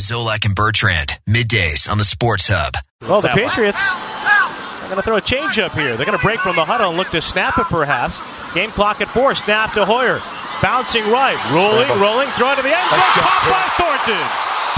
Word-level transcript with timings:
Zolak 0.00 0.46
and 0.46 0.54
Bertrand, 0.54 1.18
middays 1.28 1.88
on 1.88 1.98
the 1.98 2.04
Sports 2.04 2.48
Hub. 2.48 2.72
Well, 3.02 3.20
the 3.20 3.28
Patriots 3.28 3.78
are 3.80 4.84
going 4.84 4.96
to 4.96 5.02
throw 5.02 5.16
a 5.16 5.20
changeup 5.20 5.72
here. 5.72 5.96
They're 5.96 6.06
going 6.06 6.18
to 6.18 6.24
break 6.24 6.40
from 6.40 6.56
the 6.56 6.64
huddle 6.64 6.88
and 6.88 6.96
look 6.96 7.10
to 7.10 7.20
snap 7.20 7.58
it 7.58 7.66
perhaps. 7.66 8.18
Game 8.54 8.70
clock 8.70 9.02
at 9.02 9.08
four. 9.08 9.34
Snap 9.34 9.74
to 9.74 9.84
Hoyer. 9.84 10.20
Bouncing 10.62 11.04
right. 11.04 11.36
Rolling, 11.52 11.88
rolling. 12.00 12.28
Throw 12.30 12.54
to 12.56 12.62
the 12.62 12.72
end 12.72 12.90
zone. 12.90 12.98
Caught 13.12 13.44
by 13.52 13.64
Thornton. 13.76 14.26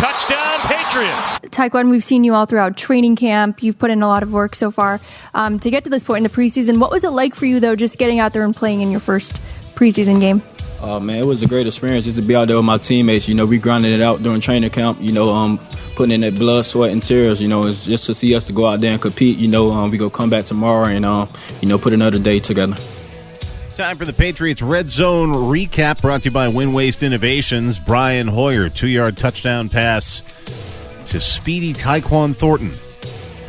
Touchdown, 0.02 0.58
Patriots. 0.66 1.38
Tyquan, 1.54 1.88
we've 1.88 2.02
seen 2.02 2.24
you 2.24 2.34
all 2.34 2.46
throughout 2.46 2.76
training 2.76 3.14
camp. 3.14 3.62
You've 3.62 3.78
put 3.78 3.90
in 3.90 4.02
a 4.02 4.08
lot 4.08 4.24
of 4.24 4.32
work 4.32 4.56
so 4.56 4.72
far 4.72 5.00
um, 5.34 5.60
to 5.60 5.70
get 5.70 5.84
to 5.84 5.90
this 5.90 6.02
point 6.02 6.18
in 6.18 6.22
the 6.24 6.36
preseason. 6.36 6.78
What 6.80 6.90
was 6.90 7.04
it 7.04 7.10
like 7.10 7.36
for 7.36 7.46
you, 7.46 7.60
though, 7.60 7.76
just 7.76 7.98
getting 7.98 8.18
out 8.18 8.32
there 8.32 8.44
and 8.44 8.56
playing 8.56 8.80
in 8.80 8.90
your 8.90 9.00
first 9.00 9.40
preseason 9.76 10.18
game? 10.18 10.42
Uh, 10.82 10.98
man, 10.98 11.18
it 11.18 11.26
was 11.26 11.42
a 11.44 11.46
great 11.46 11.66
experience 11.66 12.06
just 12.06 12.18
to 12.18 12.22
be 12.22 12.34
out 12.34 12.48
there 12.48 12.56
with 12.56 12.64
my 12.64 12.76
teammates. 12.76 13.28
You 13.28 13.36
know, 13.36 13.46
we 13.46 13.58
grinded 13.58 13.92
it 13.92 14.02
out 14.02 14.20
during 14.20 14.40
training 14.40 14.70
camp. 14.70 15.00
You 15.00 15.12
know, 15.12 15.30
um, 15.30 15.60
putting 15.94 16.12
in 16.12 16.22
that 16.22 16.34
blood, 16.34 16.66
sweat, 16.66 16.90
and 16.90 17.00
tears. 17.00 17.40
You 17.40 17.46
know, 17.46 17.64
it's 17.64 17.84
just 17.84 18.04
to 18.06 18.14
see 18.14 18.34
us 18.34 18.48
to 18.48 18.52
go 18.52 18.66
out 18.66 18.80
there 18.80 18.90
and 18.90 19.00
compete. 19.00 19.38
You 19.38 19.46
know, 19.46 19.70
um, 19.70 19.92
we 19.92 19.96
go 19.96 20.10
come 20.10 20.28
back 20.28 20.44
tomorrow 20.44 20.86
and 20.86 21.04
um, 21.04 21.28
you 21.60 21.68
know 21.68 21.78
put 21.78 21.92
another 21.92 22.18
day 22.18 22.40
together. 22.40 22.74
Time 23.74 23.96
for 23.96 24.04
the 24.04 24.12
Patriots 24.12 24.60
Red 24.60 24.90
Zone 24.90 25.32
recap 25.32 26.02
brought 26.02 26.22
to 26.22 26.28
you 26.28 26.32
by 26.32 26.48
Win 26.48 26.72
Waste 26.72 27.04
Innovations. 27.04 27.78
Brian 27.78 28.26
Hoyer, 28.26 28.68
two 28.68 28.88
yard 28.88 29.16
touchdown 29.16 29.68
pass 29.68 30.20
to 31.06 31.20
speedy 31.20 31.72
Tyquan 31.72 32.34
Thornton. 32.34 32.70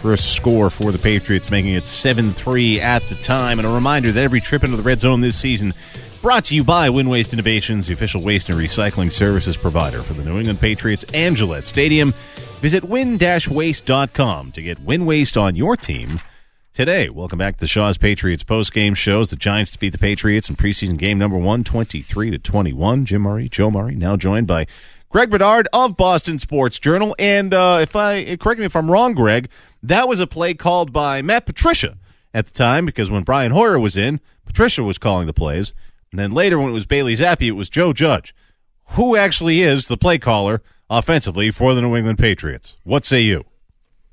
First 0.03 0.35
score 0.35 0.69
for 0.69 0.91
the 0.91 0.99
Patriots, 0.99 1.49
making 1.49 1.73
it 1.73 1.85
7 1.85 2.31
3 2.31 2.79
at 2.79 3.02
the 3.07 3.15
time. 3.15 3.57
And 3.57 3.67
a 3.67 3.71
reminder 3.71 4.11
that 4.11 4.23
every 4.23 4.41
trip 4.41 4.63
into 4.63 4.77
the 4.77 4.83
red 4.83 4.99
zone 4.99 5.21
this 5.21 5.38
season 5.38 5.73
brought 6.23 6.45
to 6.45 6.55
you 6.55 6.63
by 6.63 6.89
Win 6.89 7.09
Waste 7.09 7.33
Innovations, 7.33 7.87
the 7.87 7.93
official 7.93 8.23
waste 8.23 8.47
and 8.47 8.57
recycling 8.57 9.11
services 9.11 9.57
provider 9.57 10.01
for 10.01 10.13
the 10.13 10.23
New 10.23 10.37
England 10.37 10.61
Patriots 10.61 11.03
and 11.13 11.35
Gillette 11.35 11.65
Stadium. 11.65 12.13
Visit 12.61 12.85
win-waste.com 12.85 14.53
to 14.53 14.61
get 14.61 14.79
Win 14.79 15.05
Waste 15.05 15.35
on 15.35 15.57
your 15.57 15.75
team 15.75 16.21
today. 16.71 17.09
Welcome 17.09 17.39
back 17.39 17.55
to 17.55 17.59
the 17.59 17.67
Shaw's 17.67 17.97
Patriots 17.97 18.41
post-game 18.41 18.95
shows. 18.95 19.31
The 19.31 19.35
Giants 19.35 19.71
defeat 19.71 19.89
the 19.89 19.97
Patriots 19.97 20.47
in 20.47 20.55
preseason 20.55 20.95
game 20.97 21.17
number 21.17 21.38
one, 21.38 21.65
23 21.65 22.31
to 22.31 22.37
21. 22.37 23.03
Jim 23.03 23.23
Murray, 23.23 23.49
Joe 23.49 23.69
Murray, 23.69 23.95
now 23.95 24.15
joined 24.15 24.47
by 24.47 24.65
Greg 25.09 25.30
Bedard 25.30 25.67
of 25.73 25.97
Boston 25.97 26.39
Sports 26.39 26.80
Journal. 26.80 27.13
And 27.19 27.53
uh, 27.53 27.80
if 27.81 27.97
I 27.97 28.37
correct 28.37 28.59
me 28.59 28.65
if 28.65 28.77
I'm 28.77 28.89
wrong, 28.89 29.13
Greg, 29.13 29.49
that 29.83 30.08
was 30.08 30.21
a 30.21 30.27
play 30.27 30.53
called 30.53 30.93
by 30.93 31.21
Matt 31.21 31.45
Patricia 31.45 31.97
at 32.33 32.45
the 32.45 32.53
time 32.53 32.85
because 32.85 33.11
when 33.11 33.23
Brian 33.23 33.52
Hoyer 33.52 33.77
was 33.77 33.97
in, 33.97 34.21
Patricia 34.45 34.83
was 34.83 34.97
calling 34.97 35.27
the 35.27 35.33
plays. 35.33 35.73
And 36.14 36.19
then 36.19 36.31
later 36.31 36.59
when 36.59 36.69
it 36.69 36.73
was 36.73 36.86
Bailey 36.86 37.16
Zappe, 37.16 37.42
it 37.42 37.53
was 37.53 37.69
Joe 37.69 37.92
Judge. 37.92 38.36
Who 38.89 39.16
actually 39.16 39.61
is 39.61 39.88
the 39.88 39.97
play 39.97 40.20
caller 40.20 40.61
offensively 40.88 41.50
for 41.50 41.73
the 41.73 41.81
New 41.81 41.95
England 41.95 42.20
Patriots? 42.20 42.75
What 42.83 43.03
say 43.03 43.22
you? 43.22 43.45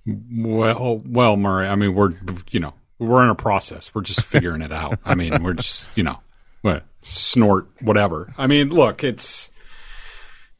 Well, 0.06 1.02
well, 1.04 1.36
Murray. 1.36 1.68
I 1.68 1.74
mean, 1.74 1.94
we're 1.94 2.12
you 2.50 2.58
know 2.58 2.72
we're 2.98 3.22
in 3.22 3.28
a 3.28 3.34
process. 3.34 3.94
We're 3.94 4.00
just 4.00 4.22
figuring 4.24 4.62
it 4.62 4.72
out. 4.72 4.98
I 5.04 5.14
mean, 5.14 5.42
we're 5.42 5.52
just 5.52 5.90
you 5.94 6.02
know 6.02 6.20
what 6.62 6.84
snort 7.02 7.68
whatever. 7.82 8.32
I 8.38 8.46
mean, 8.46 8.70
look, 8.70 9.04
it's 9.04 9.50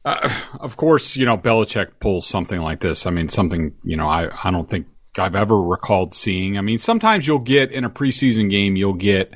uh, 0.05 0.29
of 0.59 0.77
course 0.77 1.15
you 1.15 1.25
know 1.25 1.39
Belichick 1.39 1.99
pulls 1.99 2.27
something 2.27 2.61
like 2.61 2.81
this. 2.81 3.07
I 3.07 3.09
mean, 3.09 3.29
something 3.29 3.73
you 3.83 3.97
know 3.97 4.07
I 4.07 4.29
I 4.43 4.51
don't 4.51 4.69
think 4.69 4.85
I've 5.17 5.35
ever 5.35 5.59
recalled 5.59 6.13
seeing. 6.13 6.59
I 6.59 6.61
mean, 6.61 6.77
sometimes 6.77 7.25
you'll 7.25 7.39
get 7.39 7.71
in 7.71 7.83
a 7.83 7.89
preseason 7.89 8.47
game, 8.47 8.75
you'll 8.75 8.93
get. 8.93 9.33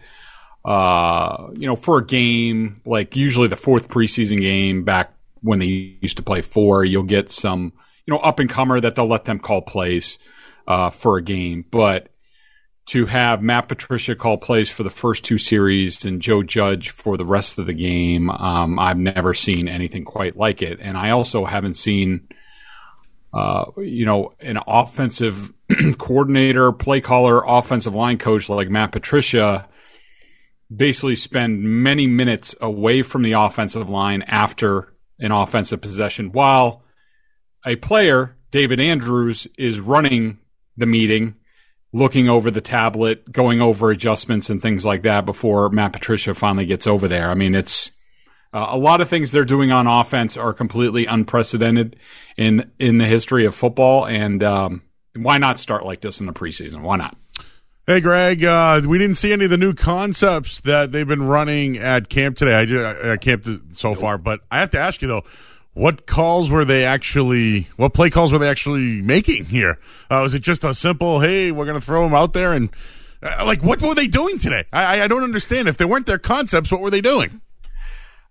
Uh, 0.66 1.52
you 1.54 1.68
know, 1.68 1.76
for 1.76 2.00
a 2.00 2.06
game 2.06 2.82
like 2.86 3.16
usually 3.16 3.48
the 3.48 3.56
fourth 3.56 3.88
preseason 3.88 4.42
game 4.42 4.84
back 4.84 5.14
when 5.42 5.60
they 5.60 5.98
used 6.02 6.18
to 6.18 6.24
play 6.24 6.42
four, 6.42 6.84
you'll 6.84 7.04
get 7.04 7.32
some 7.32 7.72
you 8.06 8.14
know, 8.14 8.20
up 8.20 8.40
and 8.40 8.50
comer 8.50 8.80
that 8.80 8.96
they'll 8.96 9.08
let 9.08 9.26
them 9.26 9.40
call 9.40 9.62
plays 9.62 10.18
uh, 10.68 10.90
for 10.90 11.18
a 11.18 11.22
game. 11.22 11.66
But 11.70 12.10
to 12.88 13.08
have 13.08 13.42
Matt 13.42 13.68
Patricia 13.68 14.16
call 14.16 14.38
plays 14.38 14.70
for 14.70 14.84
the 14.84 14.92
first 14.92 15.24
two 15.24 15.38
series 15.38 16.06
and 16.06 16.22
Joe 16.22 16.44
Judge 16.44 16.92
for 16.92 17.18
the 17.18 17.26
rest 17.26 17.58
of 17.58 17.66
the 17.66 17.74
game, 17.74 18.30
um, 18.30 18.78
I've 18.78 18.98
never 18.98 19.34
seen 19.34 19.68
anything 19.68 20.06
quite 20.06 20.38
like 20.38 20.62
it. 20.62 20.80
And 20.82 20.96
I 20.96 21.10
also 21.12 21.46
haven't 21.46 21.76
seen, 21.76 22.28
uh, 23.34 23.66
you 23.78 24.06
know, 24.06 24.34
an 24.40 24.60
offensive 24.68 25.52
coordinator, 25.98 26.72
play 26.72 27.02
caller, 27.02 27.44
offensive 27.46 27.96
line 27.96 28.20
coach 28.20 28.50
like 28.50 28.70
Matt 28.70 28.92
Patricia 28.92 29.68
basically 30.74 31.16
spend 31.16 31.62
many 31.62 32.08
minutes 32.08 32.56
away 32.62 33.02
from 33.02 33.22
the 33.22 33.34
offensive 33.34 33.90
line 33.90 34.22
after 34.24 34.94
an 35.20 35.32
offensive 35.32 35.82
possession 35.82 36.32
while 36.32 36.84
a 37.66 37.76
player, 37.78 38.36
David 38.52 38.80
Andrews, 38.80 39.48
is 39.58 39.80
running 39.80 40.40
the 40.78 40.86
meeting, 40.86 41.36
looking 41.94 42.30
over 42.30 42.52
the 42.52 42.62
tablet, 42.62 43.32
going 43.32 43.62
over 43.62 43.92
adjustments 43.92 44.50
and 44.50 44.62
things 44.62 44.86
like 44.86 45.04
that 45.04 45.26
before 45.26 45.70
Matt 45.70 45.94
Patricia 45.94 46.34
finally 46.34 46.66
gets 46.66 46.86
over 46.86 47.08
there. 47.08 47.30
I 47.30 47.34
mean, 47.34 47.56
it's 47.56 47.92
uh, 48.54 48.68
a 48.70 48.78
lot 48.78 49.02
of 49.02 49.10
things 49.10 49.32
they're 49.32 49.46
doing 49.46 49.72
on 49.72 49.88
offense 49.88 50.38
are 50.38 50.54
completely 50.54 51.06
unprecedented 51.06 51.98
in 52.38 52.72
in 52.80 52.98
the 52.98 53.06
history 53.06 53.46
of 53.46 53.56
football, 53.56 54.06
and 54.06 54.44
um, 54.44 54.82
why 55.16 55.38
not 55.38 55.60
start 55.60 55.86
like 55.86 56.02
this 56.02 56.20
in 56.20 56.26
the 56.26 56.34
preseason? 56.34 56.82
Why 56.82 56.98
not? 56.98 57.18
Hey, 57.88 58.02
Greg, 58.02 58.44
uh, 58.44 58.82
we 58.84 58.98
didn't 58.98 59.18
see 59.18 59.32
any 59.32 59.46
of 59.46 59.52
the 59.52 59.60
new 59.60 59.76
concepts 59.76 60.60
that 60.62 60.92
they've 60.92 61.08
been 61.08 61.22
running 61.22 61.78
at 61.78 62.10
camp 62.10 62.36
today. 62.36 62.56
I, 62.56 62.66
just, 62.66 63.06
I 63.06 63.18
camped 63.18 63.48
so 63.74 63.94
far, 63.94 64.18
but 64.18 64.40
I 64.50 64.60
have 64.60 64.72
to 64.72 64.80
ask 64.80 65.04
you 65.04 65.08
though, 65.08 65.24
what 65.74 66.08
calls 66.08 66.50
were 66.50 66.66
they 66.66 66.84
actually? 66.84 67.68
What 67.76 67.94
play 67.94 68.10
calls 68.10 68.34
were 68.34 68.40
they 68.40 68.50
actually 68.50 69.04
making 69.04 69.46
here? 69.46 69.78
Uh, 70.10 70.22
was 70.24 70.34
it 70.34 70.40
just 70.40 70.64
a 70.64 70.74
simple, 70.74 71.20
"Hey, 71.20 71.52
we're 71.52 71.66
going 71.66 71.80
to 71.80 71.86
throw 71.86 72.04
them 72.04 72.16
out 72.16 72.34
there"? 72.34 72.54
And 72.54 72.72
uh, 73.22 73.46
like, 73.46 73.62
what 73.62 73.80
were 73.84 73.94
they 73.94 74.08
doing 74.08 74.40
today? 74.40 74.66
I, 74.74 75.04
I 75.04 75.08
don't 75.08 75.24
understand. 75.24 75.68
If 75.68 75.78
they 75.78 75.86
weren't 75.86 76.08
their 76.08 76.18
concepts, 76.18 76.72
what 76.72 76.82
were 76.82 76.90
they 76.90 77.02
doing? 77.02 77.40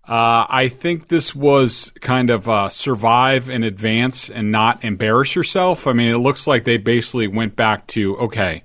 Uh, 0.02 0.46
I 0.48 0.68
think 0.68 1.06
this 1.06 1.32
was 1.32 1.92
kind 2.00 2.30
of 2.30 2.48
uh, 2.48 2.70
survive 2.70 3.48
and 3.48 3.62
advance 3.64 4.28
and 4.30 4.50
not 4.50 4.82
embarrass 4.82 5.36
yourself. 5.36 5.86
I 5.86 5.92
mean, 5.92 6.10
it 6.10 6.18
looks 6.18 6.48
like 6.48 6.64
they 6.64 6.78
basically 6.78 7.28
went 7.28 7.54
back 7.54 7.86
to 7.88 8.16
okay, 8.16 8.63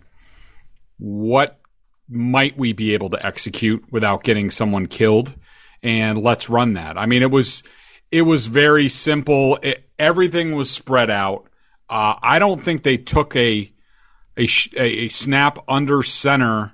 what 0.99 1.59
might 2.07 2.57
we 2.57 2.73
be 2.73 2.93
able 2.93 3.09
to 3.11 3.25
execute 3.25 3.83
without 3.91 4.23
getting 4.23 4.51
someone 4.51 4.87
killed, 4.87 5.35
and 5.81 6.21
let's 6.21 6.49
run 6.49 6.73
that. 6.73 6.97
I 6.97 7.05
mean, 7.05 7.23
it 7.23 7.31
was 7.31 7.63
it 8.11 8.23
was 8.23 8.47
very 8.47 8.89
simple. 8.89 9.57
It, 9.61 9.89
everything 9.97 10.55
was 10.55 10.69
spread 10.69 11.09
out. 11.09 11.45
Uh, 11.89 12.15
I 12.21 12.39
don't 12.39 12.61
think 12.61 12.83
they 12.83 12.97
took 12.97 13.35
a, 13.35 13.71
a 14.38 14.47
a 14.77 15.09
snap 15.09 15.59
under 15.67 16.03
center 16.03 16.73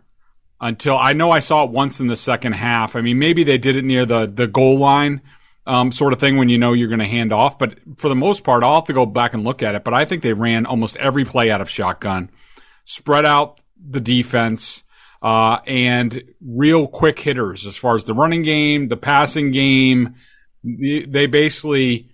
until 0.60 0.98
I 0.98 1.14
know 1.14 1.32
I 1.32 1.40
saw 1.40 1.66
it 1.66 1.72
once 1.72 2.00
in 2.00 2.08
the 2.08 2.18
second 2.18 2.54
half. 2.54 2.96
I 2.96 3.02
mean, 3.02 3.20
maybe 3.20 3.44
they 3.44 3.58
did 3.58 3.76
it 3.76 3.84
near 3.84 4.06
the 4.06 4.26
the 4.26 4.48
goal 4.48 4.78
line, 4.78 5.22
um, 5.68 5.92
sort 5.92 6.14
of 6.14 6.20
thing 6.20 6.38
when 6.38 6.50
you 6.50 6.58
know 6.58 6.74
you're 6.74 6.88
going 6.88 7.00
to 7.00 7.08
hand 7.08 7.34
off. 7.34 7.60
But 7.60 7.78
for 7.98 8.10
the 8.10 8.16
most 8.16 8.44
part, 8.44 8.64
I'll 8.64 8.76
have 8.76 8.86
to 8.86 8.94
go 8.94 9.06
back 9.06 9.34
and 9.34 9.44
look 9.44 9.62
at 9.62 9.76
it. 9.76 9.84
But 9.84 9.94
I 9.94 10.06
think 10.06 10.24
they 10.24 10.34
ran 10.34 10.66
almost 10.66 10.96
every 10.98 11.26
play 11.26 11.52
out 11.52 11.62
of 11.62 11.70
shotgun, 11.70 12.30
spread 12.86 13.26
out 13.26 13.60
the 13.80 14.00
defense. 14.00 14.84
Uh, 15.22 15.60
and 15.66 16.24
real 16.40 16.88
quick 16.88 17.20
hitters 17.20 17.66
as 17.66 17.76
far 17.76 17.96
as 17.96 18.04
the 18.04 18.14
running 18.14 18.44
game, 18.44 18.90
the 18.90 18.98
passing 18.98 19.52
game, 19.52 20.16
they 20.64 21.26
basically 21.26 22.12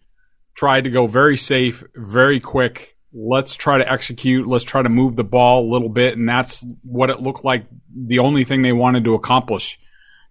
tried 0.56 0.86
to 0.86 0.90
go 0.90 1.08
very 1.08 1.38
safe, 1.38 1.84
very 1.96 2.40
quick. 2.40 2.96
Let's 3.14 3.56
try 3.56 3.80
to 3.80 3.92
execute. 3.92 4.48
Let's 4.48 4.64
try 4.64 4.82
to 4.82 4.90
move 4.90 5.16
the 5.16 5.24
ball 5.24 5.66
a 5.66 5.72
little 5.72 5.90
bit. 5.90 6.18
And 6.18 6.28
that's 6.28 6.64
what 6.84 7.10
it 7.10 7.22
looked 7.22 7.44
like 7.44 7.66
the 7.94 8.20
only 8.20 8.46
thing 8.46 8.62
they 8.62 8.72
wanted 8.72 9.04
to 9.04 9.16
accomplish 9.16 9.80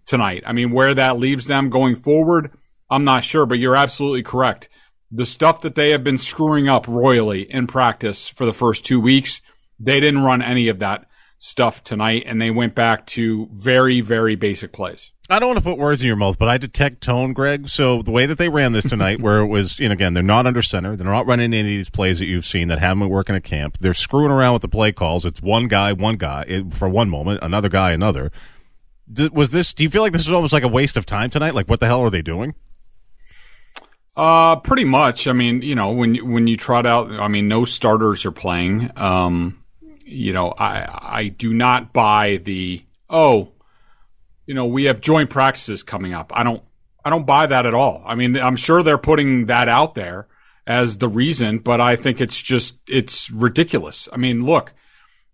tonight. 0.05 0.43
I 0.45 0.53
mean, 0.53 0.71
where 0.71 0.95
that 0.95 1.19
leaves 1.19 1.45
them 1.45 1.69
going 1.69 1.95
forward, 1.95 2.51
I'm 2.89 3.03
not 3.03 3.23
sure, 3.23 3.45
but 3.45 3.59
you're 3.59 3.75
absolutely 3.75 4.23
correct. 4.23 4.69
The 5.11 5.25
stuff 5.25 5.61
that 5.61 5.75
they 5.75 5.91
have 5.91 6.03
been 6.03 6.17
screwing 6.17 6.69
up 6.69 6.87
royally 6.87 7.43
in 7.43 7.67
practice 7.67 8.27
for 8.27 8.45
the 8.45 8.53
first 8.53 8.85
two 8.85 8.99
weeks, 8.99 9.41
they 9.79 9.99
didn't 9.99 10.23
run 10.23 10.41
any 10.41 10.67
of 10.67 10.79
that 10.79 11.05
stuff 11.43 11.83
tonight, 11.83 12.21
and 12.27 12.39
they 12.39 12.51
went 12.51 12.75
back 12.75 13.07
to 13.07 13.49
very, 13.51 13.99
very 13.99 14.35
basic 14.35 14.71
plays. 14.71 15.09
I 15.27 15.39
don't 15.39 15.47
want 15.49 15.57
to 15.57 15.63
put 15.63 15.79
words 15.79 16.03
in 16.03 16.07
your 16.07 16.15
mouth, 16.15 16.37
but 16.37 16.47
I 16.47 16.59
detect 16.59 17.01
tone, 17.01 17.33
Greg. 17.33 17.67
So 17.67 18.03
the 18.03 18.11
way 18.11 18.27
that 18.27 18.37
they 18.37 18.47
ran 18.47 18.73
this 18.73 18.85
tonight, 18.85 19.19
where 19.21 19.39
it 19.39 19.47
was, 19.47 19.79
you 19.79 19.89
know, 19.89 19.93
again, 19.93 20.13
they're 20.13 20.21
not 20.21 20.45
under 20.45 20.61
center. 20.61 20.95
They're 20.95 21.05
not 21.05 21.25
running 21.25 21.45
any 21.45 21.61
of 21.61 21.65
these 21.65 21.89
plays 21.89 22.19
that 22.19 22.27
you've 22.27 22.45
seen 22.45 22.67
that 22.67 22.77
haven't 22.77 22.99
been 22.99 23.09
working 23.09 23.35
at 23.35 23.43
camp. 23.43 23.79
They're 23.79 23.95
screwing 23.95 24.29
around 24.29 24.53
with 24.53 24.61
the 24.61 24.67
play 24.67 24.91
calls. 24.91 25.25
It's 25.25 25.41
one 25.41 25.67
guy, 25.67 25.93
one 25.93 26.17
guy 26.17 26.63
for 26.73 26.87
one 26.87 27.09
moment, 27.09 27.39
another 27.41 27.69
guy, 27.69 27.91
another. 27.91 28.31
Was 29.33 29.49
this? 29.49 29.73
Do 29.73 29.81
you 29.81 29.89
feel 29.89 30.03
like 30.03 30.13
this 30.13 30.27
was 30.27 30.33
almost 30.33 30.53
like 30.53 30.63
a 30.63 30.67
waste 30.69 30.95
of 30.95 31.07
time 31.07 31.31
tonight? 31.31 31.55
Like, 31.55 31.67
what 31.67 31.79
the 31.79 31.87
hell 31.87 32.01
are 32.01 32.11
they 32.11 32.21
doing? 32.21 32.53
Uh, 34.15 34.57
pretty 34.57 34.85
much. 34.85 35.27
I 35.27 35.33
mean, 35.33 35.63
you 35.63 35.73
know, 35.73 35.91
when 35.91 36.15
when 36.31 36.47
you 36.47 36.55
trot 36.55 36.85
out, 36.85 37.11
I 37.11 37.27
mean, 37.27 37.47
no 37.47 37.65
starters 37.65 38.25
are 38.25 38.31
playing. 38.31 38.91
Um, 38.95 39.60
you 40.11 40.33
know, 40.33 40.51
I 40.51 41.17
I 41.17 41.27
do 41.27 41.53
not 41.53 41.93
buy 41.93 42.37
the 42.37 42.83
oh 43.09 43.51
you 44.45 44.55
know, 44.55 44.65
we 44.65 44.85
have 44.85 44.99
joint 44.99 45.29
practices 45.29 45.83
coming 45.83 46.13
up. 46.13 46.31
I 46.35 46.43
don't 46.43 46.63
I 47.03 47.09
don't 47.09 47.25
buy 47.25 47.47
that 47.47 47.65
at 47.65 47.73
all. 47.73 48.03
I 48.05 48.15
mean, 48.15 48.37
I'm 48.37 48.55
sure 48.55 48.83
they're 48.83 48.97
putting 48.97 49.47
that 49.47 49.69
out 49.69 49.95
there 49.95 50.27
as 50.67 50.97
the 50.97 51.07
reason, 51.07 51.59
but 51.59 51.81
I 51.81 51.95
think 51.95 52.21
it's 52.21 52.39
just 52.39 52.75
it's 52.87 53.31
ridiculous. 53.31 54.07
I 54.11 54.17
mean, 54.17 54.45
look, 54.45 54.73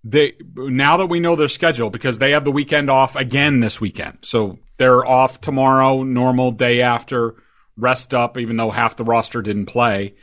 they 0.04 0.34
now 0.56 0.98
that 0.98 1.08
we 1.08 1.20
know 1.20 1.36
their 1.36 1.48
schedule 1.48 1.90
because 1.90 2.20
they 2.20 2.32
have 2.32 2.46
the 2.46 2.52
weekend 2.52 2.90
off 2.90 3.16
again 3.16 3.60
this 3.60 3.82
weekend. 3.82 4.20
So 4.22 4.60
they're 4.78 5.06
off 5.06 5.42
tomorrow, 5.42 6.04
normal 6.04 6.52
day 6.52 6.82
after, 6.82 7.36
rest 7.76 8.14
up 8.14 8.38
even 8.38 8.58
though 8.58 8.72
half 8.72 8.96
the 8.96 9.04
roster 9.04 9.42
didn't 9.42 9.66
play. 9.66 10.16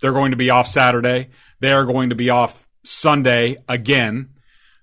They're 0.00 0.12
going 0.12 0.30
to 0.32 0.36
be 0.36 0.50
off 0.50 0.66
Saturday. 0.66 1.30
They 1.60 1.72
are 1.72 1.84
going 1.84 2.08
to 2.10 2.16
be 2.16 2.30
off 2.30 2.66
Sunday 2.82 3.62
again 3.68 4.30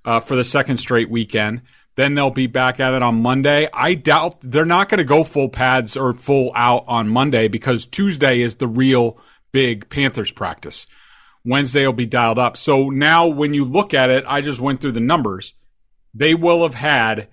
uh, 0.06 0.20
for 0.20 0.36
the 0.36 0.46
second 0.46 0.78
straight 0.78 1.10
weekend. 1.10 1.62
Then 1.96 2.14
they'll 2.14 2.30
be 2.30 2.48
back 2.48 2.80
at 2.80 2.94
it 2.94 3.02
on 3.02 3.24
Monday. 3.24 3.68
I 3.74 3.96
doubt 3.96 4.38
they're 4.42 4.66
not 4.66 4.88
going 4.88 5.00
to 5.00 5.04
go 5.04 5.24
full 5.24 5.50
pads 5.50 5.98
or 5.98 6.14
full 6.14 6.52
out 6.56 6.86
on 6.88 7.10
Monday 7.10 7.48
because 7.48 7.88
Tuesday 7.88 8.42
is 8.42 8.56
the 8.56 8.68
real 8.68 9.20
big 9.52 9.90
Panthers 9.90 10.32
practice. 10.32 10.86
Wednesday 11.44 11.86
will 11.86 11.94
be 11.94 12.06
dialed 12.06 12.38
up. 12.38 12.56
So 12.56 12.90
now 12.90 13.28
when 13.28 13.54
you 13.56 13.66
look 13.66 13.94
at 13.94 14.12
it, 14.12 14.26
I 14.28 14.42
just 14.42 14.60
went 14.60 14.80
through 14.80 14.92
the 14.92 15.00
numbers. 15.00 15.54
They 16.14 16.36
will 16.36 16.64
have 16.64 16.76
had 16.76 17.30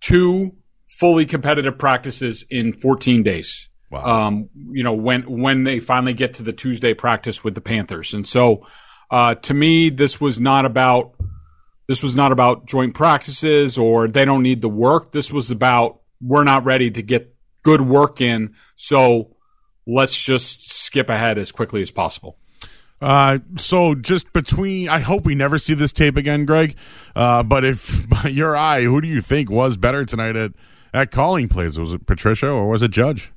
two 0.00 0.56
fully 0.88 1.26
competitive 1.26 1.78
practices 1.78 2.44
in 2.50 2.72
14 2.72 3.22
days. 3.22 3.68
Wow. 3.90 4.26
Um, 4.26 4.48
you 4.70 4.82
know, 4.82 4.94
when 4.94 5.22
when 5.22 5.64
they 5.64 5.80
finally 5.80 6.12
get 6.12 6.34
to 6.34 6.42
the 6.42 6.52
Tuesday 6.52 6.92
practice 6.92 7.42
with 7.42 7.54
the 7.54 7.60
Panthers. 7.60 8.12
And 8.12 8.26
so 8.26 8.66
uh, 9.10 9.34
to 9.36 9.54
me, 9.54 9.90
this 9.90 10.20
was 10.20 10.38
not 10.38 10.64
about 10.64 11.14
this 11.86 12.02
was 12.02 12.14
not 12.14 12.32
about 12.32 12.66
joint 12.66 12.94
practices 12.94 13.78
or 13.78 14.08
they 14.08 14.24
don't 14.24 14.42
need 14.42 14.60
the 14.60 14.68
work. 14.68 15.12
This 15.12 15.32
was 15.32 15.50
about 15.50 16.00
we're 16.20 16.44
not 16.44 16.64
ready 16.64 16.90
to 16.90 17.02
get 17.02 17.34
good 17.62 17.80
work 17.80 18.20
in, 18.20 18.54
so 18.76 19.36
let's 19.86 20.16
just 20.18 20.70
skip 20.70 21.08
ahead 21.08 21.38
as 21.38 21.50
quickly 21.50 21.80
as 21.82 21.90
possible. 21.90 22.36
Uh, 23.00 23.38
so 23.56 23.94
just 23.94 24.32
between, 24.32 24.88
I 24.88 24.98
hope 24.98 25.24
we 25.24 25.34
never 25.34 25.58
see 25.58 25.74
this 25.74 25.92
tape 25.92 26.16
again, 26.16 26.44
Greg. 26.44 26.76
Uh, 27.14 27.42
but 27.42 27.64
if 27.64 28.08
by 28.22 28.28
your 28.28 28.56
eye, 28.56 28.82
who 28.82 29.00
do 29.00 29.08
you 29.08 29.22
think 29.22 29.50
was 29.50 29.76
better 29.76 30.04
tonight 30.04 30.36
at 30.36 30.52
at 30.92 31.10
calling 31.10 31.48
plays? 31.48 31.78
Was 31.78 31.92
it 31.92 32.06
Patricia 32.06 32.48
or 32.48 32.68
was 32.68 32.82
it 32.82 32.90
Judge? 32.90 33.32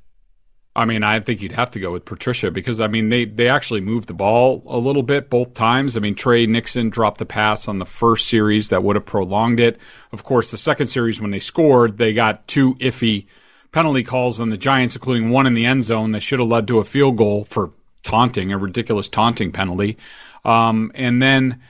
I 0.74 0.86
mean, 0.86 1.02
I 1.02 1.20
think 1.20 1.42
you'd 1.42 1.52
have 1.52 1.70
to 1.72 1.80
go 1.80 1.92
with 1.92 2.06
Patricia 2.06 2.50
because 2.50 2.80
I 2.80 2.86
mean 2.86 3.10
they 3.10 3.26
they 3.26 3.48
actually 3.48 3.82
moved 3.82 4.08
the 4.08 4.14
ball 4.14 4.62
a 4.66 4.78
little 4.78 5.02
bit 5.02 5.28
both 5.28 5.52
times. 5.52 5.96
I 5.96 6.00
mean, 6.00 6.14
Tre 6.14 6.46
Nixon 6.46 6.88
dropped 6.88 7.18
the 7.18 7.26
pass 7.26 7.68
on 7.68 7.78
the 7.78 7.84
first 7.86 8.26
series 8.26 8.70
that 8.70 8.82
would 8.82 8.96
have 8.96 9.04
prolonged 9.04 9.60
it. 9.60 9.78
Of 10.12 10.24
course, 10.24 10.50
the 10.50 10.56
second 10.56 10.86
series 10.86 11.20
when 11.20 11.30
they 11.30 11.40
scored, 11.40 11.98
they 11.98 12.14
got 12.14 12.48
two 12.48 12.74
iffy 12.76 13.26
penalty 13.70 14.02
calls 14.02 14.40
on 14.40 14.48
the 14.48 14.56
Giants, 14.56 14.94
including 14.94 15.30
one 15.30 15.46
in 15.46 15.54
the 15.54 15.66
end 15.66 15.84
zone 15.84 16.12
that 16.12 16.20
should 16.20 16.38
have 16.38 16.48
led 16.48 16.66
to 16.68 16.78
a 16.78 16.84
field 16.84 17.16
goal 17.16 17.44
for 17.44 17.72
taunting, 18.02 18.52
a 18.52 18.58
ridiculous 18.58 19.08
taunting 19.08 19.52
penalty. 19.52 19.98
Um, 20.44 20.90
and 20.94 21.22
then 21.22 21.60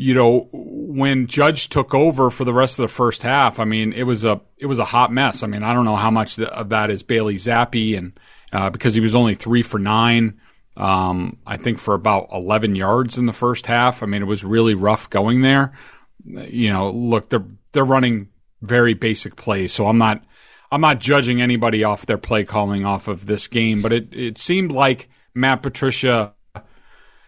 you 0.00 0.14
know, 0.14 0.48
when 0.52 1.26
Judge 1.26 1.68
took 1.68 1.92
over 1.92 2.30
for 2.30 2.44
the 2.44 2.54
rest 2.54 2.78
of 2.78 2.88
the 2.88 2.94
first 2.94 3.22
half, 3.22 3.58
I 3.60 3.66
mean, 3.66 3.92
it 3.92 4.04
was 4.04 4.24
a 4.24 4.40
it 4.56 4.64
was 4.64 4.78
a 4.78 4.84
hot 4.84 5.12
mess. 5.12 5.42
I 5.42 5.46
mean, 5.46 5.62
I 5.62 5.74
don't 5.74 5.84
know 5.84 5.96
how 5.96 6.10
much 6.10 6.38
of 6.38 6.70
that 6.70 6.90
is 6.90 7.02
Bailey 7.02 7.36
Zappe, 7.36 7.98
and 7.98 8.18
uh, 8.50 8.70
because 8.70 8.94
he 8.94 9.00
was 9.00 9.14
only 9.14 9.34
three 9.34 9.62
for 9.62 9.78
nine, 9.78 10.40
um, 10.74 11.36
I 11.46 11.58
think 11.58 11.78
for 11.78 11.92
about 11.92 12.28
eleven 12.32 12.76
yards 12.76 13.18
in 13.18 13.26
the 13.26 13.34
first 13.34 13.66
half. 13.66 14.02
I 14.02 14.06
mean, 14.06 14.22
it 14.22 14.26
was 14.26 14.42
really 14.42 14.72
rough 14.72 15.10
going 15.10 15.42
there. 15.42 15.76
You 16.24 16.70
know, 16.70 16.90
look, 16.90 17.28
they're 17.28 17.44
they're 17.72 17.84
running 17.84 18.28
very 18.62 18.94
basic 18.94 19.36
plays, 19.36 19.70
so 19.70 19.86
I'm 19.86 19.98
not 19.98 20.24
I'm 20.72 20.80
not 20.80 20.98
judging 20.98 21.42
anybody 21.42 21.84
off 21.84 22.06
their 22.06 22.18
play 22.18 22.44
calling 22.44 22.86
off 22.86 23.06
of 23.06 23.26
this 23.26 23.48
game, 23.48 23.82
but 23.82 23.92
it 23.92 24.14
it 24.14 24.38
seemed 24.38 24.72
like 24.72 25.10
Matt 25.34 25.62
Patricia 25.62 26.32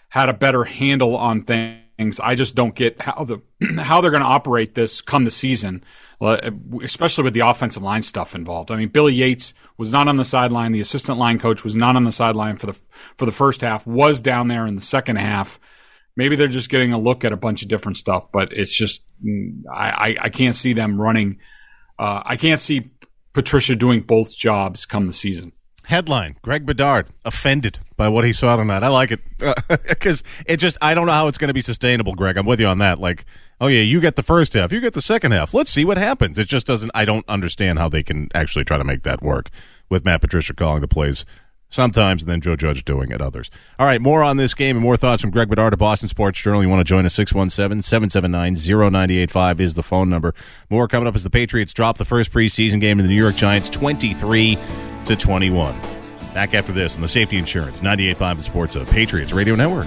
had 0.09 0.31
a 0.31 0.35
better 0.35 0.65
handle 0.65 1.15
on 1.17 1.43
things 1.43 1.82
things. 2.03 2.21
I 2.21 2.35
just 2.35 2.55
don't 2.55 2.75
get 2.75 3.01
how 3.01 3.25
the 3.25 3.41
how 3.83 4.01
they're 4.01 4.11
going 4.11 4.23
to 4.23 4.29
operate 4.29 4.75
this 4.75 5.01
come 5.01 5.25
the 5.25 5.31
season, 5.31 5.85
especially 6.21 7.25
with 7.25 7.35
the 7.35 7.41
offensive 7.41 7.83
line 7.83 8.03
stuff 8.03 8.35
involved. 8.35 8.71
I 8.71 8.77
mean, 8.77 8.89
Billy 8.89 9.15
Yates 9.15 9.55
was 9.79 9.93
not 9.93 10.09
on 10.09 10.17
the 10.17 10.25
sideline. 10.25 10.73
The 10.73 10.81
assistant 10.81 11.19
line 11.19 11.39
coach 11.39 11.65
was 11.65 11.77
not 11.77 11.97
on 11.97 12.05
the 12.05 12.13
sideline 12.13 12.57
for 12.57 12.67
the 12.67 12.77
for 13.17 13.27
the 13.27 13.33
first 13.33 13.61
half. 13.61 13.87
Was 13.87 14.21
down 14.21 14.49
there 14.49 14.67
in 14.67 14.77
the 14.77 14.83
second 14.83 15.17
half. 15.17 15.61
Maybe 16.15 16.37
they're 16.37 16.49
just 16.49 16.69
getting 16.69 16.93
a 16.93 16.99
look 16.99 17.25
at 17.25 17.33
a 17.33 17.39
bunch 17.39 17.63
of 17.63 17.69
different 17.69 17.97
stuff, 17.97 18.31
but 18.33 18.53
it's 18.53 18.77
just 18.77 19.03
mm, 19.25 19.63
I 19.73 19.89
I, 19.89 20.17
I 20.23 20.29
can't 20.29 20.57
see 20.57 20.73
them 20.73 21.01
running. 21.01 21.39
Uh, 21.99 22.23
I 22.25 22.37
can't 22.37 22.61
see 22.61 22.91
Patricia 23.33 23.77
doing 23.77 24.01
both 24.01 24.37
jobs 24.37 24.85
come 24.85 25.07
the 25.07 25.13
season. 25.13 25.53
Headline: 25.85 26.37
Greg 26.43 26.67
Bedard 26.67 27.07
offended 27.25 27.79
by 27.97 28.09
what 28.09 28.25
he 28.25 28.33
saw 28.33 28.57
tonight. 28.57 28.83
I 28.83 28.89
like 28.89 29.11
it 29.11 29.21
uh, 29.43 29.55
because 29.89 30.23
it 30.47 30.59
just 30.59 30.77
I 30.81 30.95
don't 30.95 31.07
know 31.07 31.13
how 31.13 31.29
it's 31.29 31.39
going 31.39 31.49
to 31.49 31.55
be 31.55 31.61
sustainable. 31.61 32.15
Greg, 32.15 32.37
I'm 32.37 32.47
with 32.47 32.61
you 32.61 32.67
on 32.67 32.79
that. 32.79 32.99
Like, 32.99 33.25
oh 33.61 33.67
yeah, 33.67 33.83
you 33.83 34.01
get 34.01 34.17
the 34.17 34.23
first 34.23 34.55
half, 34.55 34.73
you 34.73 34.81
get 34.81 34.95
the 34.95 35.03
second 35.03 35.33
half. 35.33 35.55
Let's 35.55 35.71
see 35.71 35.85
what 35.85 35.99
happens. 35.99 36.39
It 36.39 36.49
just 36.49 36.67
doesn't. 36.67 36.91
I 36.95 37.05
don't 37.05 37.29
understand 37.29 37.79
how 37.79 37.89
they 37.89 38.03
can 38.03 38.29
actually 38.35 38.65
try 38.65 38.79
to 38.79 38.85
make 38.85 39.03
that 39.03 39.23
work 39.23 39.51
with 39.89 40.05
Matt 40.05 40.21
Patricia 40.21 40.55
calling 40.55 40.81
the 40.81 40.89
plays 40.89 41.25
sometimes 41.73 42.23
and 42.23 42.31
then 42.31 42.41
Joe 42.41 42.55
Judge 42.55 42.85
doing 42.85 43.11
it 43.11 43.21
others. 43.21 43.51
All 43.79 43.87
right, 43.87 44.01
more 44.01 44.23
on 44.23 44.37
this 44.37 44.55
game 44.55 44.77
and 44.77 44.83
more 44.83 44.97
thoughts 44.97 45.23
from 45.23 45.31
Greg 45.31 45.49
Bedard 45.49 45.73
of 45.73 45.79
Boston 45.79 46.09
Sports 46.09 46.39
Journal. 46.41 46.63
You 46.63 46.69
want 46.69 46.81
to 46.81 46.85
join 46.85 47.07
us, 47.07 47.17
617-779-0985 47.17 49.61
is 49.61 49.75
the 49.75 49.83
phone 49.83 50.09
number. 50.09 50.35
More 50.71 50.87
coming 50.87 51.09
up 51.09 51.17
as 51.17 51.25
the 51.25 51.31
Patriots 51.31 51.73
drop 51.73 51.99
the 51.99 52.05
first 52.05 52.31
preseason 52.31 52.79
game 52.81 52.99
to 52.99 53.03
the 53.03 53.09
New 53.09 53.17
York 53.17 53.35
Giants 53.37 53.69
23 53.71 54.57
to 55.07 55.17
21. 55.17 55.79
Back 56.35 56.55
after 56.55 56.73
this 56.73 56.95
on 56.95 57.01
the 57.03 57.09
Safety 57.09 57.37
Insurance 57.37 57.81
98.5 57.81 58.37
The 58.39 58.43
Sports 58.43 58.75
Hub 58.75 58.87
Patriots 58.89 59.33
Radio 59.33 59.55
Network. 59.55 59.87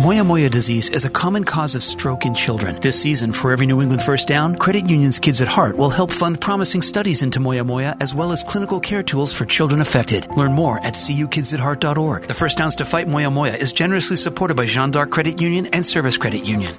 Moyamoya 0.00 0.50
disease 0.50 0.88
is 0.88 1.04
a 1.04 1.10
common 1.10 1.44
cause 1.44 1.74
of 1.74 1.82
stroke 1.82 2.24
in 2.24 2.34
children. 2.34 2.74
This 2.80 2.98
season, 2.98 3.32
for 3.32 3.52
every 3.52 3.66
New 3.66 3.82
England 3.82 4.00
first 4.00 4.26
down, 4.26 4.56
Credit 4.56 4.88
Union's 4.88 5.18
Kids 5.18 5.42
at 5.42 5.48
Heart 5.48 5.76
will 5.76 5.90
help 5.90 6.10
fund 6.10 6.40
promising 6.40 6.80
studies 6.80 7.20
into 7.20 7.38
Moyamoya 7.38 8.00
as 8.00 8.14
well 8.14 8.32
as 8.32 8.42
clinical 8.42 8.80
care 8.80 9.02
tools 9.02 9.34
for 9.34 9.44
children 9.44 9.82
affected. 9.82 10.26
Learn 10.38 10.54
more 10.54 10.78
at 10.78 10.94
cukidsatheart.org. 10.94 12.22
The 12.22 12.32
First 12.32 12.56
Downs 12.56 12.76
to 12.76 12.86
Fight 12.86 13.08
Moyamoya 13.08 13.58
is 13.58 13.74
generously 13.74 14.16
supported 14.16 14.56
by 14.56 14.64
Jean 14.64 14.90
d'Arc 14.90 15.10
Credit 15.10 15.38
Union 15.38 15.66
and 15.74 15.84
Service 15.84 16.16
Credit 16.16 16.46
Union. 16.46 16.72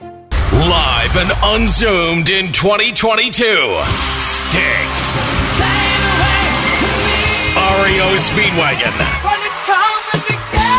Live 0.52 1.16
and 1.16 1.30
unzoomed 1.44 2.30
in 2.30 2.52
2022. 2.52 3.44
Styx. 4.16 5.41
REO 7.56 8.16
Speedwagon. 8.16 8.96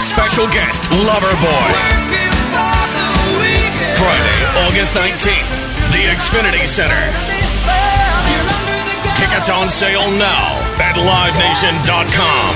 Special 0.01 0.47
guest, 0.49 0.83
Loverboy. 1.05 1.71
Friday, 4.01 4.41
August 4.65 4.95
19th, 4.95 5.49
the 5.93 6.09
Xfinity 6.09 6.67
Center. 6.67 7.05
Tickets 9.15 9.49
on 9.51 9.69
sale 9.69 10.11
now 10.17 10.57
at 10.81 10.97
livenation.com. 10.97 12.51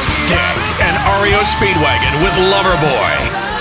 Styx 0.00 0.74
and 0.80 0.96
REO 1.22 1.40
Speedwagon 1.40 2.14
with 2.22 2.34
Loverboy, 2.52 3.12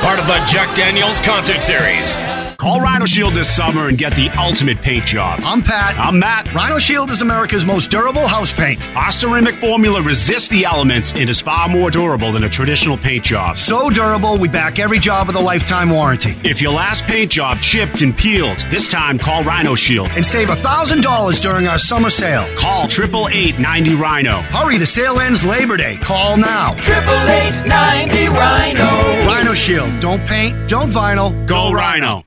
part 0.02 0.20
of 0.20 0.28
the 0.28 0.40
Jack 0.46 0.76
Daniels 0.76 1.22
concert 1.22 1.64
series. 1.64 2.16
Call 2.60 2.82
Rhino 2.82 3.06
Shield 3.06 3.32
this 3.32 3.50
summer 3.56 3.88
and 3.88 3.98
get 3.98 4.14
the 4.16 4.28
ultimate 4.38 4.82
paint 4.82 5.06
job. 5.06 5.40
I'm 5.46 5.62
Pat. 5.62 5.98
I'm 5.98 6.20
Matt. 6.20 6.54
Rhino 6.54 6.78
Shield 6.78 7.10
is 7.10 7.22
America's 7.22 7.64
most 7.64 7.90
durable 7.90 8.28
house 8.28 8.52
paint. 8.52 8.86
Our 8.98 9.14
ceramic 9.14 9.56
formula 9.56 10.02
resists 10.02 10.50
the 10.50 10.66
elements 10.66 11.14
and 11.14 11.30
is 11.30 11.40
far 11.40 11.70
more 11.70 11.90
durable 11.90 12.34
than 12.34 12.44
a 12.44 12.50
traditional 12.50 12.98
paint 12.98 13.24
job. 13.24 13.58
So 13.58 13.90
durable, 13.90 14.38
we 14.38 14.50
back 14.50 14.78
every 14.78 15.00
job 15.00 15.28
with 15.28 15.38
a 15.38 15.40
lifetime 15.40 15.90
warranty. 15.90 16.36
If 16.44 16.62
your 16.62 16.74
last 16.74 17.06
paint 17.06 17.32
job 17.32 17.62
chipped 17.62 18.02
and 18.02 18.16
peeled, 18.16 18.58
this 18.70 18.90
time 18.90 19.18
call 19.18 19.42
Rhino 19.46 19.74
Shield 19.74 20.10
and 20.10 20.26
save 20.26 20.50
$1,000 20.50 21.42
during 21.42 21.70
our 21.70 21.80
summer 21.80 22.10
sale. 22.10 22.46
Call 22.58 22.88
888 22.88 23.96
Rhino. 23.98 24.42
Hurry, 24.42 24.78
the 24.78 24.86
sale 24.86 25.22
ends 25.22 25.46
Labor 25.46 25.78
Day. 25.78 25.96
Call 25.96 26.36
now. 26.36 26.74
888 26.74 28.28
Rhino. 28.28 29.32
Rhino 29.32 29.54
Shield. 29.54 29.98
Don't 30.02 30.20
paint, 30.26 30.68
don't 30.68 30.90
vinyl. 30.90 31.48
Go 31.48 31.72
Rhino. 31.72 32.26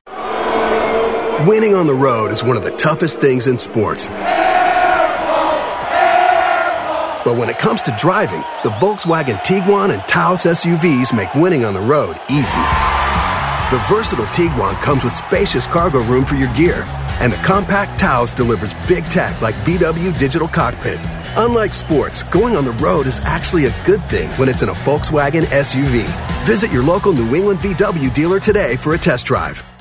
Winning 1.45 1.75
on 1.75 1.87
the 1.87 1.93
road 1.93 2.31
is 2.31 2.41
one 2.41 2.55
of 2.55 2.63
the 2.63 2.71
toughest 2.77 3.19
things 3.19 3.47
in 3.47 3.57
sports. 3.57 4.07
But 7.25 7.35
when 7.35 7.49
it 7.49 7.57
comes 7.57 7.81
to 7.81 7.93
driving, 7.99 8.39
the 8.63 8.69
Volkswagen 8.79 9.35
Tiguan 9.39 9.93
and 9.93 10.01
Taos 10.03 10.43
SUVs 10.43 11.13
make 11.13 11.35
winning 11.35 11.65
on 11.65 11.73
the 11.73 11.81
road 11.81 12.17
easy. 12.29 12.63
The 13.71 13.83
versatile 13.89 14.23
Tiguan 14.27 14.73
comes 14.81 15.03
with 15.03 15.11
spacious 15.11 15.67
cargo 15.67 16.01
room 16.03 16.23
for 16.23 16.35
your 16.35 16.53
gear, 16.55 16.85
and 17.19 17.33
the 17.33 17.37
compact 17.37 17.99
Taos 17.99 18.31
delivers 18.31 18.73
big 18.87 19.03
tech 19.03 19.41
like 19.41 19.55
VW 19.65 20.17
Digital 20.17 20.47
Cockpit. 20.47 20.97
Unlike 21.35 21.73
sports, 21.73 22.23
going 22.23 22.55
on 22.55 22.63
the 22.63 22.71
road 22.71 23.05
is 23.05 23.19
actually 23.21 23.65
a 23.65 23.75
good 23.85 24.01
thing 24.03 24.29
when 24.37 24.47
it's 24.47 24.61
in 24.61 24.69
a 24.69 24.73
Volkswagen 24.85 25.43
SUV. 25.51 26.07
Visit 26.45 26.71
your 26.71 26.83
local 26.83 27.11
New 27.11 27.35
England 27.35 27.59
VW 27.59 28.13
dealer 28.13 28.39
today 28.39 28.77
for 28.77 28.93
a 28.93 28.97
test 28.97 29.25
drive. 29.25 29.72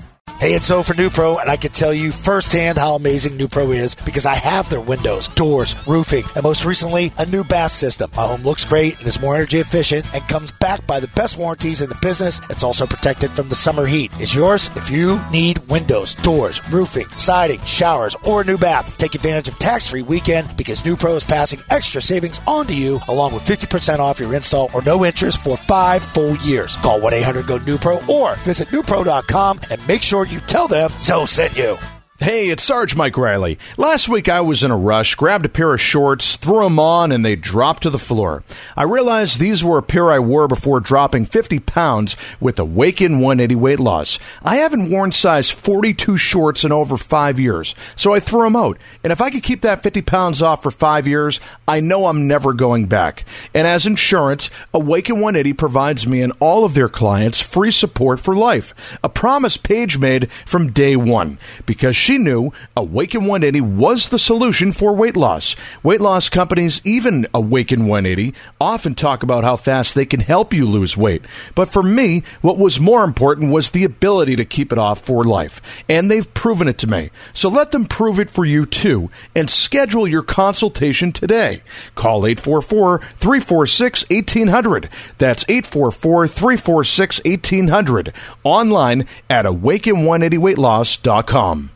Hey, 0.42 0.54
it's 0.54 0.72
O 0.72 0.82
for 0.82 0.94
New 0.94 1.08
Pro, 1.08 1.38
and 1.38 1.48
I 1.48 1.56
can 1.56 1.70
tell 1.70 1.94
you 1.94 2.10
firsthand 2.10 2.76
how 2.76 2.96
amazing 2.96 3.36
New 3.36 3.46
Pro 3.46 3.70
is 3.70 3.94
because 3.94 4.26
I 4.26 4.34
have 4.34 4.68
their 4.68 4.80
windows, 4.80 5.28
doors, 5.28 5.76
roofing, 5.86 6.24
and 6.34 6.42
most 6.42 6.64
recently, 6.64 7.12
a 7.16 7.24
new 7.26 7.44
bath 7.44 7.70
system. 7.70 8.10
My 8.16 8.26
home 8.26 8.42
looks 8.42 8.64
great 8.64 8.98
and 8.98 9.06
is 9.06 9.20
more 9.20 9.36
energy 9.36 9.58
efficient 9.58 10.04
and 10.12 10.26
comes 10.26 10.50
backed 10.50 10.84
by 10.84 10.98
the 10.98 11.06
best 11.06 11.38
warranties 11.38 11.80
in 11.80 11.88
the 11.88 11.98
business. 12.02 12.40
It's 12.50 12.64
also 12.64 12.88
protected 12.88 13.30
from 13.36 13.50
the 13.50 13.54
summer 13.54 13.86
heat. 13.86 14.10
It's 14.18 14.34
yours? 14.34 14.68
If 14.74 14.90
you 14.90 15.20
need 15.30 15.58
windows, 15.68 16.16
doors, 16.16 16.60
roofing, 16.72 17.06
siding, 17.10 17.60
showers, 17.60 18.16
or 18.24 18.40
a 18.40 18.44
new 18.44 18.58
bath, 18.58 18.98
take 18.98 19.14
advantage 19.14 19.46
of 19.46 19.60
tax-free 19.60 20.02
weekend 20.02 20.56
because 20.56 20.84
New 20.84 20.96
Pro 20.96 21.14
is 21.14 21.22
passing 21.22 21.60
extra 21.70 22.02
savings 22.02 22.40
on 22.48 22.66
to 22.66 22.74
you 22.74 22.98
along 23.06 23.32
with 23.32 23.44
50% 23.44 24.00
off 24.00 24.18
your 24.18 24.34
install 24.34 24.70
or 24.74 24.82
no 24.82 25.04
interest 25.04 25.38
for 25.38 25.56
five 25.56 26.02
full 26.02 26.34
years. 26.38 26.76
Call 26.78 27.00
1-800-GO-NEWPRO 27.00 28.08
or 28.08 28.34
visit 28.38 28.66
newpro.com 28.70 29.60
and 29.70 29.86
make 29.86 30.02
sure 30.02 30.26
you 30.32 30.40
tell 30.40 30.66
them 30.66 30.90
Zoe 31.00 31.26
sent 31.26 31.56
you. 31.56 31.91
Hey, 32.22 32.50
it's 32.50 32.62
Sarge 32.62 32.94
Mike 32.94 33.16
Riley. 33.16 33.58
Last 33.76 34.08
week 34.08 34.28
I 34.28 34.42
was 34.42 34.62
in 34.62 34.70
a 34.70 34.76
rush, 34.76 35.16
grabbed 35.16 35.44
a 35.44 35.48
pair 35.48 35.74
of 35.74 35.80
shorts, 35.80 36.36
threw 36.36 36.62
them 36.62 36.78
on, 36.78 37.10
and 37.10 37.24
they 37.24 37.34
dropped 37.34 37.82
to 37.82 37.90
the 37.90 37.98
floor. 37.98 38.44
I 38.76 38.84
realized 38.84 39.40
these 39.40 39.64
were 39.64 39.78
a 39.78 39.82
pair 39.82 40.08
I 40.08 40.20
wore 40.20 40.46
before 40.46 40.78
dropping 40.78 41.26
50 41.26 41.58
pounds 41.58 42.16
with 42.38 42.60
Awaken 42.60 43.14
180 43.14 43.56
weight 43.56 43.80
loss. 43.80 44.20
I 44.40 44.58
haven't 44.58 44.88
worn 44.88 45.10
size 45.10 45.50
42 45.50 46.16
shorts 46.16 46.62
in 46.62 46.70
over 46.70 46.96
five 46.96 47.40
years, 47.40 47.74
so 47.96 48.14
I 48.14 48.20
threw 48.20 48.44
them 48.44 48.54
out. 48.54 48.78
And 49.02 49.12
if 49.12 49.20
I 49.20 49.30
could 49.30 49.42
keep 49.42 49.62
that 49.62 49.82
50 49.82 50.02
pounds 50.02 50.42
off 50.42 50.62
for 50.62 50.70
five 50.70 51.08
years, 51.08 51.40
I 51.66 51.80
know 51.80 52.06
I'm 52.06 52.28
never 52.28 52.52
going 52.52 52.86
back. 52.86 53.24
And 53.52 53.66
as 53.66 53.84
insurance, 53.84 54.48
Awaken 54.72 55.16
180 55.16 55.54
provides 55.54 56.06
me 56.06 56.22
and 56.22 56.32
all 56.38 56.64
of 56.64 56.74
their 56.74 56.88
clients 56.88 57.40
free 57.40 57.72
support 57.72 58.20
for 58.20 58.36
life. 58.36 58.96
A 59.02 59.08
promise 59.08 59.56
Paige 59.56 59.98
made 59.98 60.30
from 60.30 60.70
day 60.70 60.94
one 60.94 61.40
because 61.66 61.96
she 61.96 62.11
knew 62.18 62.52
Awaken 62.76 63.22
180 63.22 63.60
was 63.60 64.08
the 64.08 64.18
solution 64.18 64.72
for 64.72 64.92
weight 64.92 65.16
loss. 65.16 65.56
Weight 65.82 66.00
loss 66.00 66.28
companies, 66.28 66.80
even 66.84 67.26
Awaken 67.34 67.86
180, 67.86 68.34
often 68.60 68.94
talk 68.94 69.22
about 69.22 69.44
how 69.44 69.56
fast 69.56 69.94
they 69.94 70.06
can 70.06 70.20
help 70.20 70.52
you 70.52 70.66
lose 70.66 70.96
weight. 70.96 71.22
But 71.54 71.72
for 71.72 71.82
me, 71.82 72.22
what 72.40 72.58
was 72.58 72.80
more 72.80 73.04
important 73.04 73.52
was 73.52 73.70
the 73.70 73.84
ability 73.84 74.36
to 74.36 74.44
keep 74.44 74.72
it 74.72 74.78
off 74.78 75.00
for 75.00 75.24
life. 75.24 75.84
And 75.88 76.10
they've 76.10 76.34
proven 76.34 76.68
it 76.68 76.78
to 76.78 76.86
me. 76.86 77.10
So 77.32 77.48
let 77.48 77.72
them 77.72 77.86
prove 77.86 78.20
it 78.20 78.30
for 78.30 78.44
you 78.44 78.66
too 78.66 79.10
and 79.34 79.50
schedule 79.50 80.06
your 80.06 80.22
consultation 80.22 81.10
today. 81.12 81.62
Call 81.94 82.26
844 82.26 82.98
346 82.98 84.04
1800. 84.10 84.90
That's 85.18 85.44
844 85.48 86.28
346 86.28 87.20
1800. 87.24 88.12
Online 88.44 89.06
at 89.28 89.44
awaken180weightloss.com. 89.44 91.70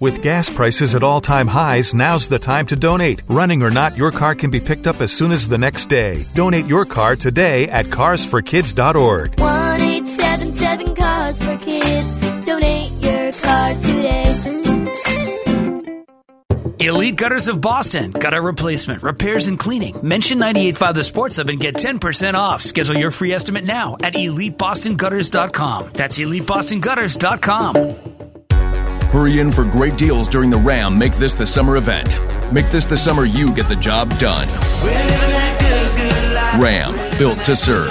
With 0.00 0.22
gas 0.22 0.48
prices 0.48 0.94
at 0.94 1.02
all 1.02 1.20
time 1.20 1.46
highs, 1.46 1.92
now's 1.92 2.26
the 2.26 2.38
time 2.38 2.64
to 2.68 2.76
donate. 2.76 3.20
Running 3.28 3.62
or 3.62 3.70
not, 3.70 3.98
your 3.98 4.10
car 4.10 4.34
can 4.34 4.50
be 4.50 4.58
picked 4.58 4.86
up 4.86 5.02
as 5.02 5.12
soon 5.12 5.30
as 5.30 5.46
the 5.46 5.58
next 5.58 5.90
day. 5.90 6.24
Donate 6.34 6.64
your 6.64 6.86
car 6.86 7.16
today 7.16 7.68
at 7.68 7.84
carsforkids.org. 7.84 9.38
1877 9.38 10.94
Cars 10.94 11.44
for 11.44 11.58
Kids. 11.58 12.46
Donate 12.46 12.90
your 13.02 13.30
car 13.42 13.74
today. 13.74 14.24
Elite 16.78 17.16
Gutters 17.16 17.46
of 17.46 17.60
Boston. 17.60 18.10
Gutter 18.12 18.40
replacement, 18.40 19.02
repairs, 19.02 19.48
and 19.48 19.58
cleaning. 19.58 20.00
Mention 20.02 20.38
98.5 20.38 20.94
The 20.94 21.04
Sports 21.04 21.36
Hub 21.36 21.50
and 21.50 21.60
get 21.60 21.74
10% 21.74 22.32
off. 22.32 22.62
Schedule 22.62 22.96
your 22.96 23.10
free 23.10 23.32
estimate 23.32 23.64
now 23.64 23.98
at 24.02 24.14
EliteBostonGutters.com. 24.14 25.90
That's 25.92 26.16
EliteBostonGutters.com. 26.16 28.09
Hurry 29.10 29.40
in 29.40 29.50
for 29.50 29.64
great 29.64 29.98
deals 29.98 30.28
during 30.28 30.50
the 30.50 30.56
Ram 30.56 30.96
Make 30.96 31.16
This 31.16 31.32
the 31.32 31.44
Summer 31.44 31.76
event. 31.78 32.16
Make 32.52 32.70
this 32.70 32.84
the 32.84 32.96
summer 32.96 33.24
you 33.24 33.52
get 33.52 33.66
the 33.66 33.74
job 33.74 34.08
done. 34.20 34.46
Ram, 36.60 36.94
built 37.18 37.42
to 37.44 37.56
serve. 37.56 37.90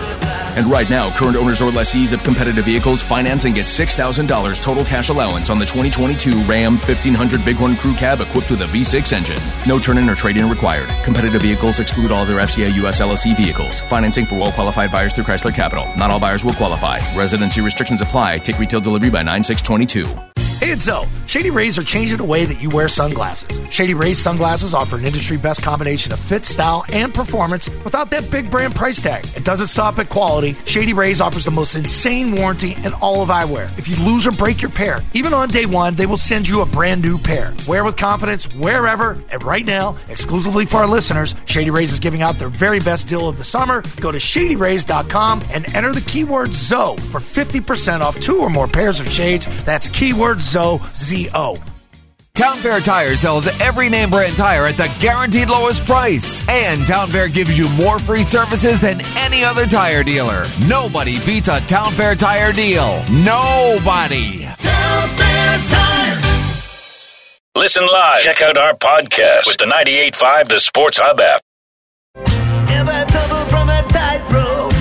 And 0.56 0.68
right 0.68 0.90
now, 0.90 1.10
current 1.18 1.36
owners 1.36 1.60
or 1.60 1.72
lessees 1.72 2.14
of 2.14 2.24
competitive 2.24 2.64
vehicles 2.64 3.02
finance 3.02 3.44
and 3.44 3.54
get 3.54 3.66
$6,000 3.66 4.62
total 4.62 4.86
cash 4.86 5.10
allowance 5.10 5.50
on 5.50 5.60
the 5.60 5.66
2022 5.66 6.42
Ram 6.44 6.78
1500 6.78 7.44
Bighorn 7.44 7.76
Crew 7.76 7.96
Cab 7.96 8.22
equipped 8.22 8.50
with 8.50 8.62
a 8.62 8.68
V6 8.68 9.12
engine. 9.12 9.42
No 9.68 9.78
turn 9.78 9.98
in 9.98 10.10
or 10.10 10.16
trade 10.16 10.38
in 10.38 10.50
required. 10.50 10.88
Competitive 11.04 11.42
vehicles 11.42 11.82
exclude 11.82 12.14
all 12.14 12.24
other 12.24 12.38
FCA 12.38 12.74
US 12.86 13.02
LLC 13.02 13.36
vehicles. 13.36 13.82
Financing 13.82 14.26
for 14.26 14.36
well 14.36 14.54
qualified 14.54 14.90
buyers 14.90 15.14
through 15.14 15.26
Chrysler 15.26 15.54
Capital. 15.54 15.86
Not 15.98 16.12
all 16.12 16.20
buyers 16.20 16.46
will 16.46 16.54
qualify. 16.54 17.00
Residency 17.14 17.60
restrictions 17.60 18.02
apply. 18.02 18.38
Take 18.38 18.58
retail 18.58 18.80
delivery 18.80 19.10
by 19.10 19.22
9622. 19.24 20.38
Hey, 20.60 20.72
it's 20.72 20.84
Zoe. 20.84 21.08
Shady 21.25 21.51
Rays 21.51 21.78
are 21.78 21.84
changing 21.84 22.18
the 22.18 22.25
way 22.25 22.44
that 22.44 22.62
you 22.62 22.70
wear 22.70 22.89
sunglasses. 22.89 23.62
Shady 23.70 23.94
Rays 23.94 24.20
sunglasses 24.20 24.74
offer 24.74 24.98
an 24.98 25.06
industry 25.06 25.38
best 25.38 25.62
combination 25.62 26.12
of 26.12 26.20
fit, 26.20 26.44
style, 26.44 26.84
and 26.89 27.13
performance 27.13 27.70
without 27.86 28.10
that 28.10 28.30
big 28.30 28.51
brand 28.51 28.75
price 28.75 29.00
tag. 29.00 29.25
It 29.38 29.46
doesn't 29.46 29.68
stop 29.68 30.00
at 30.00 30.10
quality. 30.10 30.58
Shady 30.66 30.92
Rays 30.92 31.22
offers 31.22 31.46
the 31.46 31.51
most 31.51 31.75
insane 31.75 32.36
warranty 32.36 32.75
in 32.84 32.94
all 32.96 33.22
of 33.22 33.30
eyewear. 33.30 33.70
If 33.78 33.88
you 33.88 33.96
lose 33.98 34.28
or 34.28 34.32
break 34.32 34.62
your 34.62 34.72
pair, 34.72 35.01
even 35.13 35.34
on 35.34 35.48
day 35.48 35.66
one, 35.66 35.96
they 35.96 36.08
will 36.08 36.18
send 36.18 36.46
you 36.46 36.62
a 36.62 36.66
brand 36.66 37.04
new 37.04 37.18
pair. 37.18 37.54
Wear 37.66 37.86
with 37.86 37.96
confidence 37.96 38.54
wherever. 38.56 39.12
And 39.32 39.44
right 39.44 39.66
now, 39.66 39.96
exclusively 40.10 40.66
for 40.66 40.78
our 40.78 40.88
listeners, 40.88 41.36
Shady 41.46 41.70
Rays 41.70 41.94
is 41.94 42.00
giving 42.01 42.22
out 42.22 42.38
their 42.38 42.50
very 42.50 42.80
best 42.80 43.08
deal 43.08 43.30
of 43.30 43.38
the 43.38 43.46
summer. 43.46 43.82
Go 44.01 44.12
to 44.12 44.18
shadyrays.com 44.18 45.44
and 45.54 45.74
enter 45.74 45.94
the 45.94 46.01
keyword 46.01 46.50
ZOE 46.54 47.00
for 47.12 47.20
50% 47.20 48.01
off 48.01 48.20
two 48.20 48.39
or 48.39 48.50
more 48.50 48.68
pairs 48.68 49.00
of 49.00 49.08
shades. 49.08 49.48
That's 49.63 49.88
keyword 49.88 50.42
ZOE, 50.50 50.82
Z 50.96 51.29
O. 51.36 51.58
Town 52.34 52.56
Fair 52.58 52.79
Tire 52.79 53.15
sells 53.18 53.48
every 53.60 53.89
name 53.89 54.10
brand 54.10 54.36
tire 54.38 54.65
at 54.65 54.77
the 54.77 54.89
guaranteed 55.01 55.50
lowest 55.50 55.86
price. 55.86 56.48
And 56.48 56.88
Town 56.88 57.10
Fair 57.10 57.27
gives 57.27 57.58
you 57.58 57.70
more 57.72 58.00
free 58.00 58.24
services 58.24 58.79
than 58.82 59.01
any 59.18 59.44
other 59.44 59.68
tire 59.68 60.03
dealer. 60.03 60.46
Nobody 60.65 61.20
beats 61.25 61.50
a 61.50 61.60
Town 61.68 61.91
Fair 61.91 62.15
Tire 62.15 62.53
deal. 62.53 63.03
Nobody. 63.12 64.46
Town 64.46 65.10
Fair 65.10 65.58
Tire. 65.65 66.22
Listen 67.56 67.84
live. 67.86 68.22
Check 68.22 68.41
out 68.41 68.58
our 68.58 68.74
podcast 68.74 69.46
with 69.48 69.58
the 69.58 69.65
98.5 69.65 70.48
The 70.48 70.60
Sports 70.62 70.98
Hub 71.01 71.20
app. 71.20 71.41
Ever 72.72 73.06
tumble 73.12 73.46
from 73.50 73.70
a 73.70 73.84
tightrope 73.89 74.74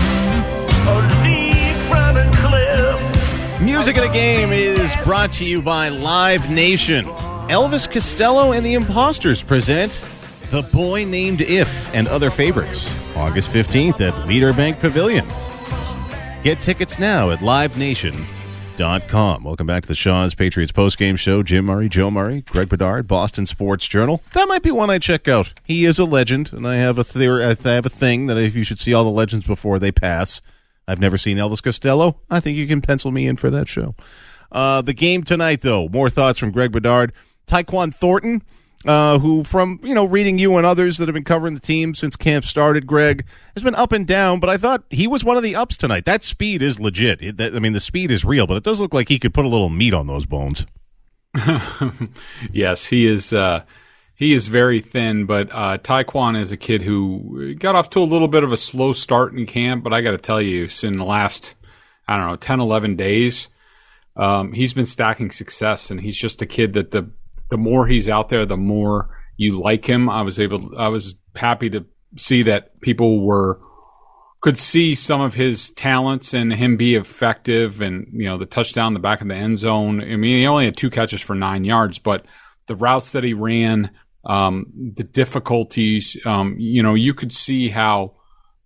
or 0.86 1.02
leap 1.24 1.76
from 1.88 2.16
a 2.16 2.30
cliff? 2.36 3.60
Music 3.60 3.96
in 3.96 4.04
a 4.04 4.12
Game 4.12 4.52
is 4.52 4.67
brought 5.08 5.32
to 5.32 5.44
you 5.46 5.62
by 5.62 5.88
Live 5.88 6.50
Nation. 6.50 7.06
Elvis 7.48 7.90
Costello 7.90 8.52
and 8.52 8.66
the 8.66 8.74
Imposters 8.74 9.42
present 9.42 10.02
The 10.50 10.60
Boy 10.60 11.06
Named 11.06 11.40
If 11.40 11.94
and 11.94 12.06
Other 12.08 12.28
Favorites, 12.28 12.86
August 13.16 13.48
15th 13.48 14.02
at 14.02 14.28
Leader 14.28 14.52
Bank 14.52 14.80
Pavilion. 14.80 15.26
Get 16.42 16.60
tickets 16.60 16.98
now 16.98 17.30
at 17.30 17.38
livenation.com. 17.38 19.44
Welcome 19.44 19.66
back 19.66 19.84
to 19.84 19.88
the 19.88 19.94
Shaw's 19.94 20.34
Patriots 20.34 20.72
postgame 20.72 21.18
show. 21.18 21.42
Jim 21.42 21.64
Murray, 21.64 21.88
Joe 21.88 22.10
Murray, 22.10 22.42
Greg 22.42 22.68
Bedard, 22.68 23.08
Boston 23.08 23.46
Sports 23.46 23.88
Journal. 23.88 24.22
That 24.34 24.46
might 24.46 24.62
be 24.62 24.70
one 24.70 24.90
I 24.90 24.98
check 24.98 25.26
out. 25.26 25.54
He 25.64 25.86
is 25.86 25.98
a 25.98 26.04
legend, 26.04 26.52
and 26.52 26.68
I 26.68 26.76
have 26.76 26.98
a 26.98 27.04
theory, 27.04 27.44
I 27.44 27.54
have 27.54 27.86
a 27.86 27.88
thing 27.88 28.26
that 28.26 28.36
if 28.36 28.54
you 28.54 28.62
should 28.62 28.78
see 28.78 28.92
all 28.92 29.04
the 29.04 29.10
legends 29.10 29.46
before 29.46 29.78
they 29.78 29.90
pass. 29.90 30.42
I've 30.86 31.00
never 31.00 31.16
seen 31.16 31.38
Elvis 31.38 31.62
Costello. 31.62 32.18
I 32.28 32.40
think 32.40 32.58
you 32.58 32.66
can 32.66 32.82
pencil 32.82 33.10
me 33.10 33.26
in 33.26 33.38
for 33.38 33.48
that 33.48 33.68
show. 33.68 33.94
Uh, 34.50 34.82
the 34.82 34.94
game 34.94 35.22
tonight, 35.22 35.62
though, 35.62 35.88
more 35.88 36.10
thoughts 36.10 36.38
from 36.38 36.50
Greg 36.50 36.72
Bedard. 36.72 37.12
Tyquan 37.46 37.94
Thornton, 37.94 38.42
uh, 38.86 39.18
who, 39.18 39.42
from 39.42 39.80
you 39.82 39.94
know 39.94 40.04
reading 40.04 40.38
you 40.38 40.56
and 40.56 40.66
others 40.66 40.98
that 40.98 41.08
have 41.08 41.14
been 41.14 41.24
covering 41.24 41.54
the 41.54 41.60
team 41.60 41.94
since 41.94 42.14
camp 42.16 42.44
started, 42.44 42.86
Greg 42.86 43.24
has 43.54 43.62
been 43.62 43.74
up 43.74 43.92
and 43.92 44.06
down. 44.06 44.38
But 44.40 44.50
I 44.50 44.56
thought 44.56 44.84
he 44.90 45.06
was 45.06 45.24
one 45.24 45.36
of 45.36 45.42
the 45.42 45.56
ups 45.56 45.76
tonight. 45.76 46.04
That 46.04 46.24
speed 46.24 46.62
is 46.62 46.78
legit. 46.78 47.22
It, 47.22 47.36
that, 47.38 47.56
I 47.56 47.58
mean, 47.58 47.72
the 47.72 47.80
speed 47.80 48.10
is 48.10 48.24
real, 48.24 48.46
but 48.46 48.56
it 48.56 48.62
does 48.62 48.80
look 48.80 48.94
like 48.94 49.08
he 49.08 49.18
could 49.18 49.34
put 49.34 49.44
a 49.44 49.48
little 49.48 49.70
meat 49.70 49.94
on 49.94 50.06
those 50.06 50.26
bones. 50.26 50.66
yes, 52.52 52.86
he 52.86 53.06
is. 53.06 53.32
Uh, 53.32 53.64
he 54.14 54.34
is 54.34 54.48
very 54.48 54.80
thin, 54.80 55.26
but 55.26 55.48
uh, 55.52 55.78
Tyquan 55.78 56.40
is 56.40 56.50
a 56.50 56.56
kid 56.56 56.82
who 56.82 57.54
got 57.54 57.76
off 57.76 57.88
to 57.90 58.00
a 58.00 58.02
little 58.02 58.26
bit 58.26 58.42
of 58.42 58.50
a 58.50 58.56
slow 58.56 58.92
start 58.92 59.32
in 59.32 59.46
camp. 59.46 59.84
But 59.84 59.92
I 59.92 60.00
got 60.00 60.10
to 60.10 60.18
tell 60.18 60.42
you, 60.42 60.68
in 60.82 60.98
the 60.98 61.04
last 61.04 61.54
I 62.08 62.16
don't 62.16 62.26
know 62.26 62.36
10, 62.36 62.58
11 62.58 62.96
days, 62.96 63.48
um, 64.18 64.52
he's 64.52 64.74
been 64.74 64.86
stacking 64.86 65.30
success, 65.30 65.90
and 65.90 66.00
he's 66.00 66.16
just 66.16 66.42
a 66.42 66.46
kid 66.46 66.74
that 66.74 66.90
the 66.90 67.10
the 67.50 67.56
more 67.56 67.86
he's 67.86 68.08
out 68.08 68.28
there, 68.28 68.44
the 68.44 68.56
more 68.56 69.08
you 69.36 69.58
like 69.58 69.86
him. 69.86 70.10
I 70.10 70.22
was 70.22 70.38
able, 70.38 70.78
I 70.78 70.88
was 70.88 71.14
happy 71.34 71.70
to 71.70 71.86
see 72.16 72.42
that 72.42 72.80
people 72.80 73.24
were 73.24 73.60
could 74.40 74.58
see 74.58 74.94
some 74.94 75.20
of 75.20 75.34
his 75.34 75.70
talents 75.70 76.32
and 76.32 76.52
him 76.52 76.76
be 76.76 76.94
effective 76.94 77.80
and, 77.80 78.06
you 78.12 78.26
know, 78.26 78.38
the 78.38 78.46
touchdown 78.46 78.94
the 78.94 79.00
back 79.00 79.20
of 79.20 79.26
the 79.26 79.34
end 79.34 79.58
zone. 79.58 80.00
I 80.00 80.16
mean, 80.16 80.38
he 80.38 80.46
only 80.46 80.66
had 80.66 80.76
two 80.76 80.90
catches 80.90 81.20
for 81.20 81.34
nine 81.34 81.64
yards, 81.64 81.98
but 81.98 82.24
the 82.66 82.76
routes 82.76 83.10
that 83.12 83.24
he 83.24 83.34
ran, 83.34 83.90
um, 84.24 84.92
the 84.94 85.02
difficulties, 85.02 86.16
um, 86.24 86.54
you 86.56 86.84
know, 86.84 86.94
you 86.94 87.14
could 87.14 87.32
see 87.32 87.68
how, 87.68 88.14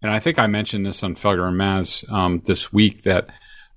and 0.03 0.13
I 0.13 0.19
think 0.19 0.39
I 0.39 0.47
mentioned 0.47 0.85
this 0.85 1.03
on 1.03 1.15
Felger 1.15 1.49
and 1.49 1.59
Maz 1.59 2.11
um, 2.13 2.43
this 2.45 2.71
week 2.71 3.05
that, 3.05 3.31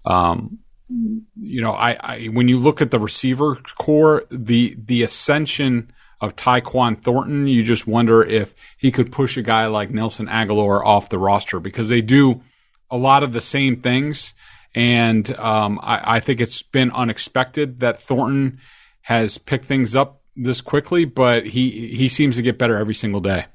um, 0.06 0.60
you 0.90 1.62
know, 1.62 1.72
I, 1.72 1.98
I 2.00 2.26
when 2.26 2.48
you 2.48 2.60
look 2.60 2.82
at 2.82 2.92
the 2.92 3.00
receiver 3.00 3.56
corps, 3.78 4.26
the 4.30 4.76
the 4.78 5.04
ascension 5.04 5.92
of 6.22 6.36
Tyquan 6.36 7.02
Thornton, 7.02 7.48
you 7.48 7.64
just 7.64 7.88
wonder 7.88 8.24
if 8.24 8.54
he 8.78 8.92
could 8.92 9.12
push 9.12 9.38
a 9.38 9.42
guy 9.42 9.66
like 9.68 9.92
Nelson 9.92 10.28
Agholor 10.28 10.86
off 10.86 11.10
the 11.10 11.20
roster 11.20 11.60
because 11.60 11.90
they 11.90 12.02
do 12.02 12.42
a 12.90 12.98
lot 12.98 13.24
of 13.24 13.34
the 13.34 13.42
same 13.42 13.82
things. 13.82 14.34
And 14.74 15.34
um, 15.38 15.80
I, 15.82 16.18
I, 16.18 16.20
think 16.20 16.42
it's 16.42 16.62
been 16.62 16.92
unexpected 16.92 17.80
that 17.80 17.98
Thornton 17.98 18.60
has 19.02 19.38
picked 19.38 19.66
things 19.66 19.96
up 19.96 20.22
this 20.36 20.60
quickly, 20.60 21.06
but 21.06 21.46
he 21.46 21.96
he 21.96 22.10
seems 22.10 22.36
to 22.36 22.42
get 22.42 22.58
better 22.58 22.78
every 22.78 22.96
single 22.96 23.22
day. 23.22 23.46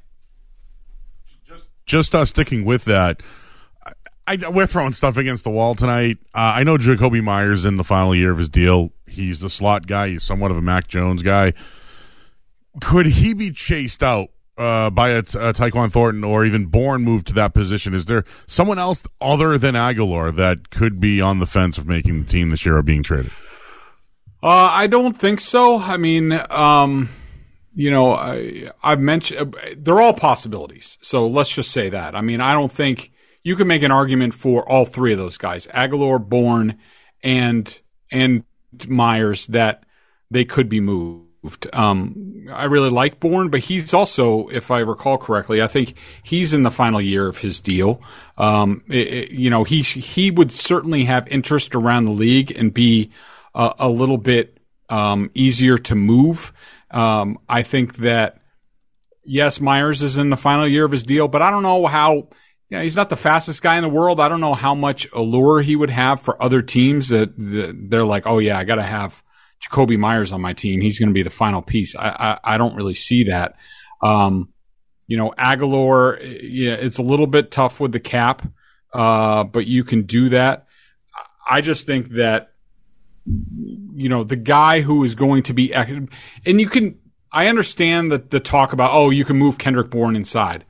Just 1.84 2.14
uh, 2.14 2.25
sticking 2.25 2.64
with 2.64 2.84
that, 2.84 3.20
I, 4.26 4.48
we're 4.48 4.66
throwing 4.66 4.92
stuff 4.92 5.16
against 5.16 5.44
the 5.44 5.50
wall 5.50 5.74
tonight. 5.74 6.18
Uh, 6.34 6.38
I 6.54 6.62
know 6.62 6.76
Jakobi 6.76 7.22
Meyers 7.22 7.64
in 7.64 7.76
the 7.76 7.84
final 7.84 8.14
year 8.14 8.30
of 8.30 8.38
his 8.38 8.48
deal. 8.48 8.92
He's 9.06 9.40
the 9.40 9.50
slot 9.50 9.86
guy. 9.86 10.08
He's 10.08 10.22
somewhat 10.22 10.50
of 10.50 10.56
a 10.56 10.62
Mac 10.62 10.86
Jones 10.86 11.22
guy. 11.22 11.52
Could 12.80 13.06
he 13.06 13.34
be 13.34 13.50
chased 13.50 14.02
out 14.02 14.28
uh, 14.56 14.90
by 14.90 15.10
a, 15.10 15.18
a 15.18 15.52
Tyquan 15.52 15.90
Thornton 15.90 16.22
or 16.22 16.44
even 16.44 16.66
Bourne 16.66 17.02
moved 17.02 17.26
to 17.28 17.34
that 17.34 17.54
position? 17.54 17.94
Is 17.94 18.06
there 18.06 18.24
someone 18.46 18.78
else 18.78 19.02
other 19.20 19.58
than 19.58 19.74
Agholor 19.74 20.34
that 20.36 20.70
could 20.70 21.00
be 21.00 21.20
on 21.20 21.40
the 21.40 21.46
fence 21.46 21.78
of 21.78 21.86
making 21.86 22.22
the 22.22 22.28
team 22.28 22.50
this 22.50 22.64
year 22.64 22.76
or 22.76 22.82
being 22.82 23.02
traded? 23.02 23.32
Uh, 24.42 24.70
I 24.72 24.86
don't 24.86 25.18
think 25.18 25.40
so. 25.40 25.78
I 25.78 25.96
mean, 25.96 26.32
um, 26.50 27.10
you 27.74 27.90
know, 27.90 28.14
I, 28.14 28.70
I've 28.82 29.00
mentioned 29.00 29.56
they're 29.76 30.00
all 30.00 30.14
possibilities. 30.14 30.98
So 31.02 31.26
let's 31.26 31.50
just 31.50 31.72
say 31.72 31.88
that. 31.90 32.14
I 32.14 32.20
mean, 32.20 32.40
I 32.40 32.52
don't 32.52 32.72
think 32.72 33.12
you 33.42 33.56
can 33.56 33.66
make 33.66 33.82
an 33.82 33.90
argument 33.90 34.35
for 34.35 34.68
all 34.68 34.85
three 34.85 35.12
of 35.12 35.18
those 35.18 35.38
guys, 35.38 35.66
Agholor, 35.68 36.26
Bourne, 36.26 36.78
and 37.23 37.78
and 38.11 38.44
Meyers, 38.87 39.47
that 39.49 39.85
they 40.30 40.44
could 40.44 40.68
be 40.68 40.80
moved. 40.80 41.66
Um, 41.73 42.47
I 42.52 42.64
really 42.64 42.90
like 42.90 43.18
Bourne, 43.18 43.49
but 43.49 43.61
he's 43.61 43.94
also, 43.94 44.49
if 44.49 44.70
I 44.70 44.80
recall 44.80 45.16
correctly, 45.16 45.62
I 45.62 45.68
think 45.68 45.94
he's 46.23 46.52
in 46.52 46.64
the 46.64 46.70
final 46.70 47.00
year 47.00 47.26
of 47.26 47.38
his 47.38 47.61
deal. 47.61 48.02
Um, 48.37 48.85
it, 48.88 49.06
it, 49.06 49.30
you 49.30 49.49
know, 49.49 49.64
he 49.64 49.82
he 49.82 50.30
would 50.30 50.52
certainly 50.52 51.06
have 51.06 51.26
interest 51.28 51.75
around 51.75 52.04
the 52.04 52.11
league 52.11 52.50
and 52.50 52.75
be 52.75 53.11
a, 53.54 53.73
a 53.78 53.88
little 53.88 54.18
bit 54.18 54.59
um, 54.90 55.30
easier 55.35 55.78
to 55.78 55.94
move. 55.94 56.52
Um, 56.90 57.38
I 57.49 57.62
think 57.62 57.97
that 57.97 58.40
yes, 59.25 59.61
Meyers 59.61 60.02
is 60.02 60.16
in 60.16 60.30
the 60.30 60.37
final 60.37 60.66
year 60.66 60.85
of 60.85 60.92
his 60.92 61.04
deal, 61.04 61.28
but 61.28 61.40
I 61.42 61.50
don't 61.50 61.62
know 61.62 61.87
how 61.87 62.28
yeah, 62.70 62.82
he's 62.82 62.94
not 62.94 63.10
the 63.10 63.16
fastest 63.16 63.62
guy 63.62 63.76
in 63.76 63.82
the 63.82 63.88
world. 63.88 64.20
I 64.20 64.28
don't 64.28 64.40
know 64.40 64.54
how 64.54 64.76
much 64.76 65.08
allure 65.12 65.60
he 65.60 65.74
would 65.74 65.90
have 65.90 66.20
for 66.20 66.40
other 66.40 66.62
teams 66.62 67.08
that, 67.08 67.36
that 67.36 67.90
they're 67.90 68.04
like, 68.04 68.26
oh 68.26 68.38
yeah, 68.38 68.56
I 68.56 68.62
got 68.62 68.76
to 68.76 68.84
have 68.84 69.24
Jakobi 69.60 69.98
Meyers 69.98 70.30
on 70.30 70.40
my 70.40 70.52
team. 70.52 70.80
He's 70.80 70.98
going 70.98 71.08
to 71.08 71.14
be 71.14 71.24
the 71.24 71.30
final 71.30 71.62
piece. 71.62 71.96
I, 71.96 72.08
I, 72.08 72.54
I 72.54 72.58
don't 72.58 72.76
really 72.76 72.94
see 72.94 73.24
that. 73.24 73.56
Um, 74.00 74.50
you 75.08 75.16
know, 75.16 75.34
Agholor, 75.36 76.18
yeah, 76.42 76.74
it's 76.74 76.98
a 76.98 77.02
little 77.02 77.26
bit 77.26 77.50
tough 77.50 77.80
with 77.80 77.90
the 77.90 77.98
cap, 77.98 78.46
uh, 78.94 79.42
but 79.42 79.66
you 79.66 79.82
can 79.82 80.02
do 80.02 80.28
that. 80.28 80.66
I 81.48 81.62
just 81.62 81.86
think 81.86 82.10
that, 82.10 82.52
you 83.26 84.08
know, 84.08 84.22
the 84.22 84.36
guy 84.36 84.80
who 84.80 85.02
is 85.02 85.16
going 85.16 85.42
to 85.44 85.52
be, 85.52 85.74
and 85.74 86.08
you 86.44 86.68
can, 86.68 87.00
I 87.32 87.48
understand 87.48 88.12
that 88.12 88.30
the 88.30 88.38
talk 88.38 88.72
about, 88.72 88.92
oh, 88.92 89.10
you 89.10 89.24
can 89.24 89.36
move 89.36 89.58
Kendrick 89.58 89.90
Bourne 89.90 90.14
inside 90.14 90.64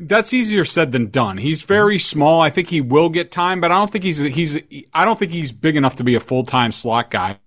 that's 0.00 0.32
easier 0.32 0.64
said 0.64 0.92
than 0.92 1.10
done. 1.10 1.38
He's 1.38 1.62
very 1.62 1.96
mm-hmm. 1.96 2.18
small. 2.18 2.40
I 2.40 2.50
think 2.50 2.68
he 2.68 2.80
will 2.80 3.08
get 3.08 3.32
time, 3.32 3.60
but 3.60 3.72
I 3.72 3.78
don't 3.78 3.90
think 3.90 4.04
he's 4.04 4.18
he's 4.18 4.58
I 4.92 5.04
don't 5.04 5.18
think 5.18 5.32
he's 5.32 5.52
big 5.52 5.76
enough 5.76 5.96
to 5.96 6.04
be 6.04 6.14
a 6.14 6.20
full 6.20 6.44
time 6.44 6.72
slot 6.72 7.10
guy. 7.10 7.38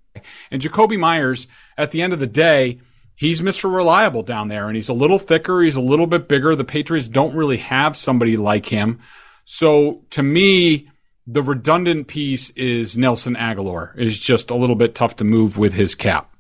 And 0.50 0.62
Jakobi 0.62 0.98
Meyers, 0.98 1.48
at 1.78 1.92
the 1.92 2.02
end 2.02 2.14
of 2.14 2.20
the 2.20 2.28
day, 2.28 2.80
he's 3.16 3.42
Mr. 3.42 3.74
Reliable 3.74 4.24
down 4.24 4.48
there, 4.48 4.68
and 4.68 4.76
he's 4.76 4.90
a 4.90 4.94
little 4.94 5.20
thicker. 5.20 5.62
He's 5.62 5.76
a 5.76 5.82
little 5.82 6.08
bit 6.08 6.28
bigger. 6.28 6.56
The 6.56 6.64
Patriots 6.64 7.08
don't 7.08 7.36
really 7.36 7.58
have 7.58 7.98
somebody 7.98 8.38
like 8.38 8.68
him. 8.68 9.00
So 9.44 10.04
to 10.12 10.24
me, 10.24 10.90
the 11.28 11.44
redundant 11.44 12.08
piece 12.08 12.50
is 12.52 12.98
Nelson 12.98 13.36
Agholor. 13.36 13.98
Is 14.00 14.20
just 14.20 14.50
a 14.50 14.56
little 14.56 14.76
bit 14.76 14.96
tough 14.96 15.18
to 15.18 15.24
move 15.24 15.58
with 15.58 15.74
his 15.74 15.96
cap. 15.96 16.35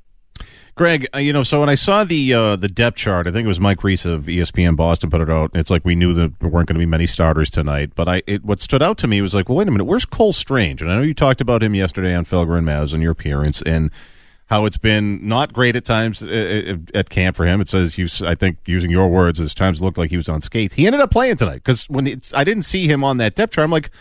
Greg, 0.76 1.08
uh, 1.16 1.20
you 1.20 1.32
know, 1.32 1.44
so 1.44 1.62
when 1.62 1.70
I 1.70 1.76
saw 1.76 2.04
the 2.04 2.34
uh, 2.34 2.58
the 2.58 2.68
depth 2.68 2.98
chart, 2.98 3.28
I 3.28 3.32
think 3.32 3.46
it 3.46 3.48
was 3.48 3.62
Mike 3.62 3.82
Reiss 3.82 4.04
of 4.04 4.26
ESPN 4.26 4.76
Boston 4.76 5.10
put 5.10 5.22
it 5.22 5.30
out. 5.30 5.52
It's 5.54 5.70
like 5.70 5.86
we 5.86 5.96
knew 5.96 6.14
that 6.14 6.38
there 6.42 6.50
weren't 6.50 6.68
going 6.68 6.76
to 6.76 6.80
be 6.80 6.86
many 6.86 7.08
starters 7.08 7.50
tonight, 7.50 7.92
but 7.96 8.10
I 8.10 8.24
it, 8.28 8.44
what 8.44 8.60
stood 8.60 8.84
out 8.84 8.98
to 8.98 9.08
me 9.08 9.22
was 9.22 9.34
like, 9.34 9.48
well, 9.48 9.58
wait 9.58 9.70
a 9.70 9.72
minute, 9.72 9.86
where's 9.86 10.04
Cole 10.04 10.34
Strange? 10.34 10.82
And 10.82 10.92
I 10.92 10.98
know 10.98 11.02
you 11.02 11.14
talked 11.14 11.40
about 11.40 11.64
him 11.64 11.76
yesterday 11.76 12.14
on 12.14 12.26
Felger 12.26 12.58
and 12.58 12.68
Maz 12.68 12.94
and 12.94 13.02
your 13.02 13.14
appearance 13.14 13.62
and 13.62 13.90
how 14.48 14.66
it's 14.66 14.78
been 14.78 15.26
not 15.26 15.54
great 15.54 15.78
at 15.78 15.86
times 15.86 16.22
uh, 16.22 16.76
uh, 16.76 16.98
at 16.98 17.10
camp 17.10 17.38
for 17.38 17.46
him. 17.46 17.62
It 17.62 17.70
says 17.70 17.98
you, 17.98 18.10
I 18.28 18.36
think, 18.36 18.58
using 18.66 18.92
your 18.92 19.08
words, 19.08 19.40
as 19.40 19.56
times 19.56 19.82
looked 19.82 19.98
like 19.98 20.10
he 20.10 20.18
was 20.18 20.28
on 20.28 20.42
skates. 20.42 20.74
He 20.74 20.88
ended 20.88 21.00
up 21.00 21.10
playing 21.10 21.38
tonight 21.38 21.64
because 21.64 21.86
when 21.90 22.22
I 22.34 22.44
didn't 22.44 22.64
see 22.64 22.86
him 22.86 23.02
on 23.02 23.16
that 23.18 23.36
depth 23.36 23.54
chart, 23.54 23.64
I'm 23.64 23.72
like. 23.72 23.92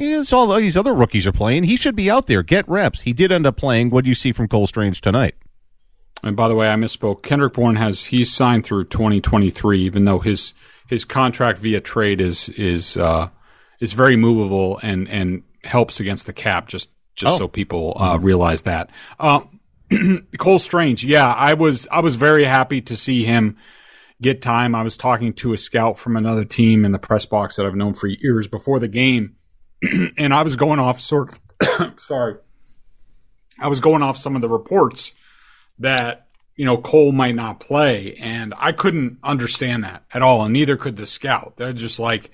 Yeah, 0.00 0.22
all 0.30 0.54
these 0.54 0.76
other 0.76 0.94
rookies 0.94 1.26
are 1.26 1.32
playing. 1.32 1.64
He 1.64 1.74
should 1.74 1.96
be 1.96 2.08
out 2.08 2.28
there. 2.28 2.44
Get 2.44 2.68
reps. 2.68 3.00
He 3.00 3.12
did 3.12 3.32
end 3.32 3.46
up 3.46 3.56
playing. 3.56 3.90
What 3.90 4.04
do 4.04 4.08
you 4.08 4.14
see 4.14 4.30
from 4.30 4.46
Cole 4.46 4.68
Strange 4.68 5.00
tonight? 5.00 5.34
And 6.22 6.36
by 6.36 6.48
the 6.48 6.54
way, 6.54 6.68
I 6.68 6.74
misspoke. 6.74 7.22
Kendrick 7.22 7.54
Bourne 7.54 7.76
has 7.76 8.04
he's 8.04 8.32
signed 8.32 8.64
through 8.64 8.84
2023, 8.86 9.80
even 9.82 10.04
though 10.04 10.18
his 10.18 10.54
his 10.86 11.04
contract 11.04 11.58
via 11.58 11.80
trade 11.80 12.20
is 12.20 12.48
is 12.50 12.96
uh, 12.96 13.28
is 13.80 13.92
very 13.92 14.16
movable 14.16 14.78
and 14.82 15.08
and 15.08 15.42
helps 15.64 16.00
against 16.00 16.26
the 16.26 16.32
cap. 16.32 16.68
Just 16.68 16.90
just 17.14 17.34
oh. 17.34 17.38
so 17.38 17.48
people 17.48 17.96
uh, 18.00 18.18
realize 18.18 18.62
that. 18.62 18.90
Uh, 19.18 19.40
Cole 20.38 20.58
Strange, 20.58 21.04
yeah, 21.04 21.32
I 21.32 21.54
was 21.54 21.86
I 21.90 22.00
was 22.00 22.16
very 22.16 22.44
happy 22.44 22.80
to 22.82 22.96
see 22.96 23.24
him 23.24 23.56
get 24.20 24.42
time. 24.42 24.74
I 24.74 24.82
was 24.82 24.96
talking 24.96 25.32
to 25.34 25.52
a 25.52 25.58
scout 25.58 25.98
from 25.98 26.16
another 26.16 26.44
team 26.44 26.84
in 26.84 26.92
the 26.92 26.98
press 26.98 27.26
box 27.26 27.56
that 27.56 27.66
I've 27.66 27.74
known 27.76 27.94
for 27.94 28.08
years 28.08 28.48
before 28.48 28.80
the 28.80 28.88
game, 28.88 29.36
and 30.18 30.34
I 30.34 30.42
was 30.42 30.56
going 30.56 30.78
off 30.78 31.00
sort. 31.00 31.38
Of, 31.60 31.94
sorry, 32.00 32.36
I 33.60 33.68
was 33.68 33.80
going 33.80 34.02
off 34.02 34.18
some 34.18 34.34
of 34.36 34.42
the 34.42 34.48
reports 34.48 35.12
that 35.78 36.26
you 36.56 36.64
know 36.64 36.76
Cole 36.78 37.12
might 37.12 37.34
not 37.34 37.60
play, 37.60 38.14
and 38.14 38.54
I 38.56 38.72
couldn't 38.72 39.18
understand 39.22 39.84
that 39.84 40.04
at 40.12 40.22
all, 40.22 40.42
and 40.42 40.52
neither 40.52 40.76
could 40.76 40.96
the 40.96 41.06
scout. 41.06 41.54
They're 41.56 41.72
just 41.72 42.00
like, 42.00 42.30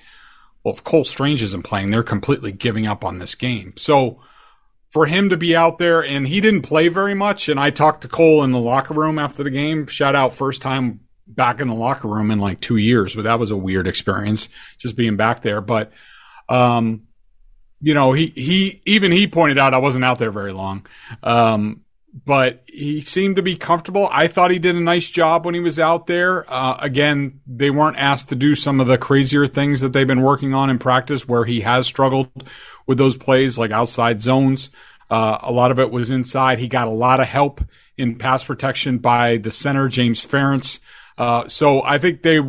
well, 0.62 0.74
if 0.74 0.85
Cole 0.85 1.04
Strange 1.04 1.42
isn't 1.42 1.62
playing, 1.62 1.90
they're 1.90 2.02
completely 2.02 2.52
giving 2.52 2.87
up 2.87 3.04
on 3.04 3.18
this 3.18 3.35
game. 3.35 3.74
So 3.76 4.20
for 4.90 5.07
him 5.07 5.28
to 5.30 5.37
be 5.37 5.57
out 5.57 5.78
there, 5.78 6.04
and 6.04 6.28
he 6.28 6.40
didn't 6.40 6.62
play 6.62 6.88
very 6.88 7.14
much, 7.14 7.48
and 7.48 7.59
I 7.59 7.70
talked 7.70 8.02
to 8.02 8.09
Cole 8.09 8.44
in 8.44 8.52
the 8.52 8.59
locker 8.59 8.94
room 8.94 9.18
after 9.18 9.42
the 9.42 9.50
game. 9.50 9.87
Shout 9.87 10.14
out, 10.14 10.35
first 10.35 10.62
time 10.62 11.00
back 11.26 11.61
in 11.61 11.68
the 11.68 11.74
locker 11.74 12.09
room 12.09 12.30
in 12.30 12.38
like 12.38 12.61
two 12.61 12.76
years, 12.76 13.14
but 13.14 13.24
that 13.24 13.38
was 13.38 13.50
a 13.50 13.57
weird 13.57 13.87
experience 13.87 14.48
just 14.78 14.96
being 14.96 15.16
back 15.16 15.42
there. 15.42 15.61
But 15.61 15.92
um, 16.48 17.09
you 17.80 17.94
know, 17.94 18.12
he 18.12 18.26
he 18.28 18.83
even 18.87 19.12
he 19.12 19.26
pointed 19.26 19.59
out 19.59 19.74
I 19.74 19.78
wasn't 19.78 20.04
out 20.04 20.18
there 20.18 20.30
very 20.30 20.52
long. 20.52 20.87
Um, 21.22 21.84
but 22.14 22.62
he 22.66 23.00
seemed 23.00 23.37
to 23.37 23.42
be 23.42 23.57
comfortable. 23.57 24.09
I 24.12 24.29
thought 24.29 24.53
he 24.53 24.61
did 24.61 24.77
a 24.77 24.81
nice 24.81 25.11
job 25.11 25.44
when 25.44 25.55
he 25.55 25.61
was 25.61 25.81
out 25.81 26.07
there. 26.07 26.50
Uh, 26.50 26.77
again, 26.79 27.40
they 27.46 27.70
weren't 27.70 27.98
asked 27.98 28.29
to 28.29 28.37
do 28.37 28.55
some 28.55 28.81
of 28.81 28.87
the 28.87 28.98
crazier 28.98 29.48
things 29.48 29.81
that 29.81 29.92
they've 29.92 30.07
been 30.07 30.22
working 30.22 30.55
on 30.55 30.70
in 30.70 30.79
practice 30.79 31.27
where 31.27 31.44
he 31.44 31.62
has 31.62 31.87
struggled 31.87 32.31
with 32.87 32.98
those 32.98 33.16
plays 33.16 33.59
like 33.59 33.72
outside 33.72 34.20
zones. 34.20 34.70
Uh, 35.11 35.38
a 35.42 35.50
lot 35.50 35.72
of 35.72 35.81
it 35.81 35.90
was 35.90 36.11
inside. 36.11 36.61
He 36.61 36.68
got 36.68 36.87
a 36.87 36.92
lot 36.92 37.18
of 37.18 37.27
help 37.27 37.61
in 37.96 38.16
pass 38.16 38.44
protection 38.44 38.98
by 38.98 39.37
the 39.38 39.50
center, 39.50 39.88
James 39.88 40.24
Ferentz. 40.24 40.79
Uh, 41.18 41.48
so 41.48 41.83
I 41.83 41.98
think 41.98 42.22
they 42.22 42.40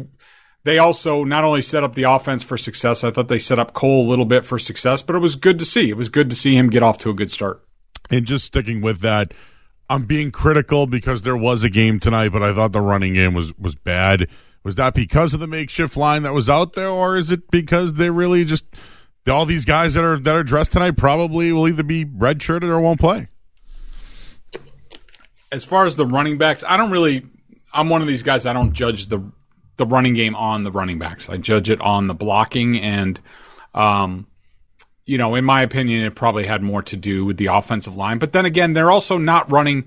they 0.63 0.79
also 0.79 1.23
not 1.23 1.43
only 1.43 1.61
set 1.61 1.83
up 1.83 1.95
the 1.95 2.03
offense 2.03 2.43
for 2.43 2.57
success, 2.57 3.03
I 3.03 3.11
thought 3.11 3.27
they 3.27 3.39
set 3.39 3.59
up 3.59 3.73
Cole 3.73 4.05
a 4.05 4.09
little 4.09 4.25
bit 4.25 4.45
for 4.45 4.57
success, 4.57 5.01
but 5.01 5.15
it 5.15 5.19
was 5.19 5.35
good 5.35 5.59
to 5.59 5.65
see. 5.65 5.89
It 5.89 5.97
was 5.97 6.09
good 6.09 6.29
to 6.29 6.35
see 6.35 6.55
him 6.55 6.69
get 6.69 6.83
off 6.83 6.97
to 6.99 7.09
a 7.09 7.13
good 7.13 7.31
start. 7.31 7.63
And 8.09 8.25
just 8.25 8.45
sticking 8.45 8.81
with 8.81 8.99
that, 9.01 9.33
I'm 9.89 10.05
being 10.05 10.31
critical 10.31 10.87
because 10.87 11.21
there 11.21 11.37
was 11.37 11.63
a 11.63 11.69
game 11.69 11.99
tonight, 11.99 12.29
but 12.29 12.41
I 12.41 12.53
thought 12.53 12.71
the 12.71 12.81
running 12.81 13.13
game 13.13 13.33
was 13.33 13.57
was 13.57 13.75
bad. 13.75 14.27
Was 14.63 14.75
that 14.75 14.95
because 14.95 15.33
of 15.33 15.39
the 15.39 15.47
makeshift 15.47 15.95
line 15.95 16.23
that 16.23 16.33
was 16.33 16.49
out 16.49 16.73
there, 16.73 16.89
or 16.89 17.17
is 17.17 17.29
it 17.31 17.51
because 17.51 17.93
they 17.93 18.09
really 18.09 18.45
just 18.45 18.65
all 19.29 19.45
these 19.45 19.65
guys 19.65 19.93
that 19.93 20.03
are 20.03 20.17
that 20.17 20.35
are 20.35 20.43
dressed 20.43 20.71
tonight 20.71 20.97
probably 20.97 21.51
will 21.51 21.67
either 21.67 21.83
be 21.83 22.03
redshirted 22.05 22.63
or 22.67 22.79
won't 22.79 22.99
play? 22.99 23.27
As 25.51 25.63
far 25.63 25.85
as 25.85 25.95
the 25.95 26.05
running 26.05 26.37
backs, 26.37 26.63
I 26.67 26.77
don't 26.77 26.91
really. 26.91 27.25
I'm 27.73 27.89
one 27.89 28.01
of 28.01 28.07
these 28.07 28.23
guys. 28.23 28.45
I 28.45 28.53
don't 28.53 28.73
judge 28.73 29.07
the 29.07 29.21
the 29.77 29.85
running 29.85 30.13
game 30.13 30.35
on 30.35 30.63
the 30.63 30.71
running 30.71 30.97
backs. 30.97 31.29
I 31.29 31.37
judge 31.37 31.69
it 31.69 31.79
on 31.81 32.07
the 32.07 32.15
blocking 32.15 32.79
and 32.79 33.19
Um, 33.73 34.25
you 35.05 35.17
know, 35.17 35.35
in 35.35 35.45
my 35.45 35.61
opinion, 35.61 36.03
it 36.03 36.15
probably 36.15 36.45
had 36.45 36.63
more 36.63 36.81
to 36.83 36.97
do 36.97 37.25
with 37.25 37.37
the 37.37 37.47
offensive 37.47 37.95
line. 37.95 38.17
But 38.17 38.33
then 38.33 38.45
again, 38.45 38.73
they're 38.73 38.91
also 38.91 39.17
not 39.17 39.51
running. 39.51 39.85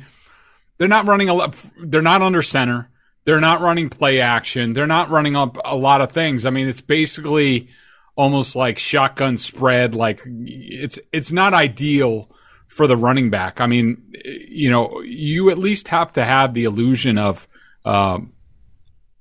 They're 0.79 0.89
not 0.89 1.07
running 1.07 1.29
a 1.29 1.35
lot. 1.35 1.57
They're 1.79 2.03
not 2.03 2.23
under 2.23 2.43
center. 2.43 2.89
They're 3.25 3.41
not 3.41 3.61
running 3.61 3.91
play 3.91 4.21
action. 4.21 4.73
They're 4.73 4.87
not 4.87 5.11
running 5.11 5.37
up 5.37 5.59
a 5.65 5.77
lot 5.77 6.01
of 6.01 6.13
things. 6.13 6.47
I 6.47 6.51
mean, 6.51 6.69
it's 6.69 6.81
basically 6.81 7.69
almost 8.17 8.57
like 8.57 8.79
shotgun 8.79 9.39
spread. 9.39 9.95
Like 9.95 10.23
it's 10.25 10.99
it's 11.13 11.33
not 11.33 11.53
ideal 11.53 12.31
for 12.69 12.87
the 12.87 12.97
running 12.97 13.29
back. 13.29 13.61
I 13.61 13.67
mean, 13.67 14.13
you 14.25 14.71
know, 14.71 15.01
you 15.03 15.51
at 15.51 15.59
least 15.59 15.89
have 15.89 16.13
to 16.15 16.25
have 16.25 16.55
the 16.55 16.65
illusion 16.65 17.19
of. 17.19 17.47
Um, 17.85 18.33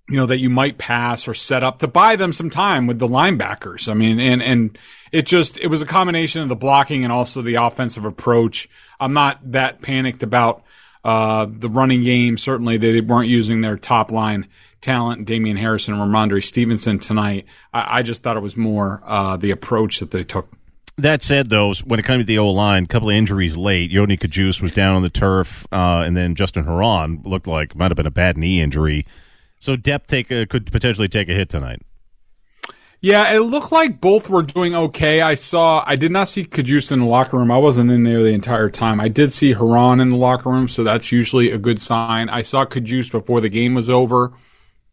you 0.09 0.15
know, 0.15 0.25
that 0.27 0.37
you 0.37 0.49
might 0.49 0.77
pass 0.77 1.27
or 1.27 1.33
set 1.33 1.65
up 1.65 1.79
to 1.79 1.87
buy 1.87 2.15
them 2.15 2.31
some 2.31 2.49
time 2.49 2.87
with 2.87 2.97
the 2.97 3.07
linebackers. 3.07 3.89
I 3.89 3.93
mean, 3.93 4.21
and, 4.21 4.41
and 4.41 4.77
it 5.11 5.25
just, 5.25 5.57
it 5.57 5.67
was 5.67 5.81
a 5.81 5.85
combination 5.85 6.41
of 6.41 6.49
the 6.49 6.55
blocking 6.55 7.03
and 7.03 7.13
also 7.13 7.41
the 7.41 7.55
offensive 7.55 8.05
approach. 8.05 8.69
I'm 8.99 9.13
not 9.13 9.51
that 9.51 9.81
panicked 9.81 10.23
about, 10.23 10.63
uh, 11.03 11.47
the 11.49 11.69
running 11.69 12.03
game. 12.03 12.37
Certainly 12.37 12.77
they 12.77 13.01
weren't 13.01 13.29
using 13.29 13.61
their 13.61 13.77
top 13.77 14.11
line 14.11 14.47
talent, 14.81 15.25
Damian 15.25 15.57
Harrison 15.57 15.93
and 15.93 16.03
Rhamondre 16.03 16.43
Stevenson 16.43 16.99
tonight. 16.99 17.45
I, 17.73 17.99
I 17.99 18.01
just 18.03 18.23
thought 18.23 18.37
it 18.37 18.43
was 18.43 18.57
more, 18.57 19.01
uh, 19.05 19.37
the 19.37 19.51
approach 19.51 19.99
that 19.99 20.11
they 20.11 20.23
took. 20.23 20.51
That 20.99 21.21
said, 21.21 21.51
though, 21.51 21.75
when 21.85 21.99
it 21.99 22.05
comes 22.05 22.21
to 22.21 22.25
the 22.25 22.39
O 22.39 22.49
line, 22.49 22.85
a 22.85 22.87
couple 22.87 23.09
of 23.09 23.15
injuries 23.15 23.55
late. 23.55 23.91
Yodny 23.91 24.19
Cajuste 24.19 24.63
was 24.63 24.71
down 24.71 24.95
on 24.95 25.03
the 25.03 25.11
turf, 25.11 25.67
uh, 25.71 26.03
and 26.03 26.17
then 26.17 26.33
Justin 26.33 26.65
Herron 26.65 27.21
looked 27.23 27.45
like 27.45 27.75
might 27.75 27.91
have 27.91 27.95
been 27.95 28.07
a 28.07 28.11
bad 28.11 28.35
knee 28.35 28.59
injury. 28.61 29.05
So 29.59 29.75
depth 29.75 30.07
take 30.07 30.31
a, 30.31 30.47
could 30.47 30.71
potentially 30.71 31.07
take 31.07 31.29
a 31.29 31.33
hit 31.33 31.49
tonight. 31.49 31.83
Yeah, 32.99 33.31
it 33.31 33.41
looked 33.41 33.71
like 33.71 34.01
both 34.01 34.27
were 34.27 34.41
doing 34.41 34.73
okay. 34.75 35.21
I 35.21 35.35
saw, 35.35 35.83
I 35.85 35.95
did 35.95 36.11
not 36.11 36.29
see 36.29 36.45
Cajuste 36.45 36.91
in 36.91 37.01
the 37.01 37.05
locker 37.05 37.37
room. 37.37 37.51
I 37.51 37.57
wasn't 37.57 37.91
in 37.91 38.03
there 38.03 38.23
the 38.23 38.33
entire 38.33 38.71
time. 38.71 38.99
I 38.99 39.07
did 39.07 39.31
see 39.31 39.53
Herron 39.53 39.99
in 39.99 40.09
the 40.09 40.15
locker 40.15 40.49
room, 40.49 40.67
so 40.67 40.83
that's 40.83 41.11
usually 41.11 41.51
a 41.51 41.59
good 41.59 41.79
sign. 41.79 42.27
I 42.29 42.41
saw 42.41 42.65
Cajuste 42.65 43.11
before 43.11 43.39
the 43.39 43.49
game 43.49 43.75
was 43.75 43.87
over, 43.87 44.33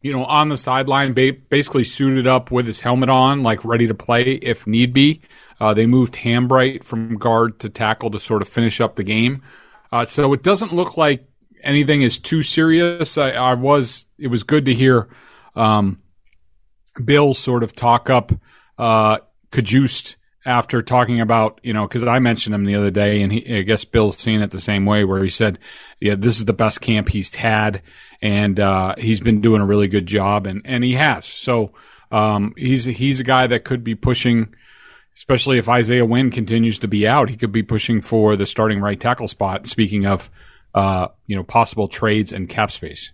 you 0.02 0.12
know, 0.12 0.26
on 0.26 0.50
the 0.50 0.58
sideline, 0.58 1.14
ba- 1.14 1.32
basically 1.48 1.84
suited 1.84 2.26
up 2.26 2.50
with 2.50 2.66
his 2.66 2.80
helmet 2.80 3.08
on, 3.08 3.42
like 3.42 3.64
ready 3.64 3.86
to 3.86 3.94
play 3.94 4.34
if 4.34 4.66
need 4.66 4.92
be. 4.92 5.22
Uh, 5.58 5.72
they 5.72 5.86
moved 5.86 6.14
Hambright 6.14 6.84
from 6.84 7.16
guard 7.16 7.58
to 7.60 7.70
tackle 7.70 8.10
to 8.10 8.20
sort 8.20 8.42
of 8.42 8.48
finish 8.48 8.82
up 8.82 8.96
the 8.96 9.02
game. 9.02 9.42
Uh, 9.90 10.04
so 10.04 10.34
it 10.34 10.42
doesn't 10.42 10.74
look 10.74 10.98
like 10.98 11.26
anything 11.62 12.02
is 12.02 12.18
too 12.18 12.42
serious. 12.42 13.16
I, 13.16 13.30
I 13.30 13.54
was, 13.54 14.04
it 14.18 14.26
was 14.26 14.42
good 14.42 14.66
to 14.66 14.74
hear, 14.74 15.08
um, 15.56 16.02
Bill 17.02 17.35
sort 17.35 17.62
of 17.62 17.74
talk 17.74 18.11
up, 18.11 18.33
uh, 18.78 19.18
Cajuste 19.50 20.16
after 20.46 20.83
talking 20.83 21.20
about, 21.20 21.61
you 21.62 21.72
know, 21.72 21.88
cause 21.88 22.02
I 22.02 22.18
mentioned 22.18 22.54
him 22.54 22.64
the 22.64 22.74
other 22.74 22.90
day 22.90 23.22
and 23.22 23.33
he, 23.33 23.59
I 23.59 23.62
guess 23.62 23.85
Bill's 23.85 24.18
seen 24.18 24.42
it 24.42 24.50
the 24.50 24.61
same 24.61 24.85
way 24.85 25.04
where 25.04 25.22
he 25.22 25.30
said, 25.30 25.59
yeah, 26.00 26.16
this 26.16 26.38
is 26.38 26.44
the 26.44 26.52
best 26.52 26.80
camp 26.80 27.09
he's 27.09 27.35
had 27.35 27.83
and, 28.20 28.61
uh, 28.61 28.94
he's 28.98 29.20
been 29.20 29.40
doing 29.40 29.62
a 29.62 29.66
really 29.66 29.88
good 29.88 30.07
job 30.07 30.46
and, 30.46 30.62
and 30.64 30.85
he 30.85 30.94
has. 30.94 31.24
So, 31.24 31.72
um, 32.11 32.52
he's, 32.57 32.85
he's 32.85 33.20
a 33.20 33.24
guy 33.24 33.46
that 33.46 33.64
could 33.64 33.83
be 33.83 33.94
pushing, 33.94 34.54
especially 35.16 35.59
if 35.59 35.68
Isaiah 35.68 36.04
Wynn 36.04 36.30
continues 36.30 36.78
to 36.80 36.88
be 36.88 37.09
out, 37.09 37.30
he 37.30 37.37
could 37.37 37.52
be 37.52 37.62
pushing 37.62 38.02
for 38.02 38.37
the 38.37 38.46
starting 38.46 38.80
right 38.80 39.00
tackle 39.00 39.28
spot. 39.28 39.66
Speaking 39.66 40.04
of, 40.04 40.30
uh, 40.74 41.09
you 41.26 41.37
know, 41.37 41.42
possible 41.44 41.88
trades 41.88 42.33
and 42.33 42.48
cap 42.48 42.70
space. 42.70 43.12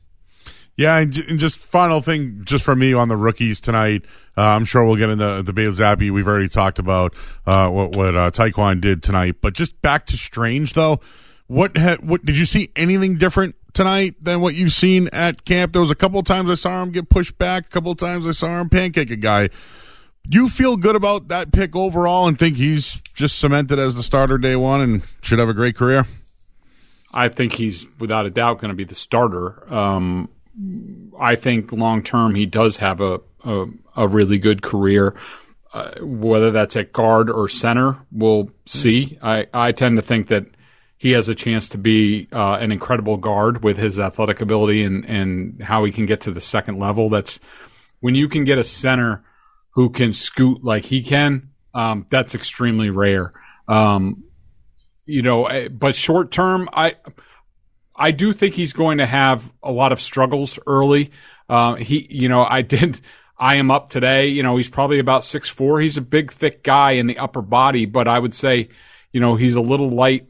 Yeah, 0.81 0.97
and, 0.97 1.15
and 1.15 1.39
just 1.39 1.59
final 1.59 2.01
thing, 2.01 2.41
just 2.45 2.65
for 2.65 2.75
me 2.75 2.95
on 2.95 3.09
the 3.09 3.17
rookies 3.19 3.61
tonight. 3.61 4.07
Uh, 4.35 4.45
I'm 4.45 4.65
sure 4.65 4.83
we'll 4.83 4.97
get 4.97 5.11
into 5.11 5.43
the 5.43 5.53
Bailey 5.53 5.77
Zappe. 5.77 6.11
We've 6.11 6.27
already 6.27 6.49
talked 6.49 6.79
about 6.79 7.15
uh, 7.45 7.69
what 7.69 7.95
what 7.95 8.17
uh, 8.17 8.31
Tyquan 8.31 8.81
did 8.81 9.03
tonight, 9.03 9.43
but 9.43 9.53
just 9.53 9.83
back 9.83 10.07
to 10.07 10.17
Strange 10.17 10.73
though. 10.73 11.01
What 11.49 11.77
ha- 11.77 11.99
what 12.01 12.25
did 12.25 12.39
you 12.39 12.47
see 12.47 12.71
anything 12.77 13.19
different 13.19 13.57
tonight 13.75 14.15
than 14.25 14.41
what 14.41 14.55
you've 14.55 14.73
seen 14.73 15.11
at 15.13 15.45
camp? 15.45 15.75
There 15.75 15.83
was 15.83 15.91
a 15.91 15.95
couple 15.95 16.19
of 16.19 16.25
times 16.25 16.49
I 16.49 16.55
saw 16.55 16.83
him 16.83 16.93
get 16.93 17.11
pushed 17.11 17.37
back. 17.37 17.67
A 17.67 17.69
couple 17.69 17.93
of 17.93 17.99
times 17.99 18.27
I 18.27 18.31
saw 18.31 18.59
him 18.59 18.71
pancake 18.71 19.11
a 19.11 19.17
guy. 19.17 19.51
You 20.31 20.49
feel 20.49 20.79
good 20.79 20.97
about 20.97 21.29
that 21.29 21.53
pick 21.53 21.77
overall 21.77 22.27
and 22.27 22.39
think 22.39 22.57
he's 22.57 23.03
just 23.13 23.39
cemented 23.39 23.79
as 23.79 23.97
the 23.97 24.03
starter 24.03 24.39
day 24.39 24.57
one 24.57 24.81
and 24.81 25.03
should 25.21 25.41
have 25.41 25.51
a 25.51 25.55
great 25.55 25.77
career. 25.77 26.07
I 27.13 27.29
think 27.29 27.53
he's 27.53 27.85
without 27.99 28.25
a 28.25 28.31
doubt 28.31 28.63
going 28.63 28.71
to 28.71 28.75
be 28.75 28.85
the 28.85 28.95
starter. 28.95 29.71
Um, 29.71 30.31
I 31.19 31.37
think 31.37 31.73
long 31.73 32.03
term 32.03 32.35
he 32.35 32.47
does 32.47 32.79
have 32.79 33.01
a 33.01 33.21
a, 33.45 33.67
a 33.97 34.09
really 34.09 34.39
good 34.39 34.63
career. 34.63 35.15
Uh, 35.73 35.93
whether 36.01 36.51
that's 36.51 36.75
at 36.75 36.93
guard 36.93 37.31
or 37.31 37.49
center, 37.49 37.97
we'll 38.11 38.51
see. 38.67 39.17
I, 39.23 39.47
I 39.55 39.71
tend 39.71 39.97
to 39.99 40.03
think 40.03 40.27
that 40.27 40.47
he 40.97 41.13
has 41.13 41.29
a 41.29 41.35
chance 41.35 41.69
to 41.71 41.79
be 41.79 42.27
uh, 42.33 42.55
an 42.55 42.73
incredible 42.73 43.17
guard 43.17 43.63
with 43.63 43.77
his 43.77 44.01
athletic 44.01 44.41
ability 44.41 44.83
and, 44.83 45.05
and 45.07 45.63
how 45.63 45.85
he 45.85 45.93
can 45.93 46.07
get 46.07 46.23
to 46.23 46.33
the 46.33 46.41
second 46.41 46.81
level. 46.81 47.09
That's 47.09 47.39
when 48.01 48.17
you 48.17 48.29
can 48.29 48.45
get 48.45 48.59
a 48.59 48.65
center 48.65 49.23
who 49.71 49.91
can 49.91 50.13
scoot 50.13 50.65
like 50.65 50.85
he 50.87 51.05
can. 51.05 51.51
Um, 51.73 52.05
that's 52.11 52.35
extremely 52.35 52.91
rare. 52.91 53.33
Um, 53.69 54.25
you 55.07 55.23
know, 55.23 55.47
eh, 55.47 55.69
but 55.69 55.95
short 55.95 56.33
term, 56.33 56.69
I 56.73 56.97
I 58.01 58.13
do 58.13 58.33
think 58.33 58.55
he's 58.55 58.73
going 58.73 58.99
to 58.99 59.07
have 59.07 59.53
a 59.63 59.71
lot 59.71 59.93
of 59.93 60.01
struggles 60.01 60.59
early. 60.67 61.13
Uh, 61.51 61.75
he, 61.75 62.07
you 62.11 62.29
know, 62.31 62.47
I 62.49 62.63
did. 62.77 63.01
I 63.39 63.57
am 63.57 63.71
up 63.71 63.91
today. 63.91 64.29
You 64.29 64.43
know, 64.43 64.57
he's 64.57 64.69
probably 64.69 64.99
about 64.99 65.23
six 65.25 65.49
four. 65.49 65.81
He's 65.81 65.97
a 65.97 66.03
big, 66.03 66.33
thick 66.33 66.63
guy 66.63 66.93
in 66.93 67.07
the 67.07 67.19
upper 67.19 67.43
body, 67.43 67.85
but 67.85 68.09
I 68.09 68.19
would 68.19 68.35
say, 68.35 68.69
you 69.13 69.21
know, 69.21 69.37
he's 69.37 69.55
a 69.55 69.61
little 69.61 69.91
light. 69.91 70.27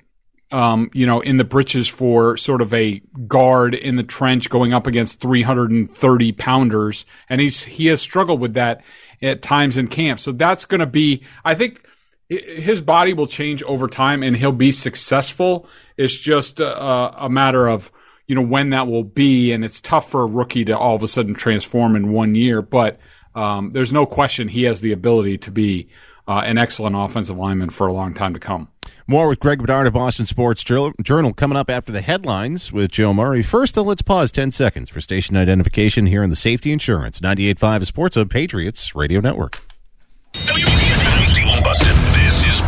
Um, 0.53 0.91
you 0.95 1.07
know, 1.07 1.21
in 1.21 1.37
the 1.37 1.45
britches 1.45 1.87
for 1.87 2.37
sort 2.37 2.61
of 2.61 2.75
a 2.75 3.01
guard 3.29 3.73
in 3.73 3.95
the 3.95 4.03
trench 4.03 4.51
going 4.51 4.73
up 4.73 4.89
against 4.89 5.21
330 5.21 6.33
pounders. 6.33 7.07
And 7.29 7.41
he's, 7.41 7.63
he 7.63 7.87
has 7.87 8.03
struggled 8.03 8.41
with 8.41 8.55
that 8.55 8.83
at 9.23 9.43
times 9.43 9.77
in 9.77 9.87
camp. 9.87 10.19
So 10.19 10.33
that's 10.33 10.65
going 10.65 10.81
to 10.81 10.87
be, 10.87 11.23
I 11.45 11.55
think 11.55 11.87
his 12.31 12.81
body 12.81 13.13
will 13.13 13.27
change 13.27 13.63
over 13.65 13.89
time 13.89 14.23
and 14.23 14.37
he'll 14.37 14.53
be 14.53 14.73
successful. 14.73 15.69
It's 15.97 16.17
just 16.17 16.61
a, 16.61 17.25
a 17.25 17.29
matter 17.29 17.69
of, 17.69 17.91
you 18.27 18.37
know, 18.37 18.43
when 18.43 18.71
that 18.71 18.87
will 18.87 19.03
be. 19.03 19.53
And 19.53 19.65
it's 19.65 19.81
tough 19.81 20.11
for 20.11 20.23
a 20.23 20.27
rookie 20.27 20.65
to 20.67 20.79
all 20.79 20.95
of 20.95 21.03
a 21.03 21.09
sudden 21.09 21.35
transform 21.35 21.97
in 21.97 22.13
one 22.13 22.35
year, 22.35 22.63
but, 22.63 22.99
um, 23.35 23.71
there's 23.73 23.93
no 23.93 24.07
question 24.07 24.49
he 24.49 24.65
has 24.65 24.81
the 24.81 24.93
ability 24.93 25.39
to 25.39 25.51
be, 25.51 25.89
uh, 26.27 26.43
an 26.45 26.59
excellent 26.59 26.97
offensive 26.97 27.37
lineman 27.37 27.71
for 27.71 27.87
a 27.87 27.93
long 27.93 28.15
time 28.15 28.35
to 28.35 28.41
come. 28.41 28.69
More 29.07 29.29
with 29.29 29.41
Greg 29.41 29.61
Bedard 29.61 29.89
of 29.89 29.93
Boston 29.93 30.27
Sports 30.27 30.63
Journal 30.63 31.33
coming 31.35 31.57
up 31.57 31.69
after 31.69 31.91
the 31.91 32.01
headlines 32.01 32.73
with 32.73 32.93
Joe 32.93 33.13
Murray. 33.13 33.43
First, 33.43 33.75
though, 33.75 33.83
let's 33.83 34.03
pause 34.03 34.31
10 34.31 34.53
seconds 34.53 34.89
for 34.89 35.01
station 35.01 35.37
identification 35.37 36.07
here 36.07 36.23
in 36.23 36.31
the 36.31 36.37
Safety 36.37 36.71
Insurance 36.71 37.19
98.5 37.19 37.87
Sports 37.87 38.15
Hub 38.17 38.31
Patriots 38.31 38.95
Radio 38.95 39.21
Network. 39.21 39.70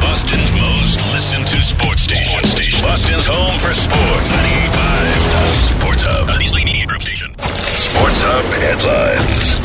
Boston's 0.03 0.51
most 0.53 0.99
listened 1.15 1.47
to 1.47 1.63
sports 1.63 2.03
station. 2.03 2.43
Boston's 2.83 3.25
home 3.27 3.59
for 3.59 3.73
sports. 3.73 4.29
98.5 4.35 5.81
Sports 5.81 6.03
Hub. 6.05 6.29
A 6.29 6.39
Beasley 6.39 6.65
Media 6.65 6.87
Group 6.87 7.01
station. 7.03 7.31
Sports 7.39 8.21
Hub 8.23 8.45
headlines. 8.61 9.63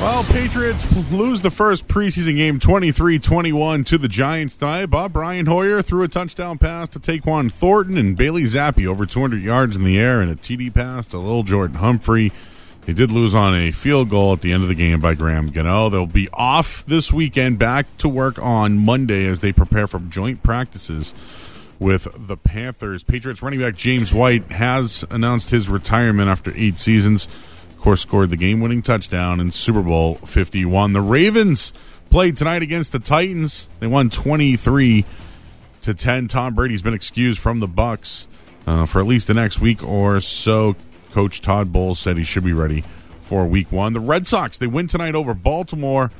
Well, 0.00 0.24
Patriots 0.24 0.84
lose 1.12 1.40
the 1.40 1.50
first 1.50 1.88
preseason 1.88 2.36
game 2.36 2.58
23-21 2.58 3.86
to 3.86 3.96
the 3.96 4.08
Giants 4.08 4.54
tonight. 4.54 4.86
Bob 4.86 5.12
Brian 5.12 5.46
Hoyer 5.46 5.80
threw 5.82 6.02
a 6.02 6.08
touchdown 6.08 6.58
pass 6.58 6.88
to 6.90 7.00
Tyquan 7.00 7.50
Thornton 7.50 7.96
and 7.96 8.16
Bailey 8.16 8.42
Zappe 8.42 8.86
over 8.86 9.06
200 9.06 9.40
yards 9.40 9.76
in 9.76 9.84
the 9.84 9.98
air 9.98 10.20
and 10.20 10.30
a 10.30 10.36
TD 10.36 10.74
pass 10.74 11.06
to 11.06 11.18
Lil 11.18 11.42
Jordan 11.44 11.76
Humphrey. 11.76 12.32
They 12.86 12.92
did 12.92 13.10
lose 13.10 13.34
on 13.34 13.54
a 13.54 13.70
field 13.70 14.10
goal 14.10 14.34
at 14.34 14.42
the 14.42 14.52
end 14.52 14.62
of 14.62 14.68
the 14.68 14.74
game 14.74 15.00
by 15.00 15.14
Graham 15.14 15.48
Gano. 15.48 15.88
They'll 15.88 16.06
be 16.06 16.28
off 16.34 16.84
this 16.86 17.10
weekend, 17.12 17.58
back 17.58 17.86
to 17.98 18.08
work 18.08 18.38
on 18.38 18.76
Monday 18.76 19.26
as 19.26 19.38
they 19.38 19.52
prepare 19.52 19.86
for 19.86 20.00
joint 20.00 20.42
practices 20.42 21.14
with 21.78 22.06
the 22.14 22.36
Panthers. 22.36 23.02
Patriots 23.02 23.42
running 23.42 23.60
back 23.60 23.74
James 23.74 24.12
White 24.12 24.52
has 24.52 25.02
announced 25.10 25.48
his 25.50 25.68
retirement 25.68 26.28
after 26.28 26.52
eight 26.54 26.78
seasons. 26.78 27.26
Of 27.70 27.78
course, 27.78 28.02
scored 28.02 28.30
the 28.30 28.36
game 28.36 28.60
winning 28.60 28.82
touchdown 28.82 29.40
in 29.40 29.50
Super 29.50 29.82
Bowl 29.82 30.16
51. 30.16 30.92
The 30.92 31.00
Ravens 31.00 31.72
played 32.10 32.36
tonight 32.36 32.62
against 32.62 32.92
the 32.92 32.98
Titans. 32.98 33.68
They 33.80 33.86
won 33.86 34.10
23 34.10 35.06
to 35.82 35.94
10. 35.94 36.28
Tom 36.28 36.54
Brady's 36.54 36.82
been 36.82 36.94
excused 36.94 37.40
from 37.40 37.60
the 37.60 37.68
Bucs 37.68 38.26
uh, 38.66 38.84
for 38.84 39.00
at 39.00 39.06
least 39.06 39.26
the 39.26 39.34
next 39.34 39.60
week 39.60 39.82
or 39.82 40.20
so. 40.20 40.76
Coach 41.14 41.40
Todd 41.40 41.72
Bowles 41.72 42.00
said 42.00 42.18
he 42.18 42.24
should 42.24 42.42
be 42.42 42.52
ready 42.52 42.82
for 43.22 43.46
week 43.46 43.70
one. 43.70 43.92
The 43.92 44.00
Red 44.00 44.26
Sox, 44.26 44.58
they 44.58 44.66
win 44.66 44.88
tonight 44.88 45.14
over 45.14 45.32
Baltimore 45.32 46.10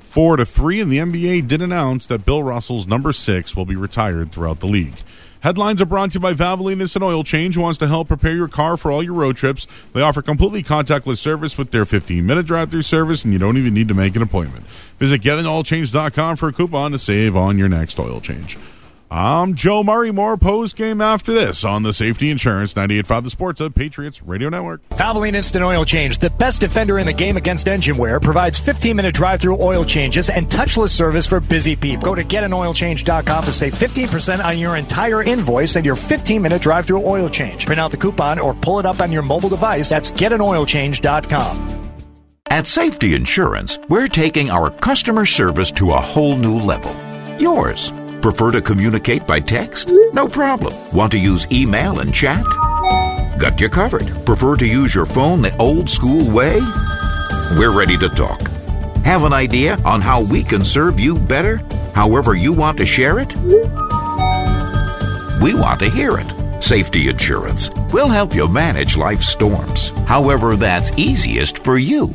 four 0.00 0.36
to 0.36 0.44
three, 0.44 0.80
and 0.80 0.90
the 0.90 0.98
NBA 0.98 1.46
did 1.46 1.62
announce 1.62 2.04
that 2.06 2.26
Bill 2.26 2.42
Russell's 2.42 2.84
number 2.84 3.12
six 3.12 3.54
will 3.54 3.64
be 3.64 3.76
retired 3.76 4.32
throughout 4.32 4.58
the 4.58 4.66
league. 4.66 4.96
Headlines 5.38 5.80
are 5.80 5.86
brought 5.86 6.10
to 6.10 6.14
you 6.14 6.20
by 6.20 6.34
Valvoline 6.34 6.80
Instant 6.80 7.04
Oil 7.04 7.22
Change, 7.22 7.54
who 7.54 7.60
wants 7.60 7.78
to 7.78 7.86
help 7.86 8.08
prepare 8.08 8.34
your 8.34 8.48
car 8.48 8.76
for 8.76 8.90
all 8.90 9.04
your 9.04 9.14
road 9.14 9.36
trips. 9.36 9.68
They 9.92 10.02
offer 10.02 10.20
completely 10.20 10.64
contactless 10.64 11.18
service 11.18 11.56
with 11.56 11.70
their 11.70 11.84
15 11.84 12.26
minute 12.26 12.44
drive 12.44 12.72
through 12.72 12.82
service, 12.82 13.22
and 13.22 13.32
you 13.32 13.38
don't 13.38 13.56
even 13.56 13.72
need 13.72 13.86
to 13.86 13.94
make 13.94 14.16
an 14.16 14.22
appointment. 14.22 14.66
Visit 14.98 15.22
getanoilchange.com 15.22 16.36
for 16.36 16.48
a 16.48 16.52
coupon 16.52 16.90
to 16.90 16.98
save 16.98 17.36
on 17.36 17.56
your 17.56 17.68
next 17.68 18.00
oil 18.00 18.20
change. 18.20 18.58
I'm 19.12 19.54
Joe 19.56 19.82
Murray. 19.82 20.12
More 20.12 20.36
post 20.36 20.76
game 20.76 21.00
after 21.00 21.32
this 21.32 21.64
on 21.64 21.82
the 21.82 21.92
Safety 21.92 22.30
Insurance 22.30 22.74
98.5 22.74 23.24
The 23.24 23.30
Sports 23.30 23.60
Hub 23.60 23.74
Patriots 23.74 24.22
Radio 24.22 24.48
Network. 24.48 24.88
Valvoline 24.90 25.34
Instant 25.34 25.64
Oil 25.64 25.84
Change, 25.84 26.18
the 26.18 26.30
best 26.30 26.60
defender 26.60 26.96
in 27.00 27.06
the 27.06 27.12
game 27.12 27.36
against 27.36 27.66
engine 27.66 27.96
wear, 27.96 28.20
provides 28.20 28.60
15 28.60 28.94
minute 28.94 29.12
drive 29.12 29.40
through 29.40 29.60
oil 29.60 29.84
changes 29.84 30.30
and 30.30 30.48
touchless 30.48 30.90
service 30.90 31.26
for 31.26 31.40
busy 31.40 31.74
people. 31.74 32.04
Go 32.04 32.14
to 32.14 32.22
getanoilchange.com 32.22 33.44
to 33.44 33.52
save 33.52 33.74
15% 33.74 34.44
on 34.44 34.58
your 34.58 34.76
entire 34.76 35.24
invoice 35.24 35.74
and 35.74 35.84
your 35.84 35.96
15 35.96 36.40
minute 36.40 36.62
drive 36.62 36.86
through 36.86 37.04
oil 37.04 37.28
change. 37.28 37.66
Print 37.66 37.80
out 37.80 37.90
the 37.90 37.96
coupon 37.96 38.38
or 38.38 38.54
pull 38.54 38.78
it 38.78 38.86
up 38.86 39.00
on 39.00 39.10
your 39.10 39.22
mobile 39.22 39.48
device. 39.48 39.88
That's 39.88 40.12
getanoilchange.com. 40.12 41.78
At 42.46 42.66
Safety 42.68 43.14
Insurance, 43.14 43.78
we're 43.88 44.08
taking 44.08 44.50
our 44.50 44.70
customer 44.70 45.26
service 45.26 45.72
to 45.72 45.90
a 45.90 46.00
whole 46.00 46.36
new 46.36 46.58
level. 46.58 46.94
Yours. 47.40 47.92
Prefer 48.22 48.50
to 48.50 48.60
communicate 48.60 49.26
by 49.26 49.40
text? 49.40 49.90
No 50.12 50.28
problem. 50.28 50.74
Want 50.92 51.10
to 51.12 51.18
use 51.18 51.50
email 51.50 52.00
and 52.00 52.12
chat? 52.12 52.44
Got 53.38 53.58
you 53.60 53.70
covered. 53.70 54.06
Prefer 54.26 54.56
to 54.56 54.66
use 54.66 54.94
your 54.94 55.06
phone 55.06 55.40
the 55.40 55.56
old 55.56 55.88
school 55.88 56.30
way? 56.30 56.60
We're 57.58 57.76
ready 57.76 57.96
to 57.96 58.10
talk. 58.10 58.42
Have 59.04 59.24
an 59.24 59.32
idea 59.32 59.78
on 59.86 60.02
how 60.02 60.22
we 60.22 60.42
can 60.42 60.62
serve 60.62 61.00
you 61.00 61.18
better? 61.18 61.56
However, 61.94 62.34
you 62.34 62.52
want 62.52 62.76
to 62.78 62.86
share 62.86 63.18
it? 63.18 63.34
We 65.42 65.54
want 65.54 65.80
to 65.80 65.88
hear 65.88 66.18
it. 66.18 66.62
Safety 66.62 67.08
Insurance. 67.08 67.70
We'll 67.90 68.10
help 68.10 68.34
you 68.34 68.46
manage 68.46 68.98
life's 68.98 69.28
storms, 69.28 69.88
however, 70.06 70.56
that's 70.56 70.92
easiest 70.98 71.64
for 71.64 71.78
you. 71.78 72.12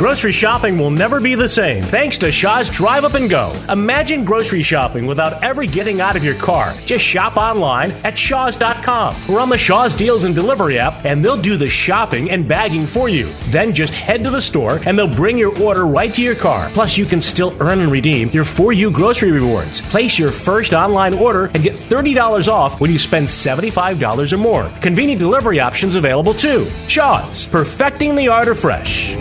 Grocery 0.00 0.32
shopping 0.32 0.78
will 0.78 0.90
never 0.90 1.20
be 1.20 1.34
the 1.34 1.46
same 1.46 1.82
thanks 1.82 2.16
to 2.16 2.32
Shaw's 2.32 2.70
Drive 2.70 3.04
Up 3.04 3.12
and 3.12 3.28
Go. 3.28 3.52
Imagine 3.68 4.24
grocery 4.24 4.62
shopping 4.62 5.04
without 5.04 5.44
ever 5.44 5.66
getting 5.66 6.00
out 6.00 6.16
of 6.16 6.24
your 6.24 6.36
car. 6.36 6.72
Just 6.86 7.04
shop 7.04 7.36
online 7.36 7.90
at 8.02 8.16
Shaw's.com 8.16 9.14
or 9.28 9.40
on 9.40 9.50
the 9.50 9.58
Shaw's 9.58 9.94
Deals 9.94 10.24
and 10.24 10.34
Delivery 10.34 10.78
app, 10.78 11.04
and 11.04 11.22
they'll 11.22 11.36
do 11.36 11.58
the 11.58 11.68
shopping 11.68 12.30
and 12.30 12.48
bagging 12.48 12.86
for 12.86 13.10
you. 13.10 13.28
Then 13.48 13.74
just 13.74 13.92
head 13.92 14.24
to 14.24 14.30
the 14.30 14.40
store 14.40 14.80
and 14.86 14.98
they'll 14.98 15.06
bring 15.06 15.36
your 15.36 15.54
order 15.62 15.86
right 15.86 16.14
to 16.14 16.22
your 16.22 16.34
car. 16.34 16.70
Plus, 16.70 16.96
you 16.96 17.04
can 17.04 17.20
still 17.20 17.54
earn 17.60 17.80
and 17.80 17.92
redeem 17.92 18.30
your 18.30 18.46
For 18.46 18.72
You 18.72 18.90
grocery 18.90 19.32
rewards. 19.32 19.82
Place 19.82 20.18
your 20.18 20.32
first 20.32 20.72
online 20.72 21.12
order 21.12 21.50
and 21.52 21.62
get 21.62 21.74
$30 21.74 22.48
off 22.48 22.80
when 22.80 22.90
you 22.90 22.98
spend 22.98 23.26
$75 23.26 24.32
or 24.32 24.38
more. 24.38 24.70
Convenient 24.80 25.18
delivery 25.18 25.60
options 25.60 25.94
available 25.94 26.32
too. 26.32 26.70
Shaw's, 26.88 27.46
perfecting 27.48 28.16
the 28.16 28.28
art 28.28 28.48
of 28.48 28.58
fresh. 28.58 29.14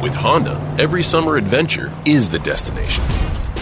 With 0.00 0.14
Honda, 0.14 0.56
every 0.78 1.02
summer 1.02 1.36
adventure 1.36 1.92
is 2.06 2.30
the 2.30 2.38
destination. 2.38 3.04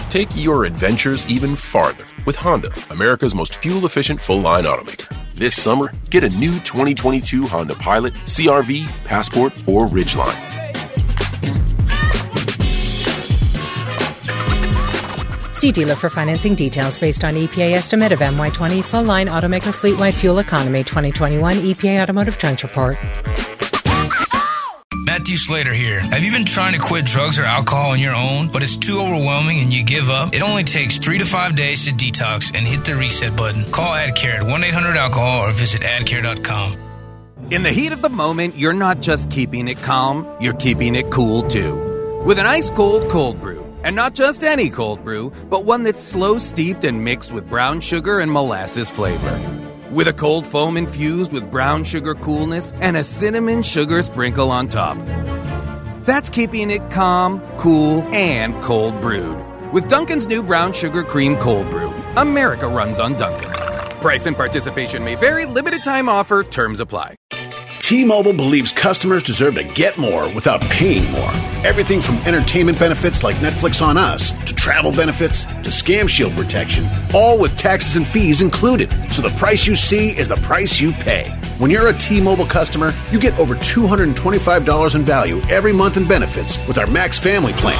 Take 0.09 0.29
your 0.37 0.63
adventures 0.63 1.27
even 1.27 1.53
farther 1.53 2.05
with 2.25 2.37
Honda, 2.37 2.71
America's 2.91 3.35
most 3.35 3.57
fuel 3.57 3.85
efficient 3.85 4.21
full 4.21 4.39
line 4.39 4.63
automaker. 4.63 5.13
This 5.33 5.61
summer, 5.61 5.91
get 6.09 6.23
a 6.23 6.29
new 6.29 6.53
2022 6.61 7.45
Honda 7.45 7.75
Pilot, 7.75 8.13
CRV, 8.13 8.87
Passport, 9.03 9.51
or 9.67 9.87
Ridgeline. 9.87 10.33
See 15.53 15.73
dealer 15.73 15.95
for 15.95 16.09
financing 16.09 16.55
details 16.55 16.97
based 16.97 17.25
on 17.25 17.33
EPA 17.33 17.73
estimate 17.73 18.13
of 18.13 18.19
MY20 18.19 18.81
full 18.81 19.03
line 19.03 19.27
automaker 19.27 19.73
fleet 19.73 19.99
wide 19.99 20.15
fuel 20.15 20.39
economy 20.39 20.85
2021 20.85 21.57
EPA 21.57 22.01
Automotive 22.01 22.37
Trends 22.37 22.63
Report. 22.63 22.97
Matthew 25.29 25.37
Slater 25.37 25.73
here. 25.75 25.99
Have 25.99 26.23
you 26.23 26.31
been 26.31 26.43
trying 26.43 26.73
to 26.73 26.79
quit 26.79 27.05
drugs 27.05 27.37
or 27.37 27.43
alcohol 27.43 27.91
on 27.91 27.99
your 27.99 28.15
own, 28.15 28.47
but 28.51 28.63
it's 28.63 28.75
too 28.75 28.99
overwhelming 28.99 29.59
and 29.59 29.71
you 29.71 29.83
give 29.83 30.09
up? 30.09 30.33
It 30.33 30.41
only 30.41 30.63
takes 30.63 30.97
three 30.97 31.19
to 31.19 31.25
five 31.25 31.55
days 31.55 31.85
to 31.85 31.91
detox 31.91 32.51
and 32.57 32.65
hit 32.65 32.83
the 32.83 32.95
reset 32.95 33.37
button. 33.37 33.63
Call 33.71 33.93
AdCare 33.93 34.39
at 34.39 34.47
1 34.47 34.63
800 34.63 34.97
alcohol 34.97 35.47
or 35.47 35.51
visit 35.51 35.81
adcare.com. 35.81 36.79
In 37.51 37.61
the 37.61 37.71
heat 37.71 37.91
of 37.91 38.01
the 38.01 38.09
moment, 38.09 38.55
you're 38.55 38.73
not 38.73 39.01
just 39.01 39.29
keeping 39.29 39.67
it 39.67 39.77
calm, 39.83 40.27
you're 40.41 40.55
keeping 40.55 40.95
it 40.95 41.11
cool 41.11 41.43
too. 41.43 42.23
With 42.25 42.39
an 42.39 42.47
ice 42.47 42.71
cold 42.71 43.07
cold 43.11 43.39
brew. 43.39 43.63
And 43.83 43.95
not 43.95 44.15
just 44.15 44.43
any 44.43 44.71
cold 44.71 45.03
brew, 45.03 45.31
but 45.47 45.63
one 45.63 45.83
that's 45.83 46.01
slow 46.01 46.39
steeped 46.39 46.85
and 46.85 47.03
mixed 47.03 47.31
with 47.31 47.47
brown 47.47 47.81
sugar 47.81 48.19
and 48.19 48.31
molasses 48.31 48.89
flavor. 48.89 49.58
With 49.91 50.07
a 50.07 50.13
cold 50.13 50.45
foam 50.45 50.77
infused 50.77 51.33
with 51.33 51.49
brown 51.49 51.83
sugar 51.83 52.13
coolness 52.13 52.73
and 52.73 52.95
a 52.95 53.03
cinnamon 53.03 53.63
sugar 53.63 54.03
sprinkle 54.03 54.51
on 54.51 54.69
top. 54.69 55.03
That's 56.05 56.29
keeping 56.29 56.69
it 56.69 56.91
calm, 56.91 57.41
cool, 57.57 58.03
and 58.13 58.61
cold 58.61 58.99
brewed. 59.01 59.43
With 59.73 59.89
Dunkin's 59.89 60.27
new 60.27 60.43
brown 60.43 60.73
sugar 60.73 61.01
cream 61.03 61.37
cold 61.37 61.71
brew, 61.71 61.89
America 62.17 62.67
runs 62.67 62.99
on 62.99 63.15
Duncan. 63.15 63.49
Price 63.99 64.27
and 64.27 64.35
participation 64.35 65.03
may 65.03 65.15
vary, 65.15 65.47
limited 65.47 65.83
time 65.83 66.07
offer, 66.07 66.43
terms 66.43 66.79
apply. 66.79 67.15
T-Mobile 67.79 68.33
believes 68.33 68.71
customers 68.71 69.23
deserve 69.23 69.55
to 69.55 69.63
get 69.63 69.97
more 69.97 70.29
without 70.33 70.61
paying 70.63 71.09
more. 71.11 71.31
Everything 71.65 72.01
from 72.01 72.17
entertainment 72.17 72.77
benefits 72.77 73.23
like 73.23 73.37
Netflix 73.37 73.81
on 73.81 73.97
Us 73.97 74.31
to 74.45 74.53
travel 74.53 74.91
benefits 74.91 75.45
to 75.45 75.69
scam 75.69 76.07
shield 76.07 76.33
protection, 76.33 76.85
all 77.13 77.39
with 77.39 77.55
taxes 77.57 77.95
and 77.95 78.07
fees 78.07 78.41
included. 78.41 78.91
So 79.11 79.21
the 79.21 79.35
price 79.37 79.65
you 79.65 79.75
see 79.75 80.09
is 80.09 80.29
the 80.29 80.35
price 80.35 80.79
you 80.79 80.91
pay. 80.91 81.29
When 81.57 81.71
you're 81.71 81.87
a 81.87 81.93
T-Mobile 81.93 82.45
customer, 82.45 82.93
you 83.11 83.19
get 83.19 83.37
over 83.39 83.55
$225 83.55 84.95
in 84.95 85.01
value 85.01 85.41
every 85.49 85.73
month 85.73 85.97
in 85.97 86.07
benefits 86.07 86.65
with 86.67 86.77
our 86.77 86.87
Max 86.87 87.17
Family 87.17 87.53
Plan. 87.53 87.79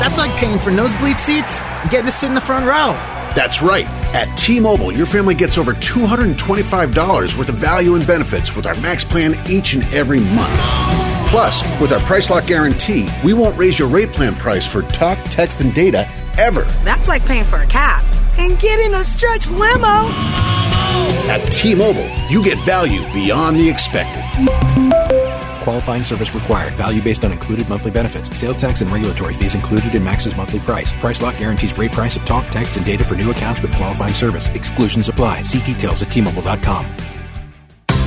That's 0.00 0.18
like 0.18 0.30
paying 0.36 0.58
for 0.58 0.70
nosebleed 0.70 1.18
seats 1.18 1.60
and 1.60 1.90
getting 1.90 2.06
to 2.06 2.12
sit 2.12 2.28
in 2.28 2.34
the 2.34 2.40
front 2.40 2.66
row. 2.66 3.15
That's 3.36 3.60
right. 3.60 3.84
At 4.14 4.34
T-Mobile, 4.38 4.92
your 4.92 5.04
family 5.04 5.34
gets 5.34 5.58
over 5.58 5.74
$225 5.74 7.36
worth 7.36 7.48
of 7.50 7.54
value 7.56 7.94
and 7.94 8.06
benefits 8.06 8.56
with 8.56 8.64
our 8.64 8.74
Max 8.80 9.04
plan 9.04 9.38
each 9.46 9.74
and 9.74 9.84
every 9.92 10.20
month. 10.20 10.58
Plus, 11.28 11.60
with 11.78 11.92
our 11.92 12.00
Price 12.00 12.30
Lock 12.30 12.46
Guarantee, 12.46 13.06
we 13.22 13.34
won't 13.34 13.56
raise 13.58 13.78
your 13.78 13.88
rate 13.88 14.08
plan 14.08 14.34
price 14.36 14.66
for 14.66 14.82
talk, 14.84 15.18
text, 15.24 15.60
and 15.60 15.74
data 15.74 16.08
ever. 16.38 16.62
That's 16.82 17.08
like 17.08 17.26
paying 17.26 17.44
for 17.44 17.58
a 17.58 17.66
cab 17.66 18.06
and 18.38 18.58
getting 18.58 18.94
a 18.94 19.04
stretch 19.04 19.50
limo. 19.50 20.08
At 21.28 21.46
T-Mobile, 21.52 22.08
you 22.30 22.42
get 22.42 22.56
value 22.60 23.02
beyond 23.12 23.58
the 23.58 23.68
expected. 23.68 25.05
Qualifying 25.66 26.04
service 26.04 26.32
required. 26.32 26.74
Value 26.74 27.02
based 27.02 27.24
on 27.24 27.32
included 27.32 27.68
monthly 27.68 27.90
benefits. 27.90 28.30
Sales 28.38 28.56
tax 28.56 28.82
and 28.82 28.92
regulatory 28.92 29.34
fees 29.34 29.56
included 29.56 29.96
in 29.96 30.04
Max's 30.04 30.36
monthly 30.36 30.60
price. 30.60 30.92
Price 31.00 31.20
lock 31.20 31.36
guarantees 31.38 31.76
rate 31.76 31.90
price 31.90 32.14
of 32.14 32.24
talk, 32.24 32.46
text, 32.50 32.76
and 32.76 32.86
data 32.86 33.04
for 33.04 33.16
new 33.16 33.32
accounts 33.32 33.60
with 33.62 33.74
qualifying 33.74 34.14
service. 34.14 34.46
Exclusions 34.50 35.08
apply. 35.08 35.42
See 35.42 35.60
details 35.62 36.04
at 36.04 36.08
tmobile.com. 36.10 36.86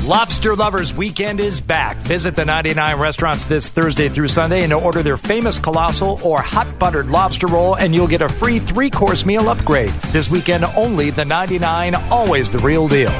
Lobster 0.07 0.55
Lovers 0.55 0.93
Weekend 0.93 1.41
is 1.41 1.59
back. 1.59 1.97
Visit 1.97 2.33
the 2.33 2.45
99 2.45 2.97
restaurants 2.97 3.45
this 3.45 3.67
Thursday 3.67 4.07
through 4.07 4.29
Sunday 4.29 4.63
and 4.63 4.71
order 4.71 5.03
their 5.03 5.17
famous 5.17 5.59
colossal 5.59 6.17
or 6.23 6.41
hot 6.41 6.79
buttered 6.79 7.09
lobster 7.09 7.47
roll, 7.47 7.75
and 7.75 7.93
you'll 7.93 8.07
get 8.07 8.21
a 8.21 8.29
free 8.29 8.59
three 8.59 8.89
course 8.89 9.25
meal 9.25 9.49
upgrade. 9.49 9.89
This 10.13 10.31
weekend 10.31 10.63
only, 10.77 11.09
the 11.09 11.25
99, 11.25 11.95
always 12.09 12.53
the 12.53 12.59
real 12.59 12.87
deal. 12.87 13.11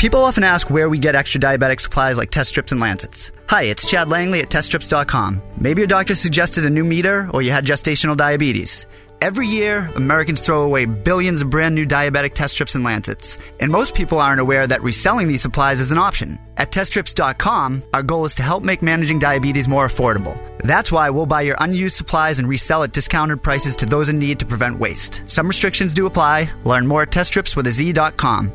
People 0.00 0.20
often 0.20 0.44
ask 0.44 0.70
where 0.70 0.88
we 0.88 0.98
get 0.98 1.14
extra 1.14 1.38
diabetic 1.38 1.78
supplies 1.78 2.16
like 2.16 2.30
test 2.30 2.48
strips 2.48 2.72
and 2.72 2.80
lancets. 2.80 3.32
Hi, 3.50 3.64
it's 3.64 3.84
Chad 3.84 4.08
Langley 4.08 4.40
at 4.40 4.48
teststrips.com. 4.48 5.42
Maybe 5.58 5.82
your 5.82 5.88
doctor 5.88 6.14
suggested 6.14 6.64
a 6.64 6.70
new 6.70 6.84
meter 6.84 7.28
or 7.34 7.42
you 7.42 7.50
had 7.50 7.66
gestational 7.66 8.16
diabetes. 8.16 8.86
Every 9.20 9.46
year, 9.46 9.90
Americans 9.96 10.40
throw 10.40 10.62
away 10.62 10.86
billions 10.86 11.42
of 11.42 11.50
brand 11.50 11.74
new 11.74 11.84
diabetic 11.84 12.32
test 12.32 12.54
strips 12.54 12.74
and 12.74 12.82
lancets. 12.82 13.36
And 13.60 13.70
most 13.70 13.94
people 13.94 14.18
aren't 14.18 14.40
aware 14.40 14.66
that 14.66 14.82
reselling 14.82 15.28
these 15.28 15.42
supplies 15.42 15.80
is 15.80 15.90
an 15.90 15.98
option. 15.98 16.38
At 16.56 16.72
teststrips.com, 16.72 17.82
our 17.92 18.02
goal 18.02 18.24
is 18.24 18.34
to 18.36 18.42
help 18.42 18.62
make 18.62 18.80
managing 18.80 19.18
diabetes 19.18 19.68
more 19.68 19.86
affordable. 19.86 20.40
That's 20.64 20.90
why 20.90 21.10
we'll 21.10 21.26
buy 21.26 21.42
your 21.42 21.56
unused 21.60 21.98
supplies 21.98 22.38
and 22.38 22.48
resell 22.48 22.84
at 22.84 22.92
discounted 22.92 23.42
prices 23.42 23.76
to 23.76 23.84
those 23.84 24.08
in 24.08 24.18
need 24.18 24.38
to 24.38 24.46
prevent 24.46 24.78
waste. 24.78 25.20
Some 25.26 25.46
restrictions 25.46 25.92
do 25.92 26.06
apply. 26.06 26.48
Learn 26.64 26.86
more 26.86 27.02
at 27.02 27.10
teststrips.com. 27.10 28.50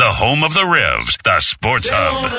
The 0.00 0.06
home 0.06 0.42
of 0.44 0.54
the 0.54 0.64
Revs, 0.64 1.18
the 1.24 1.38
Sports 1.40 1.90
Hub. 1.92 2.32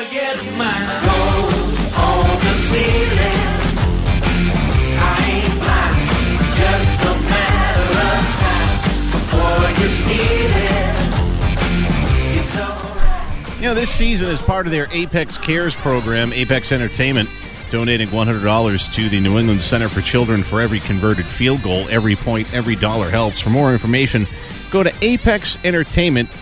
You 13.62 13.68
know, 13.68 13.76
this 13.76 13.92
season, 13.92 14.30
as 14.30 14.42
part 14.42 14.66
of 14.66 14.72
their 14.72 14.88
Apex 14.92 15.38
Cares 15.38 15.76
program, 15.76 16.34
Apex 16.34 16.72
Entertainment 16.72 17.30
donating 17.70 18.08
$100 18.08 18.94
to 18.96 19.10
the 19.10 19.20
New 19.20 19.38
England 19.38 19.62
Center 19.62 19.88
for 19.88 20.02
Children 20.02 20.42
for 20.42 20.62
every 20.62 20.80
converted 20.80 21.28
field 21.28 21.62
goal. 21.62 21.86
Every 21.92 22.16
point, 22.16 22.52
every 22.56 22.76
dollar 22.76 23.12
helps. 23.12 23.40
For 23.40 23.52
more 23.52 23.72
information, 23.72 24.26
go 24.72 24.82
to 24.82 24.90
apexentertainment.com. 24.90 26.42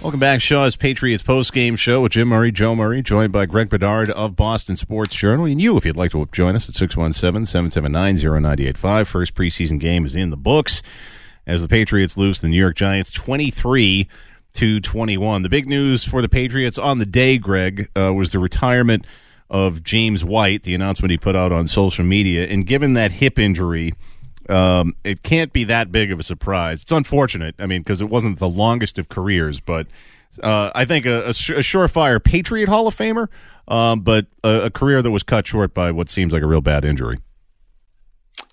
Welcome 0.00 0.20
back, 0.20 0.40
Shaw's 0.40 0.76
Patriots 0.76 1.24
post-game 1.24 1.74
show 1.74 2.02
with 2.02 2.12
Jim 2.12 2.28
Murray, 2.28 2.52
Joe 2.52 2.76
Murray, 2.76 3.02
joined 3.02 3.32
by 3.32 3.44
Greg 3.44 3.68
Bedard 3.68 4.10
of 4.10 4.36
Boston 4.36 4.76
Sports 4.76 5.16
Journal. 5.16 5.46
And 5.46 5.60
you, 5.60 5.76
if 5.76 5.84
you'd 5.84 5.96
like 5.96 6.12
to 6.12 6.24
join 6.30 6.54
us 6.54 6.68
at 6.68 6.76
617-779-0985. 6.76 9.06
First 9.08 9.34
preseason 9.34 9.80
game 9.80 10.06
is 10.06 10.14
in 10.14 10.30
the 10.30 10.36
books 10.36 10.84
as 11.48 11.62
the 11.62 11.68
Patriots 11.68 12.16
lose 12.16 12.40
the 12.40 12.46
New 12.46 12.60
York 12.60 12.76
Giants 12.76 13.10
23 13.10 14.06
to 14.52 14.78
21. 14.78 15.42
The 15.42 15.48
big 15.48 15.66
news 15.66 16.04
for 16.04 16.22
the 16.22 16.28
Patriots 16.28 16.78
on 16.78 17.00
the 17.00 17.06
day, 17.06 17.38
Greg, 17.38 17.90
uh, 17.98 18.14
was 18.14 18.30
the 18.30 18.38
retirement 18.38 19.04
of 19.50 19.82
James 19.82 20.24
White, 20.24 20.62
the 20.62 20.76
announcement 20.76 21.10
he 21.10 21.18
put 21.18 21.34
out 21.34 21.50
on 21.50 21.66
social 21.66 22.04
media. 22.04 22.46
And 22.46 22.64
given 22.64 22.92
that 22.92 23.10
hip 23.10 23.36
injury, 23.36 23.94
um, 24.48 24.94
it 25.04 25.22
can't 25.22 25.52
be 25.52 25.64
that 25.64 25.90
big 25.92 26.12
of 26.12 26.20
a 26.20 26.22
surprise. 26.22 26.82
It's 26.82 26.92
unfortunate, 26.92 27.54
I 27.58 27.66
mean, 27.66 27.82
because 27.82 28.00
it 28.00 28.08
wasn't 28.08 28.38
the 28.38 28.48
longest 28.48 28.98
of 28.98 29.08
careers, 29.08 29.60
but 29.60 29.86
uh, 30.42 30.70
I 30.74 30.84
think 30.84 31.06
a, 31.06 31.26
a, 31.26 31.30
surefire 31.30 32.22
Patriot 32.22 32.68
Hall 32.68 32.86
of 32.86 32.96
Famer, 32.96 33.28
um, 33.68 34.00
but 34.00 34.26
a, 34.44 34.62
a 34.64 34.70
career 34.70 35.02
that 35.02 35.10
was 35.10 35.22
cut 35.22 35.46
short 35.46 35.74
by 35.74 35.90
what 35.90 36.10
seems 36.10 36.32
like 36.32 36.42
a 36.42 36.46
real 36.46 36.60
bad 36.60 36.84
injury. 36.84 37.18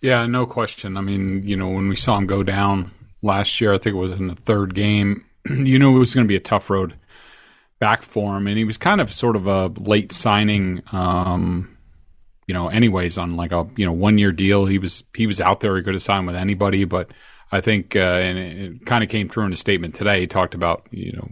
Yeah, 0.02 0.26
no 0.26 0.46
question. 0.46 0.98
I 0.98 1.02
mean, 1.02 1.44
you 1.44 1.56
know, 1.56 1.70
when 1.70 1.90
we 1.90 1.96
saw 1.96 2.18
him 2.18 2.26
go 2.26 2.44
down 2.44 2.92
last 3.22 3.60
year, 3.60 3.74
I 3.74 3.78
think 3.78 3.96
it 3.96 4.00
was 4.00 4.14
in 4.14 4.28
the 4.28 4.36
third 4.36 4.76
game, 4.76 5.26
you 5.50 5.80
knew 5.80 5.96
it 5.96 6.00
was 6.00 6.14
going 6.14 6.26
to 6.26 6.30
be 6.30 6.36
a 6.36 6.42
tough 6.42 6.70
road 6.70 6.96
back 7.80 8.04
for 8.04 8.38
him. 8.38 8.48
And 8.48 8.58
he 8.58 8.64
was 8.64 8.78
kind 8.78 9.02
of 9.02 9.12
sort 9.12 9.36
of 9.36 9.48
a 9.48 9.68
late 9.68 10.12
signing, 10.12 10.84
um, 10.92 11.78
you 12.48 12.54
know, 12.54 12.68
anyways, 12.68 13.18
on 13.18 13.36
like 13.36 13.52
a, 13.52 13.68
you 13.76 13.86
know, 13.86 13.92
one 13.92 14.18
year 14.18 14.32
deal. 14.32 14.66
He 14.66 14.78
was, 14.78 15.04
he 15.16 15.28
was 15.28 15.42
out 15.42 15.60
there. 15.60 15.76
He 15.78 15.84
could 15.84 15.94
have 15.94 16.04
signed 16.04 16.28
with 16.28 16.36
anybody, 16.36 16.84
but 16.84 17.12
I 17.52 17.62
think, 17.62 17.96
uh, 17.96 18.00
and 18.00 18.38
it, 18.38 18.58
it 18.58 18.86
kind 18.86 19.04
of 19.04 19.10
came 19.10 19.30
through 19.30 19.46
in 19.46 19.54
a 19.54 19.58
statement 19.58 19.96
today. 19.96 20.22
He 20.22 20.28
talked 20.28 20.56
about, 20.56 20.88
you 20.92 21.14
know, 21.14 21.30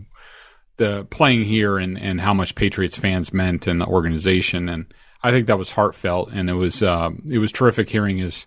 the 0.78 1.06
playing 1.06 1.46
here 1.46 1.78
and, 1.78 2.00
and 2.00 2.20
how 2.22 2.34
much 2.34 2.56
Patriots 2.56 2.98
fans 2.98 3.34
meant 3.34 3.68
and 3.68 3.82
the 3.82 3.86
organization. 3.86 4.70
And 4.70 4.94
I 5.24 5.32
think 5.32 5.48
that 5.48 5.58
was 5.58 5.70
heartfelt. 5.70 6.32
And 6.32 6.50
it 6.50 6.54
was, 6.54 6.82
uh, 6.82 7.10
it 7.30 7.38
was 7.38 7.52
terrific 7.52 7.90
hearing 7.90 8.18
his, 8.18 8.46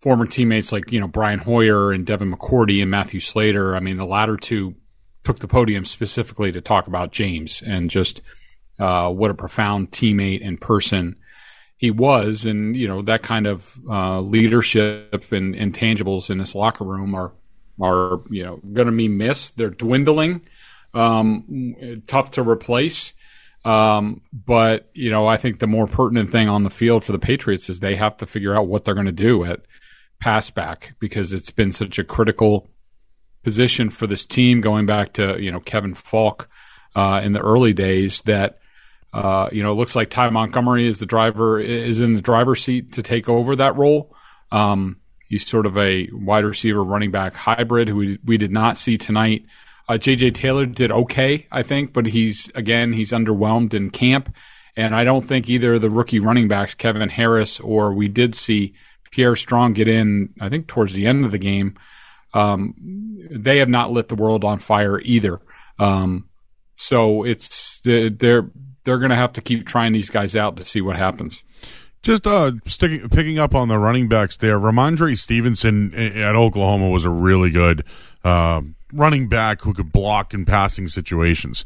former 0.00 0.26
teammates 0.26 0.70
like 0.70 0.92
you 0.92 1.00
know 1.00 1.08
Brian 1.08 1.40
Hoyer 1.40 1.90
and 1.90 2.06
Devin 2.06 2.32
McCourty 2.32 2.80
and 2.80 2.90
Matthew 2.90 3.18
Slater. 3.18 3.74
I 3.74 3.80
mean, 3.80 3.96
the 3.96 4.06
latter 4.06 4.36
two 4.36 4.76
took 5.24 5.40
the 5.40 5.48
podium 5.48 5.84
specifically 5.84 6.52
to 6.52 6.60
talk 6.60 6.86
about 6.86 7.10
James 7.10 7.62
and 7.66 7.90
just 7.90 8.22
uh, 8.78 9.08
what 9.10 9.32
a 9.32 9.34
profound 9.34 9.90
teammate 9.90 10.46
and 10.46 10.60
person 10.60 11.16
he 11.76 11.90
was, 11.90 12.46
and 12.46 12.76
you 12.76 12.88
know 12.88 13.02
that 13.02 13.22
kind 13.22 13.46
of 13.46 13.78
uh, 13.88 14.20
leadership 14.20 15.30
and 15.32 15.54
intangibles 15.54 16.30
in 16.30 16.38
this 16.38 16.54
locker 16.54 16.84
room 16.84 17.14
are 17.14 17.32
are 17.80 18.20
you 18.30 18.44
know 18.44 18.60
going 18.72 18.86
to 18.86 18.92
be 18.92 19.08
missed. 19.08 19.56
They're 19.56 19.70
dwindling, 19.70 20.42
um, 20.94 22.02
tough 22.06 22.32
to 22.32 22.42
replace. 22.42 23.12
Um, 23.64 24.22
but 24.32 24.88
you 24.94 25.10
know, 25.10 25.26
I 25.26 25.36
think 25.36 25.58
the 25.58 25.66
more 25.66 25.86
pertinent 25.86 26.30
thing 26.30 26.48
on 26.48 26.62
the 26.62 26.70
field 26.70 27.04
for 27.04 27.12
the 27.12 27.18
Patriots 27.18 27.68
is 27.68 27.80
they 27.80 27.96
have 27.96 28.16
to 28.18 28.26
figure 28.26 28.56
out 28.56 28.68
what 28.68 28.84
they're 28.84 28.94
going 28.94 29.06
to 29.06 29.12
do 29.12 29.44
at 29.44 29.60
pass 30.20 30.50
back 30.50 30.94
because 30.98 31.32
it's 31.32 31.50
been 31.50 31.72
such 31.72 31.98
a 31.98 32.04
critical 32.04 32.70
position 33.42 33.90
for 33.90 34.06
this 34.06 34.24
team 34.24 34.60
going 34.60 34.86
back 34.86 35.12
to 35.14 35.36
you 35.40 35.52
know 35.52 35.60
Kevin 35.60 35.94
Faulk 35.94 36.48
uh, 36.94 37.20
in 37.22 37.32
the 37.32 37.40
early 37.40 37.72
days 37.72 38.22
that 38.22 38.58
uh, 39.12 39.48
you 39.52 39.62
know 39.62 39.72
it 39.72 39.76
looks 39.76 39.96
like 39.96 40.10
Ty 40.10 40.30
Montgomery 40.30 40.86
is 40.86 40.98
the 40.98 41.06
driver 41.06 41.58
is 41.58 42.00
in 42.00 42.14
the 42.14 42.22
driver's 42.22 42.62
seat 42.62 42.92
to 42.92 43.02
take 43.02 43.28
over 43.28 43.56
that 43.56 43.76
role. 43.76 44.14
Um, 44.52 45.00
he's 45.28 45.46
sort 45.46 45.66
of 45.66 45.76
a 45.76 46.08
wide 46.12 46.44
receiver 46.44 46.82
running 46.82 47.10
back 47.10 47.34
hybrid 47.34 47.88
who 47.88 47.96
we, 47.96 48.18
we 48.24 48.38
did 48.38 48.52
not 48.52 48.78
see 48.78 48.98
tonight. 48.98 49.44
Uh, 49.88 49.94
JJ 49.94 50.34
Taylor 50.34 50.66
did 50.66 50.90
okay, 50.90 51.46
I 51.50 51.62
think, 51.62 51.92
but 51.92 52.06
he's 52.06 52.50
again 52.54 52.92
he's 52.92 53.12
underwhelmed 53.12 53.72
in 53.74 53.90
camp, 53.90 54.34
and 54.76 54.94
I 54.94 55.04
don't 55.04 55.24
think 55.24 55.48
either 55.48 55.78
the 55.78 55.90
rookie 55.90 56.20
running 56.20 56.48
backs 56.48 56.74
Kevin 56.74 57.08
Harris 57.08 57.60
or 57.60 57.92
we 57.92 58.08
did 58.08 58.34
see 58.34 58.74
Pierre 59.10 59.36
Strong 59.36 59.74
get 59.74 59.88
in, 59.88 60.34
I 60.40 60.48
think, 60.48 60.66
towards 60.66 60.92
the 60.92 61.06
end 61.06 61.24
of 61.24 61.30
the 61.30 61.38
game. 61.38 61.76
Um, 62.34 62.74
they 63.30 63.58
have 63.58 63.68
not 63.68 63.92
lit 63.92 64.08
the 64.08 64.14
world 64.14 64.44
on 64.44 64.58
fire 64.58 65.00
either. 65.00 65.40
Um, 65.78 66.28
so 66.76 67.24
it's 67.24 67.80
they're 67.82 68.50
they're 68.86 68.98
going 68.98 69.10
to 69.10 69.16
have 69.16 69.34
to 69.34 69.42
keep 69.42 69.66
trying 69.66 69.92
these 69.92 70.08
guys 70.08 70.34
out 70.34 70.56
to 70.56 70.64
see 70.64 70.80
what 70.80 70.96
happens. 70.96 71.42
Just 72.02 72.26
uh, 72.26 72.52
sticking, 72.66 73.08
picking 73.08 73.38
up 73.38 73.54
on 73.54 73.68
the 73.68 73.78
running 73.78 74.08
backs 74.08 74.36
there. 74.36 74.58
Rhamondre 74.58 75.18
Stevenson 75.18 75.92
at 75.92 76.36
Oklahoma 76.36 76.88
was 76.88 77.04
a 77.04 77.10
really 77.10 77.50
good 77.50 77.84
uh, 78.24 78.62
running 78.92 79.28
back 79.28 79.62
who 79.62 79.74
could 79.74 79.92
block 79.92 80.32
in 80.32 80.46
passing 80.46 80.86
situations. 80.88 81.64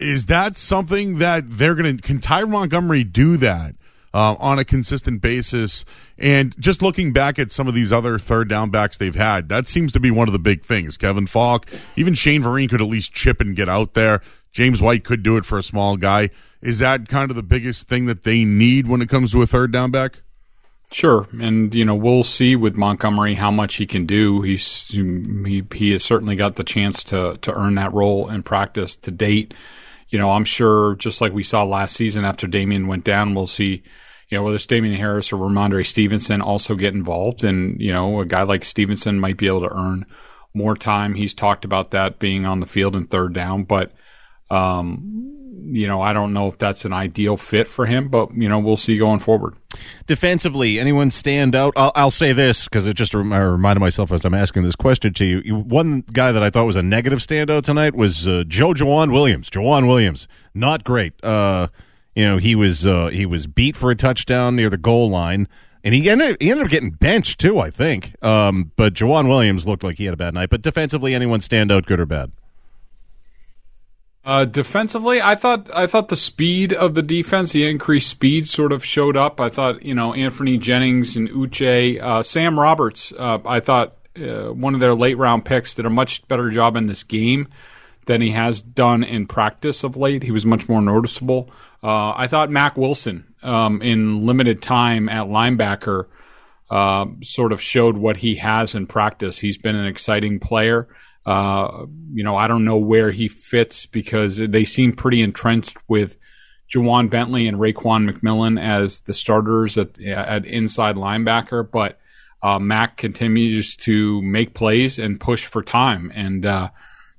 Is 0.00 0.26
that 0.26 0.56
something 0.56 1.18
that 1.18 1.50
they're 1.50 1.74
going 1.74 1.98
to? 1.98 2.02
Can 2.02 2.20
Ty 2.20 2.44
Montgomery 2.44 3.04
do 3.04 3.36
that? 3.36 3.74
uh, 4.14 4.36
on 4.38 4.60
a 4.60 4.64
consistent 4.64 5.20
basis. 5.20 5.84
And 6.16 6.58
just 6.58 6.80
looking 6.80 7.12
back 7.12 7.38
at 7.38 7.50
some 7.50 7.66
of 7.66 7.74
these 7.74 7.92
other 7.92 8.18
third 8.18 8.48
down 8.48 8.70
backs 8.70 8.96
they've 8.96 9.14
had, 9.14 9.48
that 9.48 9.66
seems 9.66 9.90
to 9.92 10.00
be 10.00 10.12
one 10.12 10.28
of 10.28 10.32
the 10.32 10.38
big 10.38 10.62
things. 10.62 10.96
Kevin 10.96 11.26
Faulk, 11.26 11.66
even 11.96 12.14
Shane 12.14 12.42
Vereen 12.42 12.70
could 12.70 12.80
at 12.80 12.86
least 12.86 13.12
chip 13.12 13.40
and 13.40 13.56
get 13.56 13.68
out 13.68 13.94
there. 13.94 14.22
James 14.54 14.80
White 14.80 15.04
could 15.04 15.22
do 15.22 15.36
it 15.36 15.44
for 15.44 15.58
a 15.58 15.62
small 15.62 15.98
guy. 15.98 16.30
Is 16.62 16.78
that 16.78 17.08
kind 17.08 17.30
of 17.30 17.36
the 17.36 17.42
biggest 17.42 17.88
thing 17.88 18.06
that 18.06 18.22
they 18.22 18.44
need 18.44 18.88
when 18.88 19.02
it 19.02 19.10
comes 19.10 19.32
to 19.32 19.42
a 19.42 19.46
third 19.46 19.70
down 19.70 19.90
back? 19.90 20.22
Sure, 20.90 21.28
and 21.40 21.74
you 21.74 21.84
know 21.84 21.94
we'll 21.94 22.24
see 22.24 22.56
with 22.56 22.76
Montgomery 22.76 23.34
how 23.34 23.50
much 23.50 23.74
he 23.76 23.86
can 23.86 24.06
do. 24.06 24.40
He's 24.40 24.86
he 24.88 25.62
he 25.74 25.90
has 25.90 26.04
certainly 26.04 26.36
got 26.36 26.56
the 26.56 26.64
chance 26.64 27.04
to 27.04 27.36
to 27.42 27.52
earn 27.52 27.74
that 27.74 27.92
role 27.92 28.30
in 28.30 28.42
practice 28.42 28.96
to 28.96 29.10
date. 29.10 29.52
You 30.08 30.18
know, 30.18 30.30
I'm 30.30 30.44
sure 30.44 30.94
just 30.94 31.20
like 31.20 31.32
we 31.32 31.42
saw 31.42 31.64
last 31.64 31.96
season 31.96 32.24
after 32.24 32.46
Damien 32.46 32.86
went 32.86 33.04
down, 33.04 33.34
we'll 33.34 33.48
see 33.48 33.82
you 34.34 34.38
know, 34.38 34.44
whether 34.44 34.56
it's 34.56 34.66
Damien 34.66 34.96
Harris 34.96 35.32
or 35.32 35.36
Rhamondre 35.36 35.86
Stevenson 35.86 36.40
also 36.40 36.74
get 36.74 36.94
involved. 36.94 37.44
And, 37.44 37.80
you 37.80 37.92
know, 37.92 38.20
a 38.20 38.26
guy 38.26 38.42
like 38.42 38.64
Stevenson 38.64 39.20
might 39.20 39.36
be 39.36 39.46
able 39.46 39.60
to 39.60 39.74
earn 39.74 40.06
more 40.52 40.76
time. 40.76 41.14
He's 41.14 41.34
talked 41.34 41.64
about 41.64 41.92
that 41.92 42.18
being 42.18 42.46
on 42.46 42.60
the 42.60 42.66
field 42.66 42.96
in 42.96 43.06
third 43.06 43.32
down, 43.32 43.64
but, 43.64 43.92
um, 44.50 45.34
you 45.66 45.86
know, 45.86 46.02
I 46.02 46.12
don't 46.12 46.32
know 46.32 46.48
if 46.48 46.58
that's 46.58 46.84
an 46.84 46.92
ideal 46.92 47.36
fit 47.36 47.66
for 47.66 47.86
him, 47.86 48.08
but, 48.08 48.34
you 48.36 48.48
know, 48.48 48.58
we'll 48.58 48.76
see 48.76 48.98
going 48.98 49.20
forward. 49.20 49.54
Defensively, 50.06 50.78
anyone 50.78 51.10
stand 51.10 51.54
out? 51.54 51.72
I'll, 51.76 51.92
I'll 51.94 52.10
say 52.10 52.32
this 52.32 52.64
because 52.64 52.86
it 52.86 52.94
just 52.94 53.14
I 53.14 53.18
reminded 53.18 53.80
myself 53.80 54.12
as 54.12 54.24
I'm 54.24 54.34
asking 54.34 54.64
this 54.64 54.76
question 54.76 55.14
to 55.14 55.24
you. 55.24 55.56
One 55.56 56.02
guy 56.12 56.32
that 56.32 56.42
I 56.42 56.50
thought 56.50 56.66
was 56.66 56.76
a 56.76 56.82
negative 56.82 57.20
standout 57.20 57.62
tonight 57.62 57.94
was 57.94 58.28
uh, 58.28 58.44
Joe 58.46 58.74
Joejuan 58.74 59.12
Williams. 59.12 59.50
Joejuan 59.50 59.88
Williams, 59.88 60.28
not 60.54 60.84
great. 60.84 61.12
Uh, 61.24 61.68
you 62.14 62.24
know, 62.24 62.36
he 62.36 62.54
was 62.54 62.86
uh, 62.86 63.08
he 63.08 63.26
was 63.26 63.46
beat 63.46 63.76
for 63.76 63.90
a 63.90 63.96
touchdown 63.96 64.54
near 64.54 64.70
the 64.70 64.78
goal 64.78 65.10
line, 65.10 65.48
and 65.82 65.94
he 65.94 66.08
ended 66.08 66.36
he 66.40 66.50
ended 66.50 66.66
up 66.66 66.70
getting 66.70 66.90
benched 66.90 67.40
too, 67.40 67.58
I 67.58 67.70
think. 67.70 68.14
Um, 68.22 68.70
but 68.76 68.94
Joejuan 68.94 69.28
Williams 69.28 69.66
looked 69.66 69.82
like 69.82 69.98
he 69.98 70.04
had 70.04 70.14
a 70.14 70.18
bad 70.18 70.34
night. 70.34 70.50
But 70.50 70.62
defensively, 70.62 71.14
anyone 71.14 71.40
stand 71.40 71.72
out, 71.72 71.86
good 71.86 72.00
or 72.00 72.06
bad? 72.06 72.30
Uh, 74.24 74.46
defensively, 74.46 75.20
I 75.20 75.34
thought 75.34 75.70
I 75.74 75.86
thought 75.86 76.08
the 76.08 76.16
speed 76.16 76.72
of 76.72 76.94
the 76.94 77.02
defense, 77.02 77.52
the 77.52 77.68
increased 77.68 78.08
speed, 78.08 78.48
sort 78.48 78.72
of 78.72 78.82
showed 78.82 79.18
up. 79.18 79.38
I 79.38 79.50
thought 79.50 79.84
you 79.84 79.94
know 79.94 80.12
Anfernee 80.12 80.58
Jennings 80.58 81.14
and 81.16 81.28
Uche, 81.28 82.02
uh, 82.02 82.22
Sam 82.22 82.58
Roberts. 82.58 83.12
Uh, 83.18 83.38
I 83.44 83.60
thought 83.60 83.96
uh, 84.16 84.52
one 84.52 84.72
of 84.72 84.80
their 84.80 84.94
late 84.94 85.18
round 85.18 85.44
picks 85.44 85.74
did 85.74 85.84
a 85.84 85.90
much 85.90 86.26
better 86.26 86.50
job 86.50 86.74
in 86.76 86.86
this 86.86 87.02
game 87.02 87.48
than 88.06 88.22
he 88.22 88.30
has 88.30 88.62
done 88.62 89.04
in 89.04 89.26
practice 89.26 89.84
of 89.84 89.96
late. 89.96 90.22
He 90.22 90.30
was 90.30 90.46
much 90.46 90.68
more 90.68 90.80
noticeable. 90.80 91.50
Uh, 91.82 92.14
I 92.16 92.26
thought 92.26 92.50
Mack 92.50 92.78
Wilson, 92.78 93.34
um, 93.42 93.82
in 93.82 94.24
limited 94.24 94.62
time 94.62 95.08
at 95.10 95.26
linebacker, 95.26 96.06
uh, 96.70 97.06
sort 97.22 97.52
of 97.52 97.60
showed 97.60 97.98
what 97.98 98.18
he 98.18 98.36
has 98.36 98.74
in 98.74 98.86
practice. 98.86 99.38
He's 99.38 99.58
been 99.58 99.76
an 99.76 99.86
exciting 99.86 100.40
player. 100.40 100.88
Uh, 101.26 101.86
you 102.12 102.22
know, 102.22 102.36
I 102.36 102.48
don't 102.48 102.64
know 102.64 102.76
where 102.76 103.10
he 103.10 103.28
fits 103.28 103.86
because 103.86 104.36
they 104.36 104.64
seem 104.64 104.92
pretty 104.92 105.22
entrenched 105.22 105.78
with 105.88 106.16
Ja'Whaun 106.72 107.10
Bentley 107.10 107.46
and 107.46 107.58
Raekwon 107.58 108.10
McMillan 108.10 108.60
as 108.60 109.00
the 109.00 109.14
starters 109.14 109.78
at, 109.78 110.00
at 110.00 110.44
inside 110.44 110.96
linebacker, 110.96 111.68
but 111.70 111.98
uh, 112.42 112.58
Mack 112.58 112.96
continues 112.96 113.76
to 113.76 114.20
make 114.22 114.54
plays 114.54 114.98
and 114.98 115.20
push 115.20 115.46
for 115.46 115.62
time. 115.62 116.12
And 116.14 116.44
uh, 116.44 116.68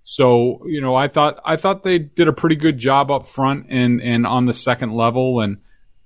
so, 0.03 0.61
you 0.67 0.81
know, 0.81 0.95
I 0.95 1.07
thought 1.07 1.39
I 1.43 1.55
thought 1.55 1.83
they 1.83 1.97
did 1.97 2.27
a 2.27 2.33
pretty 2.33 2.55
good 2.55 2.77
job 2.77 3.09
up 3.09 3.25
front 3.25 3.67
and 3.69 4.01
and 4.01 4.27
on 4.27 4.45
the 4.45 4.53
second 4.53 4.93
level 4.93 5.41
and 5.41 5.57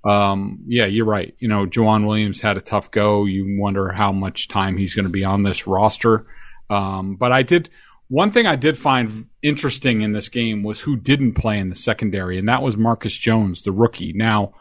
um, 0.02 0.60
yeah, 0.66 0.86
you're 0.86 1.04
right. 1.04 1.34
You 1.38 1.48
know, 1.48 1.66
Joejuan 1.66 2.06
Williams 2.06 2.40
had 2.40 2.56
a 2.56 2.62
tough 2.62 2.90
go. 2.90 3.26
You 3.26 3.60
wonder 3.60 3.90
how 3.90 4.12
much 4.12 4.48
time 4.48 4.78
he's 4.78 4.94
going 4.94 5.04
to 5.04 5.10
be 5.10 5.24
on 5.24 5.42
this 5.42 5.66
roster. 5.66 6.26
Um, 6.70 7.16
but 7.16 7.32
I 7.32 7.42
did 7.42 7.68
one 8.10 8.32
thing 8.32 8.44
I 8.44 8.56
did 8.56 8.76
find 8.76 9.28
interesting 9.40 10.00
in 10.00 10.10
this 10.12 10.28
game 10.28 10.64
was 10.64 10.80
who 10.80 10.96
didn't 10.96 11.34
play 11.34 11.60
in 11.60 11.70
the 11.70 11.76
secondary, 11.76 12.38
and 12.38 12.48
that 12.48 12.60
was 12.60 12.76
Marcus 12.76 13.16
Jones, 13.16 13.62
the 13.62 13.70
rookie. 13.70 14.12
Now, 14.12 14.52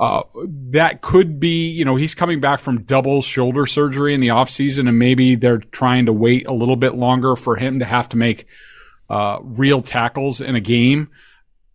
uh, 0.00 0.22
that 0.70 1.00
could 1.00 1.38
be, 1.38 1.68
you 1.68 1.84
know, 1.84 1.94
he's 1.94 2.16
coming 2.16 2.40
back 2.40 2.58
from 2.58 2.82
double 2.82 3.22
shoulder 3.22 3.66
surgery 3.66 4.14
in 4.14 4.20
the 4.20 4.28
offseason, 4.28 4.88
and 4.88 4.98
maybe 4.98 5.36
they're 5.36 5.58
trying 5.58 6.06
to 6.06 6.12
wait 6.12 6.44
a 6.48 6.52
little 6.52 6.74
bit 6.74 6.96
longer 6.96 7.36
for 7.36 7.54
him 7.54 7.78
to 7.78 7.84
have 7.84 8.08
to 8.08 8.16
make 8.16 8.46
uh, 9.08 9.38
real 9.42 9.80
tackles 9.80 10.40
in 10.40 10.56
a 10.56 10.60
game. 10.60 11.08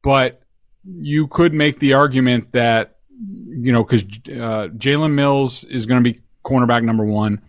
But 0.04 0.42
you 0.84 1.28
could 1.28 1.54
make 1.54 1.80
the 1.80 1.94
argument 1.94 2.52
that, 2.52 2.98
you 3.18 3.72
know, 3.72 3.86
because 3.86 4.04
uh, 4.04 4.68
Jalen 4.76 5.14
Mills 5.14 5.64
is 5.64 5.86
going 5.86 6.04
to 6.04 6.14
be 6.14 6.20
cornerback 6.44 6.84
number 6.84 7.06
one. 7.06 7.42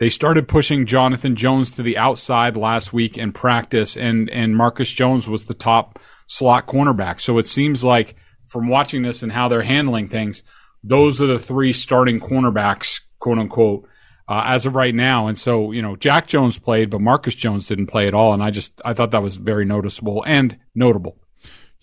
They 0.00 0.08
started 0.08 0.48
pushing 0.48 0.86
Jonathan 0.86 1.36
Jones 1.36 1.70
to 1.72 1.82
the 1.82 1.98
outside 1.98 2.56
last 2.56 2.90
week 2.90 3.18
in 3.18 3.32
practice, 3.32 3.98
and, 3.98 4.30
and 4.30 4.56
Marcus 4.56 4.90
Jones 4.90 5.28
was 5.28 5.44
the 5.44 5.52
top 5.52 5.98
slot 6.26 6.66
cornerback. 6.66 7.20
So 7.20 7.36
it 7.36 7.46
seems 7.46 7.84
like 7.84 8.16
from 8.46 8.66
watching 8.66 9.02
this 9.02 9.22
and 9.22 9.30
how 9.30 9.48
they're 9.48 9.62
handling 9.62 10.08
things, 10.08 10.42
those 10.82 11.20
are 11.20 11.26
the 11.26 11.38
three 11.38 11.74
starting 11.74 12.18
cornerbacks, 12.18 13.02
quote 13.18 13.38
unquote, 13.38 13.86
uh, 14.26 14.44
as 14.46 14.64
of 14.64 14.74
right 14.74 14.94
now. 14.94 15.26
And 15.26 15.38
so, 15.38 15.70
you 15.70 15.82
know, 15.82 15.96
Jack 15.96 16.28
Jones 16.28 16.58
played, 16.58 16.88
but 16.88 17.02
Marcus 17.02 17.34
Jones 17.34 17.66
didn't 17.66 17.88
play 17.88 18.08
at 18.08 18.14
all. 18.14 18.32
And 18.32 18.42
I 18.42 18.50
just, 18.50 18.80
I 18.86 18.94
thought 18.94 19.10
that 19.10 19.22
was 19.22 19.36
very 19.36 19.66
noticeable 19.66 20.24
and 20.26 20.56
notable. 20.74 21.18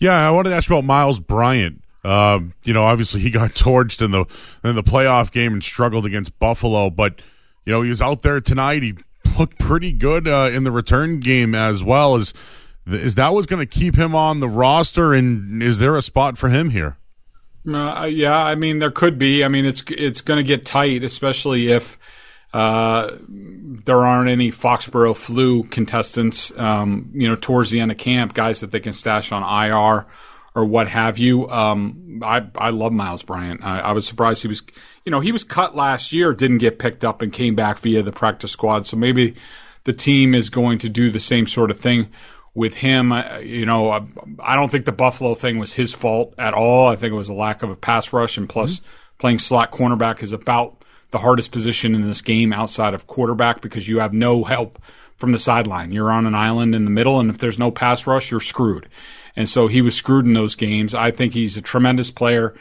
Yeah, 0.00 0.26
I 0.26 0.32
wanted 0.32 0.50
to 0.50 0.56
ask 0.56 0.68
about 0.68 0.84
Miles 0.84 1.20
Bryant. 1.20 1.84
Um, 2.02 2.54
you 2.64 2.72
know, 2.72 2.82
obviously 2.82 3.20
he 3.20 3.30
got 3.30 3.50
torched 3.54 4.02
in 4.02 4.10
the 4.10 4.24
in 4.64 4.74
the 4.74 4.82
playoff 4.82 5.30
game 5.30 5.52
and 5.52 5.62
struggled 5.62 6.04
against 6.04 6.36
Buffalo, 6.40 6.90
but 6.90 7.20
you 7.68 7.74
know 7.74 7.82
he 7.82 7.90
was 7.90 8.00
out 8.00 8.22
there 8.22 8.40
tonight. 8.40 8.82
He 8.82 8.94
looked 9.38 9.58
pretty 9.58 9.92
good 9.92 10.26
uh, 10.26 10.48
in 10.50 10.64
the 10.64 10.72
return 10.72 11.20
game 11.20 11.54
as 11.54 11.84
well. 11.84 12.14
As 12.14 12.32
is 12.86 13.14
that 13.16 13.34
what's 13.34 13.46
going 13.46 13.60
to 13.60 13.66
keep 13.66 13.94
him 13.94 14.14
on 14.14 14.40
the 14.40 14.48
roster? 14.48 15.12
And 15.12 15.62
is 15.62 15.78
there 15.78 15.94
a 15.94 16.00
spot 16.00 16.38
for 16.38 16.48
him 16.48 16.70
here? 16.70 16.96
Uh, 17.70 18.08
yeah, 18.10 18.42
I 18.42 18.54
mean 18.54 18.78
there 18.78 18.90
could 18.90 19.18
be. 19.18 19.44
I 19.44 19.48
mean 19.48 19.66
it's 19.66 19.82
it's 19.88 20.22
going 20.22 20.38
to 20.38 20.42
get 20.42 20.64
tight, 20.64 21.04
especially 21.04 21.70
if 21.70 21.98
uh, 22.54 23.10
there 23.28 23.98
aren't 23.98 24.30
any 24.30 24.50
Foxborough 24.50 25.14
flu 25.14 25.64
contestants. 25.64 26.50
Um, 26.58 27.10
you 27.12 27.28
know, 27.28 27.36
towards 27.36 27.68
the 27.68 27.80
end 27.80 27.90
of 27.90 27.98
camp, 27.98 28.32
guys 28.32 28.60
that 28.60 28.70
they 28.70 28.80
can 28.80 28.94
stash 28.94 29.30
on 29.30 29.42
IR 29.42 30.06
or 30.54 30.64
what 30.64 30.88
have 30.88 31.18
you. 31.18 31.50
Um, 31.50 32.22
I 32.24 32.46
I 32.56 32.70
love 32.70 32.92
Miles 32.92 33.22
Bryant. 33.22 33.62
I, 33.62 33.80
I 33.80 33.92
was 33.92 34.06
surprised 34.06 34.40
he 34.40 34.48
was. 34.48 34.62
You 35.08 35.10
know, 35.10 35.20
he 35.20 35.32
was 35.32 35.42
cut 35.42 35.74
last 35.74 36.12
year, 36.12 36.34
didn't 36.34 36.58
get 36.58 36.78
picked 36.78 37.02
up, 37.02 37.22
and 37.22 37.32
came 37.32 37.54
back 37.54 37.78
via 37.78 38.02
the 38.02 38.12
practice 38.12 38.52
squad. 38.52 38.84
So 38.84 38.94
maybe 38.98 39.36
the 39.84 39.94
team 39.94 40.34
is 40.34 40.50
going 40.50 40.80
to 40.80 40.90
do 40.90 41.10
the 41.10 41.18
same 41.18 41.46
sort 41.46 41.70
of 41.70 41.80
thing 41.80 42.10
with 42.54 42.74
him. 42.74 43.14
You 43.42 43.64
know, 43.64 43.90
I, 43.90 44.54
don't 44.54 44.70
think 44.70 44.84
the 44.84 44.92
Buffalo 44.92 45.34
thing 45.34 45.58
was 45.58 45.72
his 45.72 45.94
fault 45.94 46.34
at 46.36 46.52
all. 46.52 46.88
I 46.88 46.96
think 46.96 47.12
it 47.12 47.16
was 47.16 47.30
a 47.30 47.32
lack 47.32 47.62
of 47.62 47.70
a 47.70 47.74
pass 47.74 48.12
rush, 48.12 48.36
and 48.36 48.46
plus 48.46 48.80
mm-hmm. 48.80 48.86
playing 49.16 49.38
slot 49.38 49.72
cornerback 49.72 50.22
is 50.22 50.32
about 50.32 50.84
the 51.10 51.20
hardest 51.20 51.52
position 51.52 51.94
in 51.94 52.06
this 52.06 52.20
game 52.20 52.52
outside 52.52 52.92
of 52.92 53.06
quarterback 53.06 53.62
because 53.62 53.88
you 53.88 54.00
have 54.00 54.12
no 54.12 54.44
help 54.44 54.78
from 55.16 55.32
the 55.32 55.38
sideline. 55.38 55.90
You're 55.90 56.12
on 56.12 56.26
an 56.26 56.34
island 56.34 56.74
in 56.74 56.84
the 56.84 56.90
middle, 56.90 57.18
and 57.18 57.30
if 57.30 57.38
there's 57.38 57.58
no 57.58 57.70
pass 57.70 58.06
rush, 58.06 58.30
you're 58.30 58.40
screwed. 58.40 58.90
And 59.34 59.48
so 59.48 59.68
he 59.68 59.80
was 59.80 59.96
screwed 59.96 60.26
in 60.26 60.34
those 60.34 60.54
games. 60.54 60.94
I 60.94 61.12
think 61.12 61.32
he's 61.32 61.56
a 61.56 61.62
tremendous 61.62 62.10
player 62.10 62.54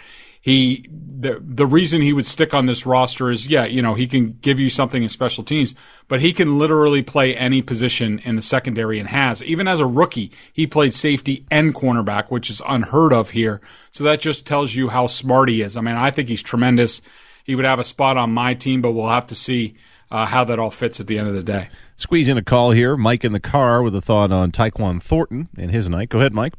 he 0.48 0.88
the 1.20 1.41
the 1.41 1.65
reason 1.65 2.01
he 2.01 2.13
would 2.13 2.26
stick 2.26 2.53
on 2.53 2.68
this 2.68 2.86
roster 2.86 3.32
is 3.32 3.47
yeah, 3.47 3.65
you 3.65 3.82
know, 3.82 3.95
he 3.95 4.07
can 4.07 4.38
give 4.41 4.59
you 4.59 4.70
something 4.70 5.01
in 5.01 5.09
special 5.09 5.43
teams, 5.43 5.74
but 6.07 6.22
he 6.22 6.32
can 6.32 6.59
literally 6.59 7.01
play 7.01 7.36
any 7.36 7.61
position 7.61 8.20
in 8.20 8.36
the 8.36 8.41
secondary 8.41 8.99
and 8.99 9.09
has. 9.09 9.41
Even 9.43 9.68
as 9.68 9.80
a 9.80 9.86
rookie, 9.86 10.32
he 10.53 10.68
played 10.68 10.93
safety 10.93 11.45
and 11.49 11.74
cornerback, 11.74 12.30
which 12.30 12.49
is 12.49 12.61
unheard 12.68 13.13
of 13.13 13.32
here. 13.32 13.59
So 13.91 14.03
that 14.03 14.20
just 14.20 14.45
tells 14.45 14.76
you 14.76 14.89
how 14.89 15.07
smart 15.07 15.49
he 15.49 15.61
is. 15.61 15.76
I 15.76 15.82
mean, 15.82 15.95
I 15.95 16.11
think 16.11 16.30
he's 16.30 16.43
tremendous. 16.43 17.01
He 17.43 17.55
would 17.55 17.65
have 17.65 17.80
a 17.80 17.84
spot 17.84 18.18
on 18.18 18.32
my 18.32 18.53
team, 18.53 18.82
but 18.82 18.91
we'll 18.91 19.09
have 19.09 19.28
to 19.28 19.36
see 19.36 19.76
uh, 20.11 20.26
how 20.26 20.43
that 20.43 20.59
all 20.59 20.72
fits 20.72 20.99
at 20.99 21.07
the 21.07 21.18
end 21.18 21.28
of 21.28 21.34
the 21.34 21.43
day. 21.43 21.70
Squeeze 21.95 22.30
in 22.30 22.38
a 22.38 22.43
call 22.43 22.72
here. 22.72 22.95
Mike 22.95 23.26
in 23.26 23.32
the 23.32 23.39
car 23.39 23.82
with 23.82 23.95
a 23.95 24.01
thought 24.01 24.32
on 24.32 24.51
Tyquan 24.51 25.01
Thornton 25.01 25.49
and 25.57 25.72
his 25.72 25.89
night. 25.89 26.09
Go 26.09 26.20
ahead, 26.20 26.34
Mike. 26.34 26.53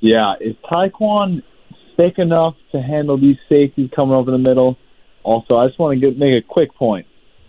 Yeah, 0.00 0.34
is 0.40 0.56
Tyquan 0.70 1.42
thick 1.96 2.18
enough 2.18 2.54
to 2.72 2.80
handle 2.80 3.18
these 3.18 3.36
safeties 3.48 3.90
coming 3.94 4.14
over 4.14 4.30
the 4.30 4.38
middle. 4.38 4.76
Also, 5.22 5.56
I 5.56 5.66
just 5.66 5.78
want 5.78 5.98
to 5.98 6.06
get, 6.06 6.18
make 6.18 6.32
a 6.42 6.46
quick 6.46 6.74
point. 6.74 7.06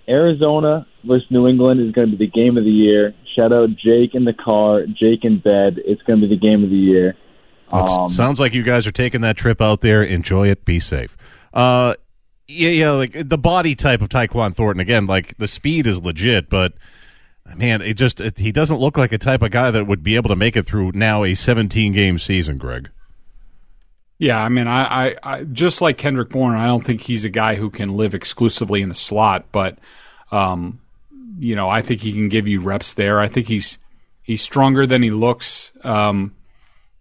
Arizona 0.08 0.86
versus 1.04 1.28
New 1.30 1.48
England 1.48 1.82
is 1.82 1.92
going 1.92 2.12
to 2.12 2.18
be 2.18 2.26
the 2.26 2.32
game 2.32 2.58
of 2.58 2.64
the 2.64 2.70
year. 2.70 3.14
Shout 3.36 3.52
out 3.52 3.70
Jake 3.70 4.14
in 4.14 4.26
the 4.26 4.34
car, 4.34 4.86
Jake 4.86 5.24
in 5.24 5.40
bed. 5.40 5.80
It's 5.84 6.02
going 6.04 6.22
to 6.22 6.28
be 6.28 6.36
the 6.36 6.40
game 6.40 6.64
of 6.64 6.70
the 6.70 6.76
year. 6.76 7.16
Um, 7.72 8.10
sounds 8.10 8.40
like 8.40 8.54
you 8.54 8.64
guys 8.64 8.86
are 8.86 8.92
taking 8.92 9.22
that 9.22 9.38
trip 9.38 9.62
out 9.62 9.82
there. 9.82 10.04
Enjoy 10.04 10.48
it. 10.48 10.66
Be 10.66 10.80
safe. 10.80 11.18
Uh, 11.54 11.96
yeah, 12.48 12.70
yeah, 12.70 12.92
like 12.92 13.28
the 13.28 13.38
body 13.38 13.76
type 13.76 14.02
of 14.02 14.10
Tyquan 14.10 14.56
Thornton. 14.56 14.80
Again, 14.80 15.08
like 15.08 15.38
the 15.38 15.48
speed 15.48 15.88
is 15.88 16.00
legit, 16.00 16.50
but 16.50 16.74
man, 17.56 17.82
it 17.82 17.96
just 17.96 18.22
it, 18.22 18.38
he 18.38 18.52
doesn't 18.52 18.78
look 18.78 18.98
like 18.98 19.12
a 19.12 19.18
type 19.18 19.42
of 19.42 19.52
guy 19.52 19.72
that 19.72 19.86
would 19.86 20.04
be 20.04 20.16
able 20.16 20.30
to 20.30 20.36
make 20.36 20.56
it 20.56 20.66
through 20.66 20.92
now 20.94 21.24
a 21.24 21.34
17 21.34 21.92
game 21.92 22.20
season. 22.20 22.58
Greg. 22.58 22.90
Yeah, 24.18 24.40
I 24.40 24.48
mean, 24.48 24.68
I, 24.68 25.08
I, 25.08 25.16
I, 25.24 25.44
just 25.44 25.82
like 25.82 25.98
Kendrick 25.98 26.30
Bourne, 26.30 26.56
I 26.56 26.68
don't 26.68 26.84
think 26.84 27.02
he's 27.02 27.26
a 27.26 27.30
guy 27.30 27.56
who 27.56 27.70
can 27.70 27.98
live 27.98 28.16
exclusively 28.16 28.82
in 28.82 28.90
the 28.90 28.96
slot, 28.96 29.46
but 29.52 29.78
um, 30.32 30.80
you 31.38 31.56
know, 31.56 31.70
I 31.70 31.82
think 31.82 32.02
he 32.02 32.14
can 32.14 32.30
give 32.30 32.48
you 32.48 32.62
reps 32.62 32.94
there. 32.94 33.20
I 33.20 33.28
think 33.28 33.48
he's 33.48 33.78
he's 34.24 34.42
stronger 34.42 34.88
than 34.88 35.04
he 35.04 35.12
looks. 35.12 35.72
Um, 35.84 36.36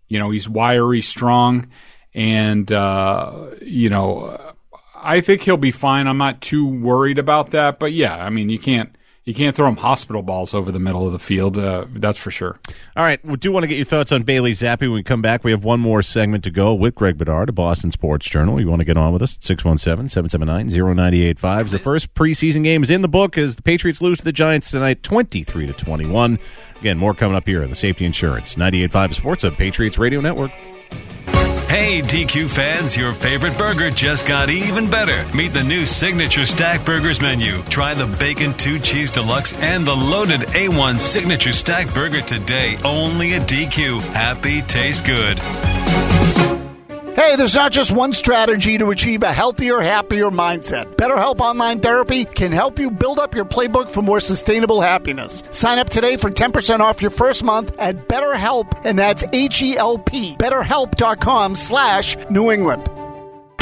you 0.09 0.19
know, 0.19 0.31
he's 0.31 0.49
wiry, 0.49 1.03
strong, 1.03 1.69
and 2.15 2.71
uh, 2.73 3.51
you 3.63 3.91
know, 3.91 4.55
I 4.95 5.21
think 5.21 5.43
he'll 5.43 5.57
be 5.57 5.71
fine. 5.71 6.09
I'm 6.09 6.19
not 6.19 6.41
too 6.41 6.67
worried 6.67 7.19
about 7.19 7.53
that, 7.53 7.79
but 7.79 7.93
yeah, 7.93 8.17
I 8.17 8.31
mean, 8.31 8.51
you 8.51 8.59
can't 8.59 8.95
you 9.25 9.33
can't 9.33 9.57
throw 9.57 9.69
him 9.69 9.77
hospital 9.77 10.23
balls 10.23 10.53
over 10.53 10.71
the 10.71 10.79
middle 10.79 11.07
of 11.07 11.13
the 11.13 11.19
field. 11.19 11.57
Uh, 11.57 11.87
that's 11.95 12.19
for 12.19 12.31
sure. 12.31 12.59
All 12.97 13.05
right. 13.05 13.25
We 13.25 13.37
do 13.37 13.51
want 13.53 13.63
to 13.63 13.67
get 13.67 13.77
your 13.77 13.87
thoughts 13.87 14.13
on 14.13 14.23
Bailey 14.23 14.53
Zappe 14.53 14.81
when 14.81 14.93
we 14.93 15.03
come 15.03 15.23
back. 15.23 15.45
We 15.45 15.51
have 15.51 15.65
one 15.65 15.81
more 15.81 16.03
segment 16.03 16.45
to 16.45 16.51
go 16.51 16.75
with 16.75 16.95
Greg 16.95 17.17
Bedard 17.17 17.49
of 17.49 17.55
Boston 17.55 17.91
Sports 17.91 18.29
Journal. 18.29 18.61
You 18.61 18.69
want 18.69 18.81
to 18.81 18.85
get 18.85 18.99
on 18.99 19.13
with 19.13 19.23
us? 19.23 19.39
617 19.41 20.09
779 20.11 20.69
0985. 20.69 21.71
The 21.71 21.79
first 21.79 22.15
preseason 22.15 22.63
game 22.63 22.83
is 22.83 22.91
in 22.91 23.01
the 23.01 23.09
book 23.09 23.39
as 23.39 23.57
the 23.57 23.63
Patriots 23.63 24.03
lose 24.03 24.19
to 24.19 24.25
the 24.25 24.33
Giants 24.33 24.71
tonight 24.71 25.03
23 25.03 25.69
to 25.69 25.73
21. 25.73 26.39
Again, 26.81 26.99
more 26.99 27.15
coming 27.15 27.37
up 27.37 27.47
here 27.47 27.63
on 27.63 27.71
the 27.71 27.77
Safety 27.77 28.05
Insurance 28.05 28.57
98.5 28.57 29.15
Sports 29.15 29.43
Hub 29.45 29.55
Patriots 29.55 29.97
Radio 29.97 30.21
Network. 30.21 30.51
Hey, 31.75 32.03
DQ 32.03 32.49
fans, 32.49 32.97
your 32.97 33.13
favorite 33.13 33.59
burger 33.59 33.91
just 33.91 34.29
got 34.29 34.49
even 34.49 34.89
better. 34.89 35.27
Meet 35.37 35.55
the 35.55 35.65
new 35.65 35.85
Signature 35.85 36.47
Stack 36.47 36.85
Burgers 36.85 37.21
menu. 37.21 37.65
Try 37.65 37.95
the 37.95 38.07
Bacon 38.07 38.55
2 38.55 38.79
Cheese 38.79 39.11
Deluxe 39.11 39.55
and 39.55 39.85
the 39.85 39.97
loaded 39.97 40.43
A1 40.51 41.01
Signature 41.01 41.53
Stack 41.53 41.93
Burger 41.93 42.21
today, 42.21 42.79
only 42.85 43.35
at 43.35 43.49
DQ. 43.49 44.01
Happy, 44.13 44.63
taste 44.63 45.05
good. 45.05 46.54
Hey, 47.15 47.37
there's 47.37 47.55
not 47.55 47.71
just 47.71 47.93
one 47.93 48.13
strategy 48.13 48.77
to 48.77 48.91
achieve 48.91 49.23
a 49.23 49.33
healthier, 49.33 49.81
happier 49.81 50.31
mindset. 50.31 50.97
BetterHelp 50.97 51.41
Online 51.41 51.79
Therapy 51.79 52.25
can 52.25 52.51
help 52.51 52.81
you 52.81 52.91
build 52.91 53.21
up 53.21 53.37
your 53.37 53.45
playbook 53.45 53.89
for 53.89 54.03
more 54.03 54.19
sustainable 54.19 54.81
happiness. 54.81 55.45
Sign 55.53 55.79
up 55.79 55.91
today 55.91 56.17
for 56.17 56.29
10% 56.29 56.81
off 56.81 57.01
your 57.01 57.13
first 57.13 57.45
month 57.45 57.79
at 57.79 58.09
BetterHelp, 58.09 58.85
and 58.85 58.99
that's 58.99 59.23
H-E-L-P, 59.33 60.37
betterhelp.com 60.39 61.55
slash 61.55 62.17
New 62.31 62.51
England. 62.51 62.91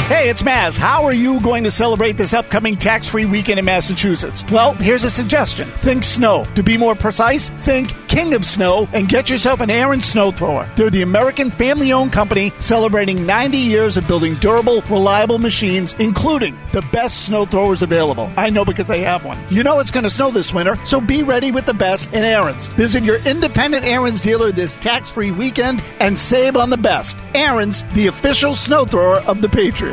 Hey, 0.07 0.29
it's 0.29 0.43
Maz. 0.43 0.77
How 0.77 1.05
are 1.05 1.13
you 1.13 1.39
going 1.39 1.63
to 1.63 1.71
celebrate 1.71 2.17
this 2.17 2.33
upcoming 2.33 2.75
tax 2.75 3.07
free 3.07 3.23
weekend 3.23 3.57
in 3.57 3.63
Massachusetts? 3.63 4.43
Well, 4.51 4.73
here's 4.73 5.05
a 5.05 5.09
suggestion 5.09 5.65
think 5.65 6.03
snow. 6.03 6.45
To 6.55 6.61
be 6.61 6.77
more 6.77 6.93
precise, 6.93 7.47
think 7.47 7.89
King 8.09 8.33
of 8.33 8.43
Snow 8.45 8.87
and 8.93 9.07
get 9.07 9.29
yourself 9.29 9.61
an 9.61 9.69
Ariens 9.69 10.03
snow 10.03 10.31
thrower. 10.31 10.67
They're 10.75 10.89
the 10.89 11.03
American 11.03 11.49
family 11.49 11.93
owned 11.93 12.11
company 12.11 12.51
celebrating 12.59 13.25
90 13.25 13.57
years 13.57 13.95
of 13.95 14.05
building 14.05 14.35
durable, 14.35 14.81
reliable 14.89 15.39
machines, 15.39 15.93
including 15.99 16.55
the 16.73 16.85
best 16.91 17.25
snow 17.25 17.45
throwers 17.45 17.81
available. 17.81 18.29
I 18.35 18.49
know 18.49 18.65
because 18.65 18.91
I 18.91 18.97
have 18.97 19.23
one. 19.23 19.39
You 19.49 19.63
know 19.63 19.79
it's 19.79 19.89
going 19.89 20.03
to 20.03 20.09
snow 20.09 20.31
this 20.31 20.53
winter, 20.53 20.75
so 20.85 20.99
be 20.99 21.23
ready 21.23 21.51
with 21.51 21.65
the 21.65 21.73
best 21.73 22.13
in 22.13 22.23
Ariens. 22.23 22.69
Visit 22.73 23.03
your 23.03 23.25
independent 23.25 23.85
Ariens 23.85 24.21
dealer 24.21 24.51
this 24.51 24.75
tax 24.75 25.09
free 25.09 25.31
weekend 25.31 25.81
and 26.01 26.19
save 26.19 26.57
on 26.57 26.69
the 26.69 26.77
best. 26.77 27.17
Ariens, 27.33 27.89
the 27.93 28.07
official 28.07 28.53
snow 28.53 28.83
thrower 28.83 29.21
of 29.21 29.41
the 29.41 29.49
Patriots. 29.49 29.92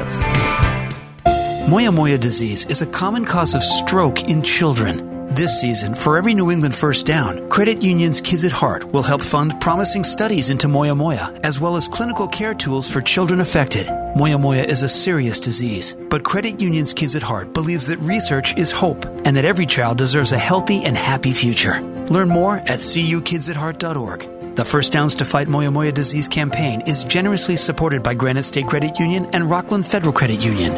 Moya 1.69 1.93
Moya 1.93 2.19
disease 2.19 2.65
is 2.67 2.83
a 2.83 2.87
common 2.87 3.25
cause 3.25 3.55
of 3.55 3.63
stroke 3.63 4.25
in 4.25 4.43
children. 4.43 5.11
This 5.33 5.61
season, 5.61 5.95
for 5.95 6.19
every 6.19 6.35
New 6.35 6.51
England 6.51 6.75
first 6.75 7.07
down, 7.07 7.49
Credit 7.49 7.81
Union's 7.81 8.21
Kids 8.21 8.45
at 8.45 8.51
Heart 8.51 8.93
will 8.93 9.05
help 9.05 9.23
fund 9.23 9.61
promising 9.61 10.03
studies 10.03 10.51
into 10.51 10.67
Moya 10.67 10.97
Moya, 10.97 11.33
as 11.45 11.61
well 11.61 11.77
as 11.77 11.87
clinical 11.87 12.27
care 12.27 12.53
tools 12.53 12.91
for 12.91 13.01
children 13.01 13.41
affected. 13.41 13.87
Moya 14.17 14.39
Moya 14.39 14.65
is 14.65 14.83
a 14.83 14.89
serious 14.89 15.39
disease, 15.39 15.93
but 15.93 16.25
Credit 16.25 16.61
Union's 16.61 16.93
Kids 16.93 17.15
at 17.15 17.23
Heart 17.23 17.55
believes 17.55 17.87
that 17.87 18.01
research 18.01 18.59
is 18.59 18.73
hope 18.73 19.05
and 19.25 19.37
that 19.37 19.45
every 19.45 19.67
child 19.67 19.99
deserves 19.99 20.33
a 20.33 20.39
healthy 20.39 20.83
and 20.83 20.97
happy 20.97 21.31
future. 21.31 21.81
Learn 22.09 22.29
more 22.29 22.57
at 22.57 22.81
cukidsatheart.org. 22.81 24.40
The 24.61 24.67
First 24.67 24.93
Downs 24.93 25.15
to 25.15 25.25
Fight 25.25 25.49
Moya 25.49 25.71
Moya 25.71 25.91
Disease 25.91 26.29
campaign 26.29 26.83
is 26.83 27.03
generously 27.05 27.57
supported 27.57 28.03
by 28.03 28.13
Granite 28.13 28.43
State 28.43 28.67
Credit 28.67 29.01
Union 29.01 29.27
and 29.33 29.49
Rockland 29.49 29.87
Federal 29.87 30.13
Credit 30.13 30.45
Union. 30.45 30.75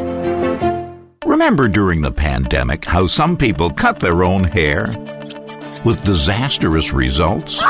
Remember 1.25 1.67
during 1.67 2.01
the 2.01 2.13
pandemic 2.13 2.85
how 2.85 3.09
some 3.09 3.37
people 3.37 3.71
cut 3.71 3.99
their 3.99 4.23
own 4.23 4.45
hair? 4.45 4.87
With 5.85 6.01
disastrous 6.05 6.93
results? 6.93 7.61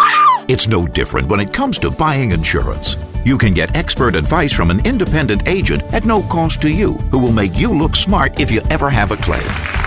It's 0.48 0.68
no 0.68 0.86
different 0.86 1.28
when 1.28 1.40
it 1.40 1.54
comes 1.54 1.78
to 1.78 1.90
buying 1.90 2.32
insurance. 2.32 2.98
You 3.24 3.38
can 3.38 3.54
get 3.54 3.74
expert 3.74 4.14
advice 4.14 4.52
from 4.52 4.70
an 4.70 4.84
independent 4.84 5.48
agent 5.48 5.82
at 5.94 6.04
no 6.04 6.20
cost 6.24 6.60
to 6.60 6.68
you 6.68 6.92
who 7.10 7.18
will 7.20 7.32
make 7.32 7.56
you 7.56 7.72
look 7.72 7.96
smart 7.96 8.38
if 8.38 8.50
you 8.50 8.60
ever 8.68 8.90
have 8.90 9.12
a 9.12 9.16
claim. 9.16 9.81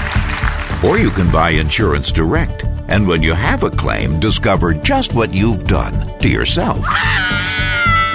Or 0.84 0.98
you 0.98 1.10
can 1.10 1.32
buy 1.32 1.52
insurance 1.52 2.12
direct, 2.12 2.64
and 2.90 3.08
when 3.08 3.24
you 3.24 3.34
have 3.34 3.64
a 3.64 3.70
claim, 3.70 4.20
discover 4.20 4.74
just 4.74 5.14
what 5.14 5.34
you've 5.34 5.66
done 5.66 6.18
to 6.20 6.30
yourself. 6.30 6.86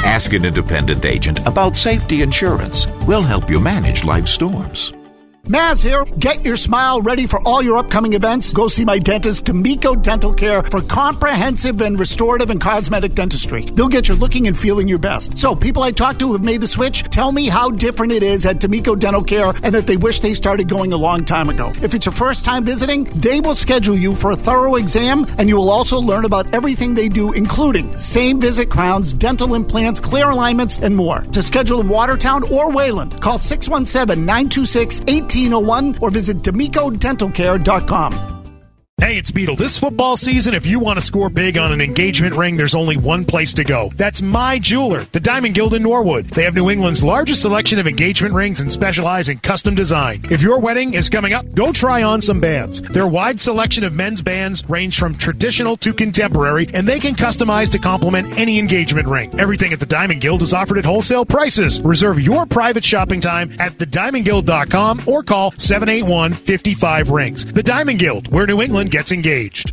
Ask 0.02 0.32
an 0.32 0.44
independent 0.44 1.04
agent 1.04 1.46
about 1.46 1.76
safety 1.76 2.22
insurance. 2.22 2.86
We'll 3.06 3.22
help 3.22 3.50
you 3.50 3.60
manage 3.60 4.04
life's 4.04 4.32
storms. 4.32 4.92
Maz 5.50 5.82
here. 5.82 6.04
Get 6.16 6.44
your 6.44 6.54
smile 6.54 7.02
ready 7.02 7.26
for 7.26 7.40
all 7.44 7.60
your 7.60 7.76
upcoming 7.76 8.12
events. 8.12 8.52
Go 8.52 8.68
see 8.68 8.84
my 8.84 8.98
dentist, 9.00 9.46
D'Amico 9.46 9.96
Dental 9.96 10.32
Care, 10.32 10.62
for 10.62 10.80
comprehensive 10.80 11.80
and 11.80 11.98
restorative 11.98 12.50
and 12.50 12.60
cosmetic 12.60 13.14
dentistry. 13.14 13.64
They'll 13.64 13.88
get 13.88 14.08
you 14.08 14.14
looking 14.14 14.46
and 14.46 14.56
feeling 14.56 14.86
your 14.86 15.00
best. 15.00 15.36
So, 15.36 15.56
people 15.56 15.82
I 15.82 15.90
talk 15.90 16.20
to 16.20 16.28
who 16.28 16.34
have 16.34 16.44
made 16.44 16.60
the 16.60 16.68
switch 16.68 17.02
tell 17.02 17.32
me 17.32 17.48
how 17.48 17.72
different 17.72 18.12
it 18.12 18.22
is 18.22 18.46
at 18.46 18.60
D'Amico 18.60 18.94
Dental 18.94 19.24
Care 19.24 19.52
and 19.64 19.74
that 19.74 19.88
they 19.88 19.96
wish 19.96 20.20
they 20.20 20.34
started 20.34 20.68
going 20.68 20.92
a 20.92 20.96
long 20.96 21.24
time 21.24 21.48
ago. 21.48 21.72
If 21.82 21.94
it's 21.94 22.06
your 22.06 22.14
first 22.14 22.44
time 22.44 22.62
visiting, 22.62 23.02
they 23.04 23.40
will 23.40 23.56
schedule 23.56 23.96
you 23.96 24.14
for 24.14 24.30
a 24.30 24.36
thorough 24.36 24.76
exam 24.76 25.26
and 25.36 25.48
you 25.48 25.56
will 25.56 25.70
also 25.70 25.98
learn 25.98 26.26
about 26.26 26.54
everything 26.54 26.94
they 26.94 27.08
do, 27.08 27.32
including 27.32 27.98
same 27.98 28.40
visit 28.40 28.70
crowns, 28.70 29.12
dental 29.12 29.56
implants, 29.56 29.98
clear 29.98 30.30
alignments, 30.30 30.78
and 30.78 30.94
more. 30.94 31.22
To 31.32 31.42
schedule 31.42 31.80
in 31.80 31.88
Watertown 31.88 32.44
or 32.52 32.70
Wayland, 32.70 33.20
call 33.20 33.40
617 33.40 34.24
926 34.24 35.00
1801 35.48 35.98
or 36.00 36.10
visit 36.10 36.38
DemicoDentalCare.com. 36.38 38.39
Hey, 39.00 39.16
it's 39.16 39.30
Beetle. 39.30 39.56
This 39.56 39.78
football 39.78 40.18
season, 40.18 40.52
if 40.52 40.66
you 40.66 40.78
want 40.78 40.98
to 40.98 41.00
score 41.00 41.30
big 41.30 41.56
on 41.56 41.72
an 41.72 41.80
engagement 41.80 42.36
ring, 42.36 42.58
there's 42.58 42.74
only 42.74 42.98
one 42.98 43.24
place 43.24 43.54
to 43.54 43.64
go. 43.64 43.90
That's 43.96 44.20
my 44.20 44.58
jeweler, 44.58 45.04
the 45.04 45.20
Diamond 45.20 45.54
Guild 45.54 45.72
in 45.72 45.82
Norwood. 45.82 46.26
They 46.26 46.44
have 46.44 46.54
New 46.54 46.68
England's 46.68 47.02
largest 47.02 47.40
selection 47.40 47.78
of 47.78 47.86
engagement 47.86 48.34
rings 48.34 48.60
and 48.60 48.70
specialize 48.70 49.30
in 49.30 49.38
custom 49.38 49.74
design. 49.74 50.20
If 50.30 50.42
your 50.42 50.60
wedding 50.60 50.92
is 50.92 51.08
coming 51.08 51.32
up, 51.32 51.50
go 51.54 51.72
try 51.72 52.02
on 52.02 52.20
some 52.20 52.40
bands. 52.40 52.82
Their 52.82 53.06
wide 53.06 53.40
selection 53.40 53.84
of 53.84 53.94
men's 53.94 54.20
bands 54.20 54.68
range 54.68 54.98
from 54.98 55.14
traditional 55.14 55.78
to 55.78 55.94
contemporary, 55.94 56.68
and 56.74 56.86
they 56.86 57.00
can 57.00 57.14
customize 57.14 57.70
to 57.72 57.78
complement 57.78 58.38
any 58.38 58.58
engagement 58.58 59.08
ring. 59.08 59.40
Everything 59.40 59.72
at 59.72 59.80
the 59.80 59.86
Diamond 59.86 60.20
Guild 60.20 60.42
is 60.42 60.52
offered 60.52 60.76
at 60.76 60.84
wholesale 60.84 61.24
prices. 61.24 61.80
Reserve 61.80 62.20
your 62.20 62.44
private 62.44 62.84
shopping 62.84 63.22
time 63.22 63.50
at 63.60 63.72
thediamondguild.com 63.78 65.04
or 65.06 65.22
call 65.22 65.52
781 65.52 66.34
55 66.34 67.08
rings. 67.08 67.46
The 67.46 67.62
Diamond 67.62 67.98
Guild, 67.98 68.30
where 68.30 68.46
New 68.46 68.60
England 68.60 68.89
gets 68.90 69.12
engaged. 69.12 69.72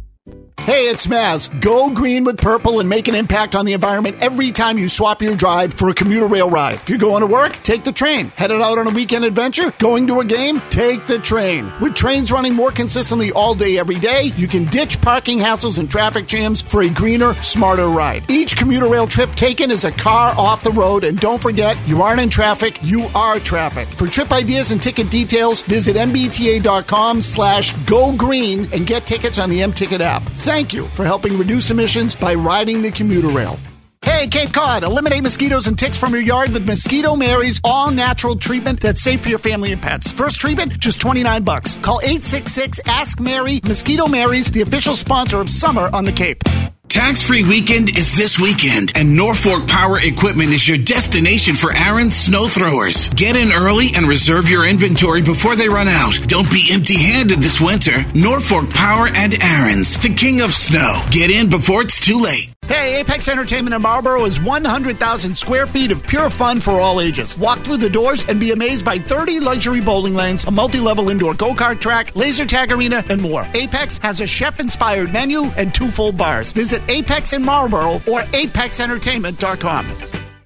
Hey, 0.62 0.90
it's 0.90 1.08
Maz. 1.08 1.48
Go 1.62 1.90
green 1.92 2.26
with 2.26 2.42
purple 2.42 2.82
and 2.82 2.90
make 2.90 3.08
an 3.08 3.16
impact 3.16 3.56
on 3.56 3.66
the 3.66 3.72
environment 3.72 4.18
every 4.20 4.52
time 4.52 4.78
you 4.78 4.90
swap 4.90 5.22
your 5.22 5.34
drive 5.34 5.74
for 5.74 5.88
a 5.90 5.94
commuter 5.94 6.28
rail 6.28 6.50
ride. 6.50 6.74
If 6.76 6.90
you're 6.90 6.98
going 6.98 7.22
to 7.22 7.28
work, 7.28 7.54
take 7.64 7.86
the 7.86 7.94
train. 7.94 8.34
Headed 8.36 8.60
out 8.60 8.78
on 8.78 8.86
a 8.86 8.90
weekend 8.90 9.24
adventure? 9.24 9.72
Going 9.80 10.08
to 10.08 10.20
a 10.20 10.26
game? 10.26 10.60
Take 10.70 11.06
the 11.06 11.20
train. 11.20 11.72
With 11.80 11.96
trains 11.96 12.34
running 12.34 12.54
more 12.54 12.72
consistently 12.72 13.32
all 13.32 13.56
day, 13.56 13.78
every 13.78 13.96
day, 13.96 14.34
you 14.36 14.46
can 14.46 14.66
ditch 14.66 15.00
parking 15.00 15.40
hassles 15.40 15.80
and 15.80 15.90
traffic 15.90 16.28
jams 16.28 16.62
for 16.62 16.82
a 16.82 16.90
greener, 16.90 17.34
smarter 17.36 17.88
ride. 17.88 18.30
Each 18.30 18.58
commuter 18.58 18.90
rail 18.90 19.08
trip 19.08 19.32
taken 19.36 19.72
is 19.72 19.86
a 19.86 19.92
car 19.92 20.34
off 20.38 20.64
the 20.64 20.72
road, 20.72 21.06
and 21.06 21.18
don't 21.18 21.42
forget, 21.42 21.78
you 21.88 22.02
aren't 22.02 22.20
in 22.20 22.30
traffic, 22.30 22.78
you 22.84 23.06
are 23.16 23.40
traffic. 23.40 23.88
For 23.88 24.08
trip 24.08 24.34
ideas 24.34 24.72
and 24.74 24.84
ticket 24.84 25.10
details, 25.10 25.62
visit 25.62 25.96
mbta.com 25.96 27.22
slash 27.22 27.74
go 27.86 28.14
green 28.18 28.68
and 28.74 28.86
get 28.86 29.06
tickets 29.06 29.40
on 29.40 29.50
the 29.50 29.62
M-Ticket 29.62 30.02
app. 30.02 30.24
Thank 30.48 30.72
you 30.74 30.86
for 30.86 31.04
helping 31.04 31.38
reduce 31.38 31.72
emissions 31.72 32.16
by 32.16 32.34
riding 32.34 32.82
the 32.82 32.90
commuter 32.90 33.28
rail. 33.28 33.60
Hey, 34.02 34.28
Cape 34.28 34.54
Cod, 34.54 34.84
eliminate 34.84 35.22
mosquitoes 35.22 35.68
and 35.68 35.78
ticks 35.78 36.00
from 36.00 36.14
your 36.14 36.22
yard 36.22 36.52
with 36.52 36.66
Mosquito 36.66 37.18
Mary's 37.18 37.60
all 37.66 37.92
natural 37.92 38.38
treatment 38.38 38.80
that's 38.80 39.02
safe 39.02 39.24
for 39.24 39.28
your 39.28 39.40
family 39.40 39.74
and 39.74 39.82
pets. 39.82 40.10
First 40.10 40.40
treatment, 40.40 40.80
just 40.80 41.02
29 41.02 41.44
bucks. 41.44 41.76
Call 41.76 42.00
866 42.02 42.80
Ask 42.86 43.20
Mary. 43.20 43.60
Mosquito 43.66 44.08
Mary's, 44.08 44.50
the 44.50 44.62
official 44.62 44.96
sponsor 44.96 45.42
of 45.42 45.50
summer 45.50 45.90
on 45.92 46.06
the 46.06 46.14
Cape. 46.14 46.42
Tax 46.90 47.22
free 47.22 47.44
weekend 47.44 47.98
is 47.98 48.16
this 48.16 48.40
weekend, 48.40 48.94
and 48.96 49.16
Norfolk 49.16 49.68
Power 49.68 50.00
Equipment 50.02 50.54
is 50.54 50.68
your 50.68 50.78
destination 50.78 51.56
for 51.56 51.70
Ariens 51.72 52.14
snow 52.14 52.48
throwers. 52.48 53.10
Get 53.10 53.36
in 53.36 53.52
early 53.52 53.90
and 53.96 54.08
reserve 54.08 54.50
your 54.50 54.66
inventory 54.66 55.22
before 55.22 55.56
they 55.56 55.68
run 55.68 55.88
out. 55.90 56.18
Don't 56.28 56.50
be 56.52 56.70
empty 56.72 56.98
handed 56.98 57.40
this 57.40 57.60
winter. 57.60 58.06
Norfolk 58.16 58.70
Power 58.70 59.08
and 59.08 59.34
Ariens, 59.34 60.02
the 60.02 60.14
king 60.14 60.42
of 60.42 60.54
snow. 60.54 61.04
Get 61.12 61.30
in 61.30 61.50
before 61.50 61.82
it's 61.82 62.00
too 62.00 62.20
late. 62.20 62.57
Hey, 62.68 63.00
Apex 63.00 63.30
Entertainment 63.30 63.74
in 63.74 63.82
Marlboro 63.82 64.26
is 64.26 64.42
100,000 64.42 65.36
square 65.36 65.66
feet 65.66 65.90
of 65.90 66.06
pure 66.06 66.30
fun 66.30 66.60
for 66.60 66.82
all 66.82 67.00
ages. 67.00 67.38
Walk 67.38 67.60
through 67.60 67.78
the 67.78 67.90
doors 67.90 68.28
and 68.28 68.42
be 68.42 68.52
amazed 68.52 68.84
by 68.84 68.98
30 68.98 69.40
luxury 69.40 69.80
bowling 69.80 70.14
lanes, 70.16 70.44
a 70.44 70.52
multi 70.52 70.82
level 70.82 71.08
indoor 71.08 71.34
go 71.34 71.54
kart 71.54 71.80
track, 71.80 72.14
laser 72.14 72.46
tag 72.46 72.70
arena, 72.74 73.06
and 73.08 73.22
more. 73.22 73.48
Apex 73.54 74.00
has 74.00 74.20
a 74.20 74.28
chef 74.28 74.60
inspired 74.60 75.14
menu 75.14 75.46
and 75.56 75.74
two 75.74 75.88
full 75.88 76.12
bars. 76.12 76.52
Visit 76.52 76.82
Apex 76.90 77.32
in 77.32 77.42
Marlboro 77.42 78.02
or 78.06 78.20
apexentertainment.com. 78.36 79.86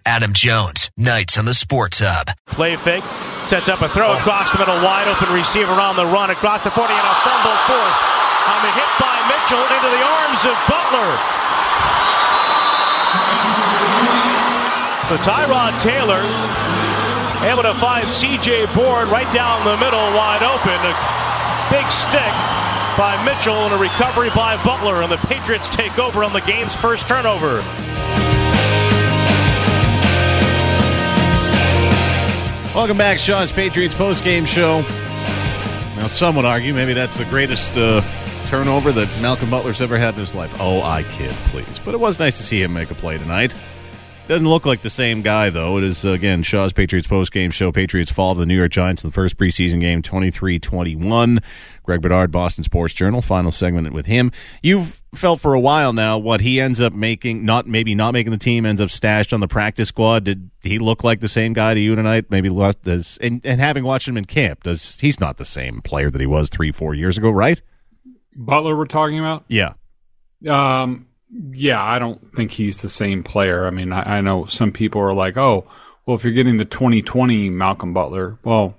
Adam 0.05 0.33
Jones, 0.33 0.91
Nights 0.97 1.39
on 1.39 1.45
the 1.45 1.55
Sports 1.55 2.01
Hub. 2.05 2.27
Play 2.45 2.75
fake, 2.75 3.03
sets 3.45 3.67
up 3.67 3.81
a 3.81 3.89
throw 3.89 4.13
across 4.13 4.51
the 4.51 4.59
middle, 4.59 4.77
wide 4.85 5.07
open 5.07 5.33
receiver 5.33 5.73
on 5.73 5.95
the 5.95 6.05
run 6.05 6.29
across 6.29 6.61
the 6.63 6.69
40 6.69 6.93
and 6.93 7.01
a 7.01 7.15
fumble 7.25 7.57
forced. 7.65 8.01
On 8.45 8.61
the 8.61 8.71
hit 8.77 8.91
by 9.01 9.17
Mitchell 9.25 9.65
into 9.73 9.89
the 9.89 10.03
arms 10.05 10.41
of 10.45 10.55
Butler. 10.69 11.40
So 15.07 15.17
Tyrod 15.17 15.73
Taylor 15.81 16.21
able 17.43 17.63
to 17.63 17.73
find 17.81 18.05
CJ 18.05 18.73
Board 18.75 19.09
right 19.09 19.31
down 19.33 19.65
the 19.65 19.75
middle, 19.77 19.99
wide 20.15 20.43
open. 20.43 20.77
A 20.85 20.93
big 21.71 21.89
stick 21.91 22.31
by 22.97 23.19
Mitchell 23.25 23.55
and 23.55 23.73
a 23.73 23.77
recovery 23.77 24.29
by 24.35 24.61
Butler, 24.63 25.01
and 25.01 25.11
the 25.11 25.17
Patriots 25.17 25.67
take 25.69 25.97
over 25.97 26.23
on 26.23 26.33
the 26.33 26.41
game's 26.41 26.75
first 26.75 27.07
turnover. 27.07 27.63
Welcome 32.75 32.97
back, 32.97 33.17
Shaw's 33.17 33.51
Patriots 33.51 33.95
postgame 33.95 34.45
show. 34.45 34.81
Now, 35.97 36.07
some 36.07 36.35
would 36.35 36.45
argue 36.45 36.73
maybe 36.73 36.93
that's 36.93 37.17
the 37.17 37.25
greatest 37.25 37.75
uh, 37.75 38.01
turnover 38.47 38.91
that 38.91 39.09
Malcolm 39.21 39.49
Butler's 39.49 39.81
ever 39.81 39.97
had 39.97 40.13
in 40.13 40.21
his 40.21 40.35
life. 40.35 40.55
Oh, 40.59 40.81
I 40.81 41.03
kid, 41.03 41.33
please. 41.47 41.79
But 41.79 41.95
it 41.95 41.99
was 41.99 42.19
nice 42.19 42.37
to 42.37 42.43
see 42.43 42.61
him 42.61 42.71
make 42.73 42.91
a 42.91 42.95
play 42.95 43.17
tonight. 43.17 43.55
Doesn't 44.31 44.47
look 44.47 44.65
like 44.65 44.81
the 44.81 44.89
same 44.89 45.23
guy, 45.23 45.49
though. 45.49 45.77
It 45.77 45.83
is, 45.83 46.05
again, 46.05 46.41
Shaw's 46.41 46.71
Patriots 46.71 47.05
postgame 47.05 47.51
show. 47.51 47.69
Patriots 47.73 48.09
fall 48.09 48.33
to 48.33 48.39
the 48.39 48.45
New 48.45 48.55
York 48.55 48.71
Giants 48.71 49.03
in 49.03 49.09
the 49.09 49.13
first 49.13 49.35
preseason 49.35 49.81
game, 49.81 50.01
23 50.01 50.57
21. 50.57 51.39
Greg 51.83 52.01
Bedard, 52.01 52.31
Boston 52.31 52.63
Sports 52.63 52.93
Journal, 52.93 53.21
final 53.21 53.51
segment 53.51 53.91
with 53.91 54.05
him. 54.05 54.31
You've 54.63 55.01
felt 55.13 55.41
for 55.41 55.53
a 55.53 55.59
while 55.59 55.91
now 55.91 56.17
what 56.17 56.39
he 56.39 56.61
ends 56.61 56.79
up 56.79 56.93
making, 56.93 57.43
not 57.43 57.67
maybe 57.67 57.93
not 57.93 58.13
making 58.13 58.31
the 58.31 58.37
team, 58.37 58.65
ends 58.65 58.79
up 58.79 58.89
stashed 58.89 59.33
on 59.33 59.41
the 59.41 59.49
practice 59.49 59.89
squad. 59.89 60.23
Did 60.23 60.49
he 60.61 60.79
look 60.79 61.03
like 61.03 61.19
the 61.19 61.27
same 61.27 61.51
guy 61.51 61.73
to 61.73 61.81
you 61.81 61.93
tonight? 61.97 62.27
Maybe 62.29 62.47
does, 62.47 63.17
and, 63.19 63.41
and 63.45 63.59
having 63.59 63.83
watched 63.83 64.07
him 64.07 64.15
in 64.15 64.23
camp, 64.23 64.63
does 64.63 64.97
he's 65.01 65.19
not 65.19 65.39
the 65.39 65.45
same 65.45 65.81
player 65.81 66.09
that 66.09 66.21
he 66.21 66.27
was 66.27 66.47
three, 66.47 66.71
four 66.71 66.93
years 66.93 67.17
ago, 67.17 67.31
right? 67.31 67.61
Butler, 68.33 68.77
we're 68.77 68.85
talking 68.85 69.19
about? 69.19 69.43
Yeah. 69.49 69.73
Um, 70.47 71.07
yeah, 71.31 71.81
I 71.81 71.99
don't 71.99 72.33
think 72.35 72.51
he's 72.51 72.81
the 72.81 72.89
same 72.89 73.23
player. 73.23 73.65
I 73.65 73.69
mean, 73.69 73.93
I, 73.93 74.17
I, 74.17 74.21
know 74.21 74.45
some 74.45 74.71
people 74.71 75.01
are 75.01 75.13
like, 75.13 75.37
oh, 75.37 75.65
well, 76.05 76.17
if 76.17 76.23
you're 76.23 76.33
getting 76.33 76.57
the 76.57 76.65
2020 76.65 77.49
Malcolm 77.49 77.93
Butler, 77.93 78.37
well, 78.43 78.75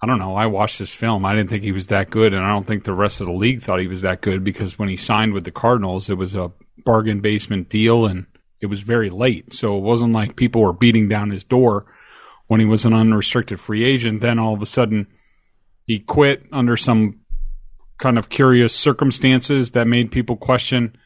I 0.00 0.06
don't 0.06 0.18
know. 0.18 0.34
I 0.34 0.46
watched 0.46 0.78
this 0.78 0.92
film. 0.92 1.24
I 1.24 1.34
didn't 1.34 1.48
think 1.48 1.62
he 1.62 1.72
was 1.72 1.86
that 1.86 2.10
good, 2.10 2.34
and 2.34 2.44
I 2.44 2.48
don't 2.48 2.66
think 2.66 2.84
the 2.84 2.92
rest 2.92 3.20
of 3.20 3.28
the 3.28 3.32
league 3.32 3.62
thought 3.62 3.80
he 3.80 3.86
was 3.86 4.02
that 4.02 4.20
good 4.20 4.44
because 4.44 4.78
when 4.78 4.88
he 4.88 4.96
signed 4.96 5.32
with 5.32 5.44
the 5.44 5.50
Cardinals, 5.50 6.10
it 6.10 6.18
was 6.18 6.34
a 6.34 6.52
bargain 6.84 7.20
basement 7.20 7.68
deal 7.68 8.06
and 8.06 8.26
it 8.60 8.66
was 8.66 8.80
very 8.80 9.10
late. 9.10 9.54
So 9.54 9.76
it 9.76 9.82
wasn't 9.82 10.12
like 10.12 10.36
people 10.36 10.62
were 10.62 10.72
beating 10.72 11.08
down 11.08 11.30
his 11.30 11.44
door 11.44 11.86
when 12.48 12.60
he 12.60 12.66
was 12.66 12.84
an 12.84 12.92
unrestricted 12.92 13.60
free 13.60 13.84
agent. 13.84 14.20
Then 14.20 14.38
all 14.38 14.54
of 14.54 14.62
a 14.62 14.66
sudden, 14.66 15.06
he 15.86 16.00
quit 16.00 16.44
under 16.52 16.76
some 16.76 17.20
kind 17.98 18.18
of 18.18 18.28
curious 18.28 18.74
circumstances 18.74 19.70
that 19.72 19.86
made 19.86 20.10
people 20.10 20.36
question 20.36 20.96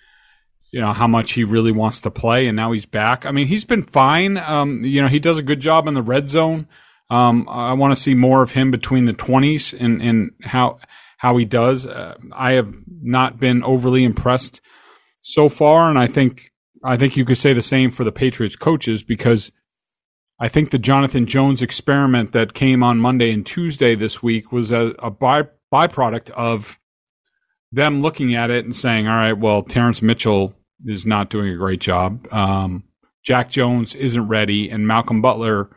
you 0.76 0.82
know 0.82 0.92
how 0.92 1.06
much 1.06 1.32
he 1.32 1.42
really 1.42 1.72
wants 1.72 2.02
to 2.02 2.10
play 2.10 2.46
and 2.46 2.54
now 2.54 2.72
he's 2.72 2.84
back. 2.84 3.24
I 3.24 3.30
mean 3.30 3.46
he's 3.46 3.64
been 3.64 3.82
fine. 3.82 4.36
Um, 4.36 4.84
you 4.84 5.00
know 5.00 5.08
he 5.08 5.18
does 5.18 5.38
a 5.38 5.42
good 5.42 5.60
job 5.60 5.88
in 5.88 5.94
the 5.94 6.02
red 6.02 6.28
zone. 6.28 6.68
Um, 7.08 7.48
i 7.48 7.72
want 7.72 7.96
to 7.96 8.02
see 8.02 8.14
more 8.14 8.42
of 8.42 8.50
him 8.50 8.72
between 8.72 9.04
the 9.04 9.12
20s 9.12 9.72
and, 9.78 10.02
and 10.02 10.32
how 10.42 10.80
how 11.18 11.36
he 11.38 11.46
does. 11.46 11.86
Uh, 11.86 12.16
i 12.32 12.52
have 12.52 12.74
not 13.00 13.40
been 13.40 13.62
overly 13.62 14.04
impressed 14.04 14.60
so 15.22 15.48
far 15.48 15.88
and 15.88 15.98
i 15.98 16.06
think 16.06 16.52
I 16.84 16.96
think 16.96 17.16
you 17.16 17.24
could 17.24 17.38
say 17.38 17.52
the 17.52 17.62
same 17.62 17.90
for 17.90 18.04
the 18.04 18.12
Patriots 18.12 18.54
coaches 18.56 19.02
because 19.02 19.50
I 20.38 20.48
think 20.48 20.70
the 20.70 20.78
Jonathan 20.78 21.26
Jones 21.26 21.62
experiment 21.62 22.32
that 22.32 22.54
came 22.54 22.82
on 22.82 22.98
Monday 22.98 23.32
and 23.32 23.44
Tuesday 23.44 23.94
this 23.96 24.22
week 24.22 24.52
was 24.52 24.70
a, 24.70 24.94
a 24.98 25.10
by, 25.10 25.48
byproduct 25.72 26.30
of 26.30 26.78
them 27.72 28.02
looking 28.02 28.34
at 28.34 28.50
it 28.50 28.64
and 28.64 28.76
saying, 28.76 29.08
all 29.08 29.16
right, 29.16 29.36
well, 29.36 29.62
Terrance 29.62 30.02
Mitchell 30.02 30.54
is 30.84 31.06
not 31.06 31.30
doing 31.30 31.48
a 31.48 31.56
great 31.56 31.80
job. 31.80 32.26
Um, 32.32 32.84
Jack 33.24 33.50
Jones 33.50 33.94
isn't 33.94 34.28
ready, 34.28 34.70
and 34.70 34.86
Malcolm 34.86 35.20
Butler 35.20 35.70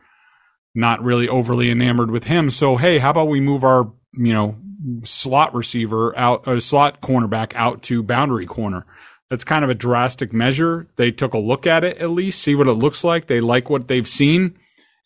not 0.75 1.03
really 1.03 1.27
overly 1.27 1.71
enamored 1.71 2.11
with 2.11 2.25
him. 2.25 2.51
So, 2.51 2.77
hey, 2.77 2.99
how 2.99 3.11
about 3.11 3.27
we 3.27 3.39
move 3.39 3.63
our, 3.63 3.91
you 4.13 4.33
know, 4.33 4.55
slot 5.03 5.55
receiver 5.55 6.17
out, 6.17 6.47
a 6.47 6.61
slot 6.61 7.01
cornerback 7.01 7.53
out 7.55 7.81
to 7.83 8.03
boundary 8.03 8.45
corner? 8.45 8.85
That's 9.29 9.43
kind 9.43 9.63
of 9.63 9.69
a 9.69 9.75
drastic 9.75 10.33
measure. 10.33 10.87
They 10.95 11.11
took 11.11 11.33
a 11.33 11.39
look 11.39 11.67
at 11.67 11.83
it 11.83 11.97
at 11.97 12.09
least, 12.09 12.41
see 12.41 12.55
what 12.55 12.67
it 12.67 12.73
looks 12.73 13.03
like. 13.03 13.27
They 13.27 13.39
like 13.39 13.69
what 13.69 13.87
they've 13.87 14.07
seen. 14.07 14.57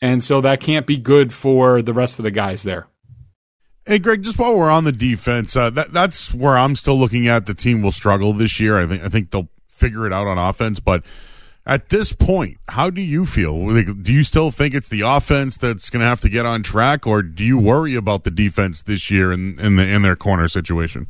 And 0.02 0.24
so 0.24 0.42
that 0.42 0.62
can't 0.62 0.86
be 0.86 0.98
good 0.98 1.34
for 1.34 1.82
the 1.82 1.94
rest 1.94 2.20
of 2.20 2.24
the 2.24 2.32
guys 2.32 2.64
there. 2.64 2.88
Hey, 3.86 4.00
Greg, 4.00 4.24
just 4.24 4.40
while 4.40 4.58
we're 4.58 4.70
on 4.70 4.86
the 4.86 4.94
defense, 4.94 5.58
uh, 5.58 5.70
that 5.72 5.92
that's 5.92 6.34
where 6.34 6.58
I'm 6.58 6.76
still 6.76 6.98
looking 6.98 7.28
at 7.28 7.46
the 7.46 7.54
team 7.54 7.82
will 7.82 7.92
struggle 7.92 8.32
this 8.32 8.60
year. 8.60 8.80
I 8.80 8.88
think 8.88 9.04
I 9.04 9.10
think 9.10 9.32
they'll 9.32 9.50
figure 9.84 10.08
it 10.08 10.14
out 10.14 10.28
on 10.28 10.38
offense, 10.38 10.80
but 10.80 11.04
at 11.66 11.90
this 11.90 12.12
point, 12.14 12.58
how 12.70 12.90
do 12.90 13.02
you 13.02 13.26
feel? 13.26 13.70
Do 13.94 14.12
you 14.12 14.24
still 14.24 14.52
think 14.52 14.74
it's 14.74 14.90
the 14.90 15.02
offense 15.02 15.58
that's 15.58 15.90
going 15.90 16.02
to 16.02 16.06
have 16.06 16.22
to 16.22 16.30
get 16.30 16.46
on 16.46 16.62
track, 16.64 17.08
or 17.08 17.22
do 17.22 17.44
you 17.44 17.58
worry 17.58 17.96
about 17.96 18.24
the 18.24 18.32
defense 18.32 18.84
this 18.84 19.10
year 19.10 19.32
in 19.32 19.60
in, 19.60 19.78
the, 19.78 19.84
in 19.84 20.02
their 20.02 20.16
corner 20.16 20.48
situation? 20.48 21.08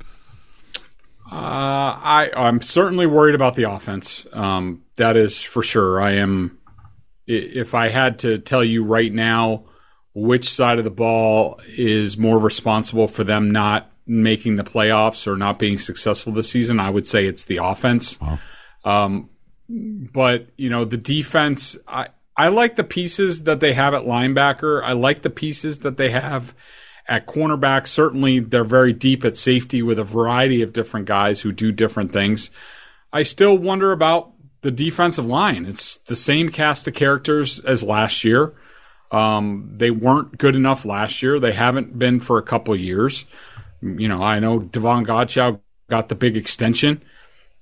Uh, 1.32 1.36
I 1.36 2.32
I'm 2.36 2.61
certainly 2.61 3.07
worried 3.07 3.34
about 3.34 3.55
the 3.55 3.69
offense. 3.71 4.28
Um, 4.32 4.84
that 4.97 5.17
is 5.17 5.41
for 5.41 5.63
sure. 5.63 6.01
I 6.01 6.13
am. 6.13 6.59
If 7.26 7.74
I 7.74 7.88
had 7.89 8.19
to 8.19 8.38
tell 8.38 8.63
you 8.63 8.84
right 8.84 9.11
now 9.11 9.63
which 10.13 10.49
side 10.49 10.78
of 10.78 10.84
the 10.84 10.91
ball 10.91 11.59
is 11.67 12.17
more 12.17 12.38
responsible 12.38 13.07
for 13.07 13.24
them 13.24 13.49
not 13.49 13.89
making 14.05 14.57
the 14.57 14.63
playoffs 14.63 15.26
or 15.26 15.38
not 15.38 15.57
being 15.57 15.80
successful 15.80 16.34
this 16.34 16.51
season, 16.51 16.80
I 16.80 16.89
would 16.89 17.07
say 17.07 17.26
it's 17.26 17.45
the 17.45 17.57
offense. 17.57 18.19
Wow. 18.19 18.39
Um, 18.84 19.29
but 19.69 20.47
you 20.57 20.69
know 20.69 20.86
the 20.86 20.97
defense, 20.97 21.77
I 21.88 22.09
I 22.36 22.49
like 22.49 22.75
the 22.75 22.84
pieces 22.84 23.43
that 23.43 23.59
they 23.59 23.73
have 23.73 23.93
at 23.93 24.03
linebacker. 24.03 24.84
I 24.84 24.93
like 24.93 25.21
the 25.21 25.29
pieces 25.29 25.79
that 25.79 25.97
they 25.97 26.09
have 26.09 26.53
at 27.07 27.27
cornerback. 27.27 27.88
Certainly, 27.88 28.39
they're 28.39 28.63
very 28.63 28.93
deep 28.93 29.23
at 29.23 29.38
safety 29.38 29.81
with 29.81 29.99
a 29.99 30.03
variety 30.03 30.61
of 30.61 30.73
different 30.73 31.05
guys 31.05 31.41
who 31.41 31.51
do 31.51 31.71
different 31.71 32.11
things. 32.11 32.49
I 33.11 33.23
still 33.23 33.57
wonder 33.57 33.91
about 33.91 34.31
the 34.61 34.71
defensive 34.71 35.25
line. 35.25 35.65
It's 35.65 35.97
the 35.97 36.15
same 36.15 36.49
cast 36.49 36.88
of 36.88 36.93
characters 36.93 37.59
as 37.59 37.84
last 37.84 38.23
year. 38.23 38.53
Um, 39.11 39.69
they 39.75 39.91
weren't 39.91 40.39
good 40.39 40.55
enough 40.55 40.86
last 40.86 41.21
year. 41.21 41.39
They 41.39 41.53
haven't 41.53 41.99
been 41.99 42.19
for 42.19 42.39
a 42.39 42.43
couple 42.43 42.75
years. 42.75 43.25
You 43.81 44.07
know, 44.07 44.23
I 44.23 44.39
know 44.39 44.59
Davon 44.59 45.05
Godchaux 45.05 45.59
got 45.89 46.09
the 46.09 46.15
big 46.15 46.36
extension. 46.36 47.03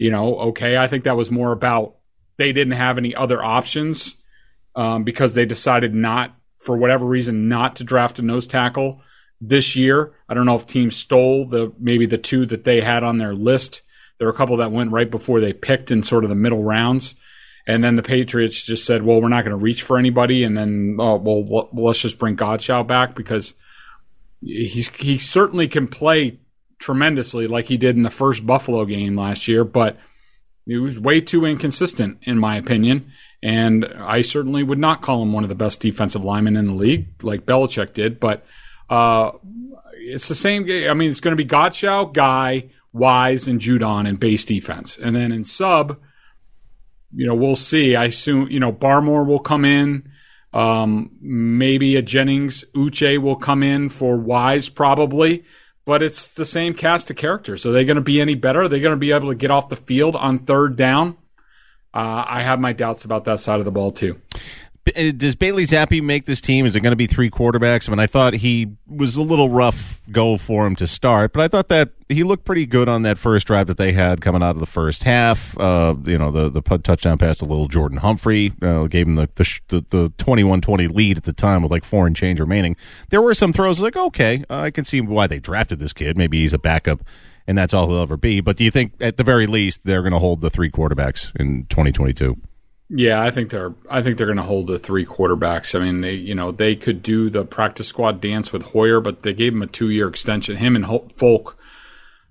You 0.02 0.10
know, 0.10 0.40
okay, 0.40 0.78
I 0.78 0.88
think 0.88 1.04
that 1.04 1.16
was 1.16 1.30
more 1.30 1.52
about 1.52 1.98
they 2.38 2.54
didn't 2.54 2.74
have 2.74 2.98
any 2.98 3.14
other 3.14 3.40
options 3.44 4.16
um, 4.76 5.04
because 5.04 5.36
they 5.36 5.46
decided 5.46 5.94
not, 5.94 6.36
for 6.58 6.76
whatever 6.76 7.06
reason, 7.06 7.48
not 7.48 7.76
to 7.76 7.84
draft 7.84 8.18
a 8.18 8.24
nose 8.24 8.48
tackle 8.48 9.04
this 9.40 9.76
year. 9.76 10.14
I 10.28 10.34
don't 10.34 10.48
know 10.48 10.56
if 10.56 10.66
teams 10.66 10.96
stole 10.96 11.46
the 11.46 11.72
maybe 11.78 12.08
the 12.08 12.18
two 12.18 12.48
that 12.48 12.64
they 12.64 12.82
had 12.82 13.04
on 13.04 13.20
their 13.20 13.36
list. 13.36 13.84
There 14.18 14.26
were 14.26 14.34
a 14.34 14.36
couple 14.36 14.58
that 14.58 14.72
went 14.72 14.92
right 14.92 15.10
before 15.10 15.40
they 15.40 15.54
picked 15.54 15.92
in 15.92 16.02
sort 16.02 16.24
of 16.24 16.32
the 16.32 16.36
middle 16.36 16.64
rounds. 16.64 17.14
And 17.68 17.84
then 17.84 17.96
the 17.96 18.02
Patriots 18.02 18.64
just 18.64 18.88
said, 18.88 19.04
well, 19.04 19.22
we're 19.22 19.30
not 19.30 19.46
going 19.46 19.56
to 19.56 19.64
reach 19.64 19.84
for 19.84 20.00
anybody. 20.00 20.44
And 20.44 20.58
then, 20.58 20.98
oh, 21.00 21.18
well, 21.18 21.70
let's 21.74 22.00
just 22.00 22.18
bring 22.18 22.36
Godchaux 22.36 22.88
back 22.88 23.14
because 23.14 23.54
he's, 24.42 24.90
he 24.90 25.20
certainly 25.20 25.68
can 25.68 25.88
play 25.88 26.40
tremendously 26.82 27.48
like 27.48 27.66
he 27.66 27.78
did 27.78 27.96
in 27.96 28.04
the 28.04 28.10
first 28.10 28.46
Buffalo 28.46 28.84
game 28.86 29.16
last 29.16 29.48
year, 29.48 29.64
but 29.64 29.98
he 30.66 30.78
was 30.78 31.00
way 31.00 31.22
too 31.22 31.46
inconsistent, 31.46 32.18
in 32.24 32.38
my 32.38 32.58
opinion. 32.58 33.12
And 33.44 33.86
I 33.86 34.22
certainly 34.22 34.64
would 34.64 34.80
not 34.80 35.02
call 35.02 35.22
him 35.22 35.32
one 35.32 35.44
of 35.44 35.50
the 35.50 35.56
best 35.56 35.80
defensive 35.80 36.24
linemen 36.24 36.58
in 36.58 36.68
the 36.68 36.74
league, 36.74 37.24
like 37.24 37.46
Belichick 37.46 37.94
did. 37.94 38.20
But 38.20 38.46
uh, 38.90 39.32
it's 39.94 40.28
the 40.28 40.36
same 40.36 40.66
game. 40.66 40.90
I 40.90 40.94
mean, 40.94 41.10
it's 41.10 41.20
going 41.20 41.36
to 41.36 41.44
be 41.44 41.50
Godchaux, 41.50 42.14
Guy, 42.14 42.70
Wise, 42.94 43.48
and 43.48 43.60
Judon 43.60 44.08
in 44.08 44.16
base 44.18 44.46
defense. 44.46 44.98
And 45.02 45.16
then 45.16 45.32
in 45.32 45.46
sub, 45.46 46.00
you 47.14 47.26
know, 47.26 47.36
we'll 47.36 47.56
see. 47.56 47.96
I 47.96 48.06
assume, 48.06 48.50
you 48.50 48.60
know, 48.60 48.72
Barmore 48.72 49.26
will 49.26 49.40
come 49.40 49.66
in. 49.66 50.10
Um, 50.54 51.12
maybe 51.22 51.96
a 51.96 52.02
Jennings 52.02 52.66
Uche 52.76 53.18
will 53.18 53.38
come 53.38 53.64
in 53.64 53.90
for 53.90 54.18
Wise, 54.18 54.70
probably. 54.70 55.46
But 55.86 56.04
it's 56.04 56.28
the 56.28 56.46
same 56.46 56.74
cast 56.74 57.10
of 57.10 57.18
characters. 57.18 57.66
Are 57.66 57.72
they 57.72 57.86
going 57.86 57.96
to 57.96 58.02
be 58.02 58.22
any 58.22 58.36
better? 58.36 58.62
Are 58.62 58.68
they 58.68 58.80
going 58.80 58.94
to 58.94 59.00
be 59.00 59.12
able 59.12 59.30
to 59.30 59.36
get 59.36 59.52
off 59.52 59.70
the 59.70 59.76
field 59.76 60.16
on 60.16 60.40
third 60.40 60.76
down? 60.76 61.18
Uh, 61.94 62.24
I 62.28 62.44
have 62.44 62.60
my 62.60 62.72
doubts 62.72 63.04
about 63.04 63.26
that 63.26 63.40
side 63.40 63.60
of 63.60 63.66
the 63.66 63.72
ball, 63.72 63.92
too. 63.92 64.22
Uh, 64.88 65.12
does 65.16 65.36
Bailey 65.36 65.68
Zappe 65.68 66.02
make 66.02 66.26
this 66.26 66.42
team? 66.42 66.66
Is 66.66 66.76
it 66.76 66.80
going 66.80 66.92
to 66.92 66.98
be 66.98 67.06
three 67.06 67.30
quarterbacks? 67.30 67.88
I 67.88 67.92
mean, 67.92 68.00
I 68.00 68.08
thought 68.08 68.34
he 68.34 68.68
was 68.88 69.16
a 69.16 69.22
little 69.22 69.50
rough 69.50 70.02
go 70.12 70.38
for 70.38 70.66
him 70.66 70.76
to 70.78 70.88
start, 70.88 71.34
but 71.34 71.42
I 71.44 71.48
thought 71.48 71.70
that 71.70 71.90
he 72.10 72.24
looked 72.24 72.46
pretty 72.46 72.66
good 72.66 72.90
on 72.90 73.04
that 73.04 73.20
first 73.20 73.48
drive 73.48 73.68
that 73.68 73.78
they 73.78 73.92
had 73.92 74.22
coming 74.22 74.42
out 74.42 74.52
of 74.52 74.60
the 74.60 74.66
first 74.66 75.04
half. 75.04 75.58
Uh, 75.60 75.96
you 76.06 76.18
know, 76.18 76.32
the 76.32 76.50
the 76.50 76.62
touchdown 76.80 77.20
pass 77.20 77.38
to 77.38 77.46
little 77.46 77.68
Jordan 77.68 78.00
Humphrey 78.00 78.54
uh, 78.62 78.88
gave 78.88 79.08
him 79.08 79.16
the 79.16 79.30
the, 79.68 79.86
the 79.90 80.10
21-20 80.18 80.94
lead 80.94 81.18
at 81.18 81.24
the 81.26 81.34
time 81.34 81.62
with 81.62 81.72
like 81.72 81.86
four 81.86 82.08
and 82.08 82.16
change 82.16 82.40
remaining. 82.40 82.76
There 83.10 83.22
were 83.22 83.36
some 83.36 83.54
throws 83.54 83.80
like, 83.80 83.96
okay, 83.96 84.44
uh, 84.50 84.62
I 84.62 84.72
can 84.72 84.84
see 84.84 85.00
why 85.00 85.28
they 85.28 85.40
drafted 85.40 85.80
this 85.80 85.94
kid. 85.94 86.18
Maybe 86.18 86.42
he's 86.42 86.54
a 86.54 86.60
backup 86.60 87.04
and 87.48 87.58
that's 87.58 87.74
all 87.74 87.88
he'll 87.88 88.02
ever 88.02 88.18
be. 88.18 88.40
But 88.40 88.58
do 88.58 88.64
you 88.64 88.72
think 88.72 88.94
at 89.00 89.18
the 89.18 89.24
very 89.24 89.48
least 89.48 89.82
they're 89.84 90.02
going 90.02 90.14
to 90.14 90.20
hold 90.20 90.42
the 90.42 90.50
three 90.50 90.72
quarterbacks 90.72 91.32
in 91.40 91.66
2022? 91.68 92.38
Yeah, 92.94 93.22
I 93.22 93.32
think 93.32 93.52
they're. 93.52 93.74
I 93.90 94.02
think 94.02 94.18
they're 94.18 94.28
going 94.28 94.36
to 94.36 94.44
hold 94.44 94.68
the 94.68 94.78
three 94.78 95.06
quarterbacks. 95.06 95.80
I 95.80 95.84
mean, 95.84 96.02
they 96.02 96.14
you 96.14 96.36
know 96.36 96.52
they 96.52 96.76
could 96.76 97.02
do 97.02 97.30
the 97.30 97.46
practice 97.46 97.88
squad 97.88 98.20
dance 98.20 98.52
with 98.52 98.64
Hoyer, 98.64 99.00
but 99.00 99.24
they 99.24 99.34
gave 99.34 99.54
him 99.54 99.62
a 99.62 99.68
two 99.68 99.90
year 99.90 100.10
extension. 100.10 100.58
Him 100.58 100.76
and 100.76 100.86
Folk 101.16 101.58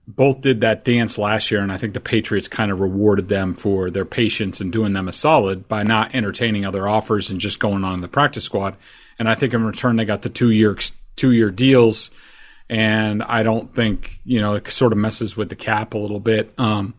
both 0.06 0.42
did 0.42 0.60
that 0.60 0.84
dance 0.84 1.16
last 1.16 1.50
year, 1.50 1.62
and 1.62 1.72
I 1.72 1.78
think 1.78 1.94
the 1.94 2.00
Patriots 2.00 2.46
kind 2.46 2.70
of 2.70 2.78
rewarded 2.78 3.30
them 3.30 3.54
for 3.54 3.90
their 3.90 4.04
patience 4.04 4.60
and 4.60 4.70
doing 4.70 4.92
them 4.92 5.08
a 5.08 5.14
solid 5.14 5.66
by 5.66 5.82
not 5.82 6.14
entertaining 6.14 6.66
other 6.66 6.86
offers 6.86 7.30
and 7.30 7.40
just 7.40 7.58
going 7.58 7.82
on 7.82 8.02
the 8.02 8.08
practice 8.08 8.44
squad. 8.44 8.76
And 9.18 9.30
I 9.30 9.36
think 9.36 9.54
in 9.54 9.64
return 9.64 9.96
they 9.96 10.04
got 10.04 10.20
the 10.20 10.28
two 10.28 10.50
year 10.50 10.76
two 11.16 11.32
year 11.32 11.50
deals, 11.50 12.10
and 12.68 13.22
I 13.22 13.44
don't 13.44 13.74
think 13.74 14.20
you 14.26 14.42
know 14.42 14.56
it 14.56 14.70
sort 14.70 14.92
of 14.92 14.98
messes 14.98 15.38
with 15.38 15.48
the 15.48 15.56
cap 15.56 15.94
a 15.94 15.98
little 15.98 16.20
bit. 16.20 16.52
Um, 16.58 16.92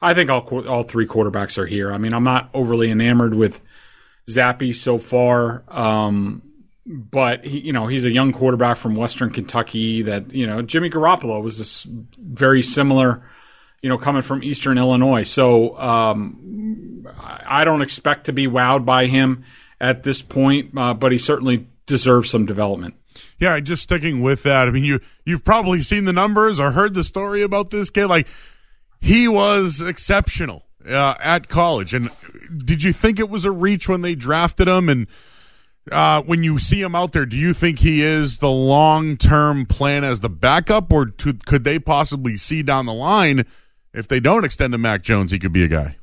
I 0.00 0.14
think 0.14 0.30
all 0.30 0.68
all 0.68 0.82
three 0.84 1.06
quarterbacks 1.06 1.58
are 1.58 1.66
here. 1.66 1.92
I 1.92 1.98
mean, 1.98 2.12
I'm 2.12 2.24
not 2.24 2.50
overly 2.54 2.90
enamored 2.90 3.34
with 3.34 3.60
Zappe 4.28 4.74
so 4.74 4.98
far, 4.98 5.64
um, 5.68 6.42
but 6.86 7.44
he, 7.44 7.58
you 7.60 7.72
know 7.72 7.86
he's 7.86 8.04
a 8.04 8.10
young 8.10 8.32
quarterback 8.32 8.76
from 8.76 8.94
Western 8.94 9.30
Kentucky. 9.30 10.02
That 10.02 10.32
you 10.32 10.46
know 10.46 10.62
Jimmy 10.62 10.90
Garoppolo 10.90 11.42
was 11.42 11.58
this 11.58 11.86
very 12.18 12.62
similar, 12.62 13.22
you 13.82 13.88
know, 13.88 13.98
coming 13.98 14.22
from 14.22 14.44
Eastern 14.44 14.78
Illinois. 14.78 15.24
So 15.24 15.76
um, 15.78 17.06
I 17.18 17.64
don't 17.64 17.82
expect 17.82 18.26
to 18.26 18.32
be 18.32 18.46
wowed 18.46 18.84
by 18.84 19.06
him 19.06 19.44
at 19.80 20.04
this 20.04 20.22
point, 20.22 20.76
uh, 20.76 20.94
but 20.94 21.12
he 21.12 21.18
certainly 21.18 21.66
deserves 21.86 22.30
some 22.30 22.46
development. 22.46 22.94
Yeah, 23.38 23.58
just 23.60 23.82
sticking 23.82 24.20
with 24.22 24.42
that. 24.44 24.68
I 24.68 24.70
mean, 24.70 24.84
you 24.84 25.00
you've 25.24 25.44
probably 25.44 25.80
seen 25.80 26.04
the 26.04 26.12
numbers 26.12 26.60
or 26.60 26.72
heard 26.72 26.94
the 26.94 27.04
story 27.04 27.42
about 27.42 27.70
this 27.70 27.90
kid. 27.90 28.06
Like 28.06 28.28
he 29.00 29.28
was 29.28 29.80
exceptional 29.80 30.64
uh, 30.88 31.14
at 31.22 31.48
college. 31.48 31.94
And 31.94 32.10
did 32.56 32.82
you 32.82 32.92
think 32.92 33.18
it 33.18 33.30
was 33.30 33.44
a 33.44 33.50
reach 33.50 33.88
when 33.88 34.02
they 34.02 34.14
drafted 34.14 34.68
him? 34.68 34.88
And 34.88 35.06
uh, 35.90 36.22
when 36.22 36.42
you 36.42 36.58
see 36.58 36.80
him 36.80 36.94
out 36.94 37.12
there, 37.12 37.26
do 37.26 37.36
you 37.36 37.52
think 37.52 37.78
he 37.78 38.02
is 38.02 38.38
the 38.38 38.50
long 38.50 39.16
term 39.16 39.66
plan 39.66 40.04
as 40.04 40.20
the 40.20 40.28
backup, 40.28 40.92
or 40.92 41.06
to, 41.06 41.34
could 41.34 41.64
they 41.64 41.78
possibly 41.78 42.36
see 42.36 42.62
down 42.62 42.86
the 42.86 42.92
line 42.92 43.44
if 43.94 44.08
they 44.08 44.20
don't 44.20 44.44
extend 44.44 44.72
to 44.72 44.78
Mac 44.78 45.02
Jones, 45.02 45.30
he 45.30 45.38
could 45.38 45.52
be 45.52 45.64
a 45.64 45.68
guy? 45.68 45.96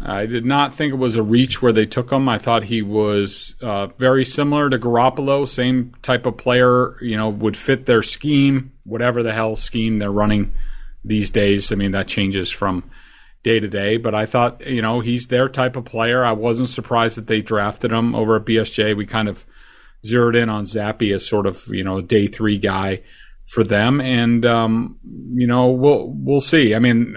I 0.00 0.26
did 0.26 0.44
not 0.44 0.74
think 0.74 0.92
it 0.92 0.96
was 0.96 1.14
a 1.14 1.22
reach 1.22 1.62
where 1.62 1.72
they 1.72 1.86
took 1.86 2.10
him. 2.10 2.28
I 2.28 2.38
thought 2.38 2.64
he 2.64 2.82
was 2.82 3.54
uh, 3.60 3.86
very 3.98 4.24
similar 4.24 4.68
to 4.68 4.78
Garoppolo, 4.78 5.48
same 5.48 5.94
type 6.02 6.26
of 6.26 6.36
player. 6.36 7.00
You 7.02 7.16
know, 7.16 7.28
would 7.28 7.56
fit 7.56 7.86
their 7.86 8.02
scheme, 8.02 8.72
whatever 8.84 9.22
the 9.22 9.32
hell 9.32 9.54
scheme 9.54 9.98
they're 10.00 10.10
running 10.10 10.52
these 11.04 11.30
days. 11.30 11.72
I 11.72 11.74
mean, 11.74 11.92
that 11.92 12.08
changes 12.08 12.50
from 12.50 12.90
day 13.42 13.58
to 13.60 13.68
day, 13.68 13.96
but 13.96 14.14
I 14.14 14.26
thought, 14.26 14.66
you 14.66 14.82
know, 14.82 15.00
he's 15.00 15.26
their 15.26 15.48
type 15.48 15.76
of 15.76 15.84
player. 15.84 16.24
I 16.24 16.32
wasn't 16.32 16.68
surprised 16.68 17.16
that 17.16 17.26
they 17.26 17.40
drafted 17.40 17.92
him 17.92 18.14
over 18.14 18.36
at 18.36 18.44
BSJ. 18.44 18.96
We 18.96 19.06
kind 19.06 19.28
of 19.28 19.44
zeroed 20.06 20.36
in 20.36 20.48
on 20.48 20.64
Zappe 20.64 21.14
as 21.14 21.26
sort 21.26 21.46
of, 21.46 21.66
you 21.68 21.84
know, 21.84 22.00
day 22.00 22.26
three 22.26 22.58
guy 22.58 23.02
for 23.46 23.64
them. 23.64 24.00
And, 24.00 24.46
um, 24.46 24.98
you 25.34 25.46
know, 25.46 25.70
we'll, 25.70 26.12
we'll 26.14 26.40
see. 26.40 26.74
I 26.74 26.78
mean, 26.78 27.16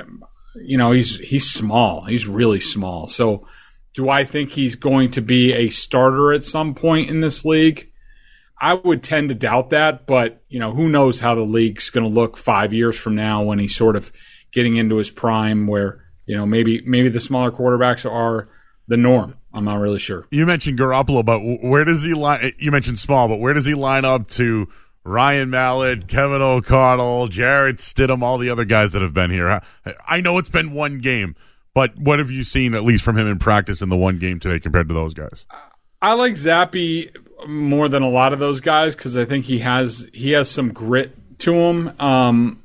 you 0.55 0.77
know, 0.77 0.91
he's 0.91 1.17
he's 1.19 1.51
small. 1.51 2.05
He's 2.05 2.27
really 2.27 2.59
small. 2.59 3.07
So, 3.07 3.47
do 3.93 4.09
I 4.09 4.25
think 4.25 4.51
he's 4.51 4.75
going 4.75 5.11
to 5.11 5.21
be 5.21 5.53
a 5.53 5.69
starter 5.69 6.33
at 6.33 6.43
some 6.43 6.73
point 6.73 7.09
in 7.09 7.21
this 7.21 7.45
league? 7.45 7.91
I 8.59 8.73
would 8.73 9.03
tend 9.03 9.29
to 9.29 9.35
doubt 9.35 9.71
that, 9.71 10.05
but 10.05 10.43
you 10.47 10.59
know, 10.59 10.73
who 10.73 10.89
knows 10.89 11.19
how 11.19 11.35
the 11.35 11.41
league's 11.41 11.89
going 11.89 12.07
to 12.07 12.13
look 12.13 12.37
five 12.37 12.73
years 12.73 12.97
from 12.97 13.15
now 13.15 13.43
when 13.43 13.59
he's 13.59 13.75
sort 13.75 13.95
of 13.95 14.11
getting 14.53 14.77
into 14.77 14.95
his 14.95 15.09
prime, 15.09 15.67
where 15.67 16.05
you 16.25 16.35
know 16.35 16.45
maybe 16.45 16.81
maybe 16.85 17.09
the 17.09 17.19
smaller 17.19 17.51
quarterbacks 17.51 18.09
are 18.09 18.49
the 18.87 18.97
norm. 18.97 19.33
I'm 19.53 19.65
not 19.65 19.79
really 19.79 19.99
sure. 19.99 20.25
You 20.31 20.45
mentioned 20.45 20.79
Garoppolo, 20.79 21.25
but 21.25 21.39
where 21.39 21.83
does 21.83 22.03
he 22.03 22.13
line? 22.13 22.39
Eh, 22.41 22.51
you 22.57 22.71
mentioned 22.71 22.99
small, 22.99 23.27
but 23.27 23.39
where 23.39 23.53
does 23.53 23.65
he 23.65 23.73
line 23.73 24.05
up 24.05 24.27
to 24.31 24.67
Ryan 25.03 25.49
Mallett, 25.49 26.07
Kevin 26.07 26.41
O'Connell, 26.41 27.27
Jarrett 27.27 27.77
Stidham, 27.77 28.21
all 28.21 28.37
the 28.37 28.49
other 28.49 28.65
guys 28.65 28.93
that 28.93 29.01
have 29.01 29.13
been 29.13 29.31
here? 29.31 29.61
I 30.07 30.21
know 30.21 30.37
it's 30.37 30.49
been 30.49 30.73
one 30.73 30.99
game, 30.99 31.35
but 31.73 31.97
what 31.97 32.19
have 32.19 32.31
you 32.31 32.43
seen 32.43 32.73
at 32.73 32.83
least 32.83 33.03
from 33.03 33.17
him 33.17 33.27
in 33.27 33.37
practice 33.39 33.81
in 33.81 33.89
the 33.89 33.97
one 33.97 34.17
game 34.17 34.39
today 34.39 34.59
compared 34.59 34.87
to 34.87 34.93
those 34.93 35.13
guys? 35.13 35.45
I 36.01 36.13
like 36.13 36.33
Zappe 36.33 37.09
more 37.45 37.87
than 37.89 38.03
a 38.03 38.09
lot 38.09 38.33
of 38.33 38.39
those 38.39 38.61
guys 38.61 38.95
because 38.95 39.15
I 39.15 39.25
think 39.25 39.45
he 39.45 39.59
has 39.59 40.09
he 40.13 40.31
has 40.31 40.49
some 40.49 40.73
grit 40.73 41.15
to 41.39 41.53
him. 41.53 41.93
Um, 41.99 42.61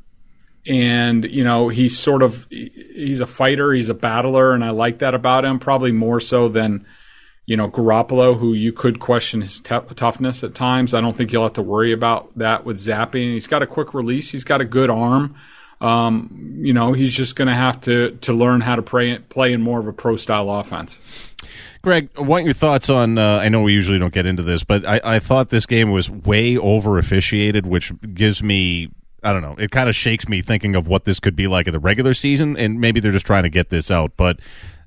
and 0.66 1.24
you 1.24 1.43
know 1.43 1.68
he's 1.68 1.99
sort 1.99 2.22
of 2.22 2.47
he's 2.51 3.20
a 3.20 3.26
fighter, 3.26 3.72
he's 3.72 3.89
a 3.89 3.95
battler, 3.95 4.53
and 4.53 4.64
I 4.64 4.70
like 4.70 4.99
that 4.99 5.14
about 5.14 5.45
him. 5.45 5.59
Probably 5.59 5.93
more 5.93 6.20
so 6.20 6.49
than 6.49 6.87
you 7.47 7.57
know 7.57 7.68
Garoppolo, 7.68 8.39
who 8.39 8.53
you 8.53 8.72
could 8.72 9.01
question 9.01 9.41
his 9.41 9.61
t- 9.61 9.78
toughness 9.97 10.45
at 10.45 10.55
times. 10.55 10.95
I 10.95 11.01
don't 11.01 11.16
think 11.16 11.33
you'll 11.33 11.45
have 11.45 11.55
to 11.55 11.62
worry 11.62 11.93
about 11.93 12.37
that 12.39 12.64
with 12.64 12.78
Zappe. 12.78 13.14
He's 13.14 13.47
got 13.47 13.62
a 13.62 13.66
quick 13.66 13.95
release. 13.95 14.31
He's 14.31 14.45
got 14.45 14.61
a 14.61 14.64
good 14.64 14.91
arm. 14.91 15.35
Um, 15.81 16.59
you 16.61 16.74
know, 16.74 16.93
he's 16.93 17.14
just 17.14 17.37
going 17.37 17.49
to 17.49 17.55
have 17.55 17.81
to 17.83 18.18
to 18.20 18.33
learn 18.35 18.61
how 18.61 18.76
to 18.76 18.83
play 18.83 19.18
play 19.18 19.53
in 19.53 19.62
more 19.62 19.81
of 19.81 19.87
a 19.87 19.93
pro 19.93 20.16
style 20.16 20.51
offense. 20.51 20.99
Greg, 21.83 22.11
what 22.16 22.45
your 22.45 22.53
thoughts 22.53 22.91
on? 22.91 23.16
Uh, 23.16 23.39
I 23.39 23.49
know 23.49 23.62
we 23.62 23.72
usually 23.72 23.99
don't 23.99 24.12
get 24.12 24.26
into 24.26 24.43
this, 24.43 24.64
but 24.64 24.87
I, 24.87 25.01
I 25.03 25.18
thought 25.18 25.49
this 25.49 25.64
game 25.64 25.91
was 25.91 26.11
way 26.11 26.59
over 26.59 26.99
officiated, 26.99 27.66
which 27.66 27.93
gives 28.14 28.43
me 28.43 28.91
I 29.22 29.33
don't 29.33 29.43
know. 29.43 29.55
It 29.59 29.70
kind 29.70 29.89
of 29.89 29.95
shakes 29.95 30.28
me 30.28 30.43
thinking 30.43 30.74
of 30.74 30.87
what 30.87 31.05
this 31.05 31.20
could 31.20 31.37
be 31.37 31.47
like 31.47 31.66
in 31.66 31.72
the 31.72 31.78
regular 31.78 32.14
season, 32.14 32.57
and 32.57 32.81
maybe 32.81 33.01
they're 33.01 33.12
just 33.12 33.26
trying 33.26 33.43
to 33.43 33.51
get 33.51 33.68
this 33.68 33.91
out. 33.91 34.12
But 34.16 34.41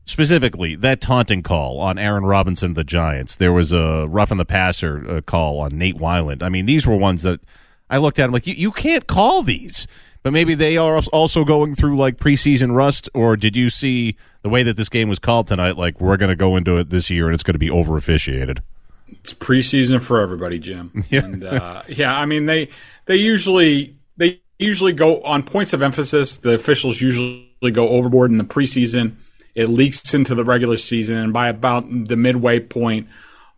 specifically, 0.06 0.76
that 0.76 1.02
taunting 1.02 1.44
call 1.44 1.80
on 1.80 1.98
Aaron 1.98 2.26
Robinson 2.26 2.74
the 2.74 2.84
Giants. 2.84 3.36
There 3.36 3.54
was 3.54 3.72
a 3.72 4.08
rough 4.08 4.32
in 4.32 4.38
the 4.38 4.46
passer 4.46 5.18
uh, 5.18 5.22
call 5.22 5.60
on 5.60 5.78
Nate 5.78 5.98
Weiland. 5.98 6.42
I 6.42 6.50
mean, 6.50 6.66
these 6.66 6.88
were 6.88 6.96
ones 6.96 7.22
that 7.22 7.42
I 7.90 7.98
looked 7.98 8.20
at. 8.20 8.26
I'm 8.26 8.32
like, 8.32 8.48
you, 8.48 8.56
you 8.56 8.72
can't 8.72 9.08
call 9.08 9.44
these. 9.44 9.88
But 10.24 10.32
maybe 10.32 10.56
they 10.56 10.78
are 10.78 10.98
also 11.12 11.44
going 11.44 11.76
through 11.76 11.98
like 11.98 12.18
preseason 12.18 12.74
rust, 12.74 13.10
or 13.14 13.36
did 13.36 13.58
you 13.58 13.70
see 13.70 14.16
the 14.42 14.50
way 14.50 14.64
that 14.64 14.78
this 14.78 14.90
game 14.90 15.10
was 15.10 15.20
called 15.20 15.48
tonight? 15.48 15.78
Like, 15.78 16.00
we're 16.00 16.18
going 16.18 16.30
to 16.30 16.36
go 16.36 16.56
into 16.56 16.78
it 16.78 16.90
this 16.90 17.10
year 17.10 17.26
and 17.26 17.34
it's 17.34 17.44
going 17.44 17.56
to 17.56 17.60
be 17.60 17.70
over 17.70 17.98
officiated. 17.98 18.62
It's 19.10 19.34
preseason 19.34 20.02
for 20.02 20.22
everybody, 20.22 20.60
Jim. 20.60 20.92
Yeah. 21.10 21.26
And, 21.26 21.44
uh, 21.44 21.84
yeah, 21.88 22.18
I 22.18 22.26
mean, 22.26 22.46
they, 22.46 22.70
they 23.06 23.18
usually 23.18 23.98
they 24.18 24.42
usually 24.58 24.94
go 24.94 25.22
on 25.24 25.44
points 25.44 25.74
of 25.74 25.82
emphasis. 25.82 26.38
The 26.38 26.54
officials 26.54 27.02
usually 27.02 27.72
go 27.72 27.90
overboard 27.90 28.32
in 28.32 28.38
the 28.38 28.44
preseason. 28.44 29.16
It 29.56 29.68
leaks 29.68 30.14
into 30.14 30.34
the 30.34 30.44
regular 30.44 30.78
season, 30.78 31.18
and 31.18 31.34
by 31.34 31.50
about 31.50 31.86
the 31.88 32.16
midway 32.16 32.60
point, 32.60 33.08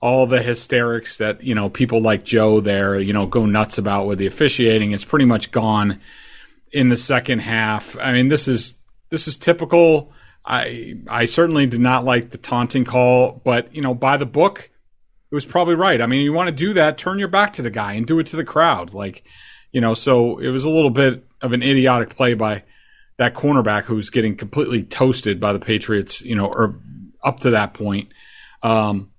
all 0.01 0.27
the 0.27 0.41
hysterics 0.41 1.17
that 1.17 1.43
you 1.43 1.55
know 1.55 1.69
people 1.69 2.01
like 2.01 2.25
Joe 2.25 2.59
there, 2.59 2.99
you 2.99 3.13
know, 3.13 3.25
go 3.25 3.45
nuts 3.45 3.77
about 3.77 4.07
with 4.07 4.19
the 4.19 4.27
officiating, 4.27 4.91
it's 4.91 5.05
pretty 5.05 5.25
much 5.25 5.51
gone 5.51 6.01
in 6.75 6.89
the 6.89 6.97
second 6.97 7.39
half. 7.39 7.97
I 7.97 8.11
mean, 8.11 8.27
this 8.27 8.49
is 8.49 8.75
this 9.09 9.29
is 9.29 9.37
typical. 9.37 10.11
I 10.45 10.95
I 11.07 11.25
certainly 11.25 11.65
did 11.65 11.79
not 11.79 12.03
like 12.03 12.31
the 12.31 12.37
taunting 12.37 12.83
call, 12.83 13.41
but 13.45 13.73
you 13.73 13.81
know, 13.81 13.93
by 13.93 14.17
the 14.17 14.25
book, 14.25 14.69
it 15.31 15.35
was 15.35 15.45
probably 15.45 15.75
right. 15.75 16.01
I 16.01 16.05
mean, 16.05 16.21
you 16.21 16.33
want 16.33 16.47
to 16.47 16.51
do 16.51 16.73
that, 16.73 16.97
turn 16.97 17.17
your 17.17 17.29
back 17.29 17.53
to 17.53 17.61
the 17.61 17.69
guy 17.69 17.93
and 17.93 18.05
do 18.05 18.19
it 18.19 18.27
to 18.27 18.35
the 18.35 18.43
crowd. 18.43 18.93
Like 18.93 19.23
you 19.71 19.79
know, 19.79 19.93
so 19.93 20.37
it 20.37 20.49
was 20.49 20.65
a 20.65 20.69
little 20.69 20.89
bit 20.89 21.25
of 21.41 21.53
an 21.53 21.63
idiotic 21.63 22.15
play 22.15 22.33
by 22.33 22.63
that 23.17 23.33
cornerback 23.33 23.83
who's 23.83 24.09
getting 24.09 24.35
completely 24.35 24.83
toasted 24.83 25.39
by 25.39 25.53
the 25.53 25.59
Patriots, 25.59 26.21
you 26.21 26.35
know, 26.35 26.47
or 26.47 26.81
up 27.23 27.39
to 27.41 27.51
that 27.51 27.73
point. 27.73 28.09
Um, 28.61 29.11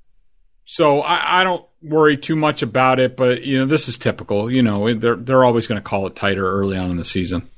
so 0.67 1.01
I, 1.01 1.41
I, 1.41 1.45
don't 1.45 1.66
worry 1.83 2.17
too 2.17 2.37
much 2.37 2.63
about 2.63 2.99
it, 2.99 3.17
but 3.17 3.43
you 3.43 3.59
know, 3.59 3.67
this 3.67 3.89
is 3.89 3.99
typical. 3.99 4.51
You 4.51 4.63
know, 4.63 4.93
they're 4.95 5.17
they're 5.17 5.45
always 5.45 5.67
going 5.67 5.81
to 5.81 5.87
call 5.87 6.07
it 6.07 6.17
tighter 6.17 6.49
early 6.49 6.77
on 6.77 6.91
in 6.91 6.97
the 6.97 7.05
season. 7.05 7.49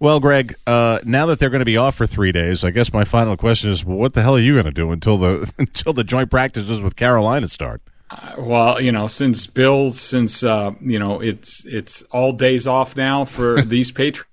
Well, 0.00 0.18
Greg, 0.18 0.56
uh, 0.66 1.00
now 1.04 1.26
that 1.26 1.38
they're 1.38 1.50
going 1.50 1.60
to 1.60 1.66
be 1.66 1.76
off 1.76 1.94
for 1.94 2.06
three 2.06 2.32
days, 2.32 2.64
I 2.64 2.70
guess 2.70 2.90
my 2.90 3.04
final 3.04 3.36
question 3.36 3.70
is, 3.70 3.84
well, 3.84 3.98
what 3.98 4.14
the 4.14 4.22
hell 4.22 4.34
are 4.36 4.40
you 4.40 4.54
going 4.54 4.64
to 4.64 4.70
do 4.70 4.90
until 4.92 5.18
the 5.18 5.52
until 5.58 5.92
the 5.92 6.04
joint 6.04 6.30
practices 6.30 6.80
with 6.80 6.96
Carolina 6.96 7.48
start? 7.48 7.82
Uh, 8.10 8.34
well, 8.38 8.80
you 8.80 8.90
know, 8.90 9.06
since 9.06 9.46
Bill, 9.46 9.92
since 9.92 10.42
uh, 10.42 10.72
you 10.80 10.98
know, 10.98 11.20
it's 11.20 11.64
it's 11.66 12.02
all 12.10 12.32
days 12.32 12.66
off 12.66 12.96
now 12.96 13.24
for 13.24 13.62
these 13.62 13.92
Patriots. 13.92 14.26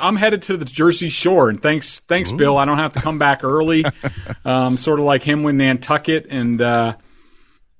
I'm 0.00 0.16
headed 0.16 0.42
to 0.42 0.56
the 0.56 0.64
Jersey 0.64 1.08
Shore, 1.08 1.48
and 1.48 1.60
thanks, 1.60 2.00
thanks, 2.00 2.30
Ooh. 2.30 2.36
Bill. 2.36 2.58
I 2.58 2.64
don't 2.64 2.78
have 2.78 2.92
to 2.92 3.00
come 3.00 3.18
back 3.18 3.42
early. 3.42 3.84
um, 4.44 4.76
sort 4.76 5.00
of 5.00 5.06
like 5.06 5.22
him 5.22 5.42
with 5.42 5.56
Nantucket, 5.56 6.26
and 6.30 6.60
uh, 6.60 6.96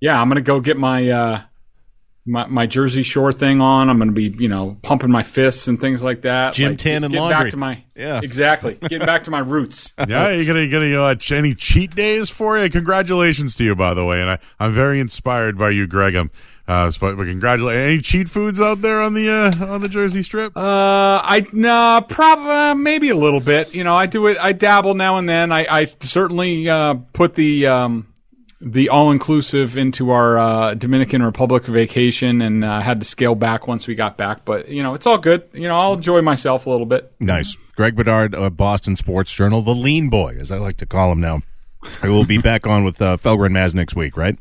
yeah, 0.05 0.21
I'm 0.21 0.29
gonna 0.29 0.43
go 0.43 0.61
get 0.61 0.77
my 0.77 1.09
uh, 1.09 1.43
my, 2.27 2.47
my 2.47 2.67
Jersey 2.67 3.03
Shore 3.03 3.33
thing 3.33 3.63
on. 3.63 3.89
I'm 3.89 3.97
going 3.97 4.09
to 4.09 4.15
be, 4.15 4.35
you 4.39 4.49
know, 4.49 4.77
pumping 4.83 5.11
my 5.11 5.23
fists 5.23 5.67
and 5.67 5.81
things 5.81 6.03
like 6.03 6.23
that. 6.23 6.53
Gym 6.53 6.73
like, 6.73 6.79
tan 6.79 7.05
and 7.05 7.13
getting 7.13 7.23
laundry. 7.23 7.45
back 7.45 7.51
to 7.53 7.57
my 7.57 7.85
yeah, 7.95 8.21
exactly. 8.23 8.75
getting 8.75 9.07
back 9.07 9.25
to 9.25 9.31
my 9.31 9.39
roots. 9.39 9.93
Yeah, 10.07 10.31
you 10.33 10.45
gonna 10.45 10.69
gonna 10.69 11.01
uh, 11.01 11.15
any 11.31 11.55
cheat 11.55 11.97
days 11.97 12.29
for 12.29 12.59
you? 12.59 12.69
Congratulations 12.69 13.57
to 13.57 13.65
you, 13.65 13.75
by 13.75 13.95
the 13.95 14.05
way, 14.05 14.21
and 14.21 14.31
I 14.31 14.39
I'm 14.61 14.75
very 14.75 15.01
inspired 15.01 15.57
by 15.57 15.71
you, 15.71 15.87
Greg. 15.87 16.15
I'm. 16.15 16.31
Uh, 16.67 16.91
but, 16.99 17.17
but 17.17 17.27
congratulate 17.27 17.77
any 17.77 18.01
cheat 18.01 18.27
foods 18.27 18.59
out 18.59 18.81
there 18.81 19.01
on 19.01 19.15
the 19.15 19.31
uh, 19.31 19.67
on 19.67 19.81
the 19.81 19.89
Jersey 19.89 20.23
Strip? 20.23 20.57
Uh, 20.57 21.21
I 21.23 21.47
nah, 21.53 22.01
probably 22.03 22.51
uh, 22.51 22.75
maybe 22.75 23.11
a 23.11 23.17
little 23.17 23.41
bit. 23.41 23.75
You 23.75 23.85
know, 23.85 23.95
I 23.95 24.07
do 24.07 24.27
it. 24.27 24.39
I 24.39 24.53
dabble 24.53 24.95
now 24.95 25.17
and 25.17 25.29
then. 25.29 25.53
I, 25.53 25.67
I 25.69 25.85
certainly 25.85 26.69
uh, 26.69 26.95
put 27.13 27.35
the 27.35 27.67
um, 27.67 28.14
the 28.65 28.89
all 28.89 29.11
inclusive 29.11 29.77
into 29.77 30.11
our 30.11 30.39
uh, 30.39 30.75
Dominican 30.75 31.23
Republic 31.23 31.65
vacation 31.65 32.41
and 32.41 32.65
uh, 32.65 32.81
had 32.81 33.01
to 33.01 33.07
scale 33.07 33.35
back 33.35 33.67
once 33.67 33.87
we 33.87 33.95
got 33.95 34.17
back. 34.17 34.45
But 34.45 34.69
you 34.69 34.83
know, 34.83 34.95
it's 34.95 35.07
all 35.07 35.19
good. 35.19 35.49
You 35.53 35.69
know, 35.69 35.79
I'll 35.79 35.95
enjoy 35.95 36.23
myself 36.23 36.67
a 36.67 36.71
little 36.71 36.87
bit. 36.87 37.13
Nice, 37.21 37.57
Greg 37.77 37.95
Bedard, 37.95 38.35
uh, 38.35 38.51
Boston 38.51 38.97
Sports 38.97 39.33
Journal, 39.33 39.63
the 39.63 39.75
Lean 39.75 40.09
Boy, 40.09 40.37
as 40.41 40.51
I 40.51 40.59
like 40.59 40.79
to 40.79 40.87
call 40.87 41.13
him 41.13 41.21
now. 41.21 41.41
I 42.03 42.09
will 42.09 42.25
be 42.25 42.39
back 42.39 42.67
on 42.67 42.83
with 42.85 43.01
uh, 43.03 43.19
Felger 43.19 43.47
and 43.47 43.55
Maz 43.55 43.75
next 43.75 43.95
week, 43.95 44.17
right? 44.17 44.39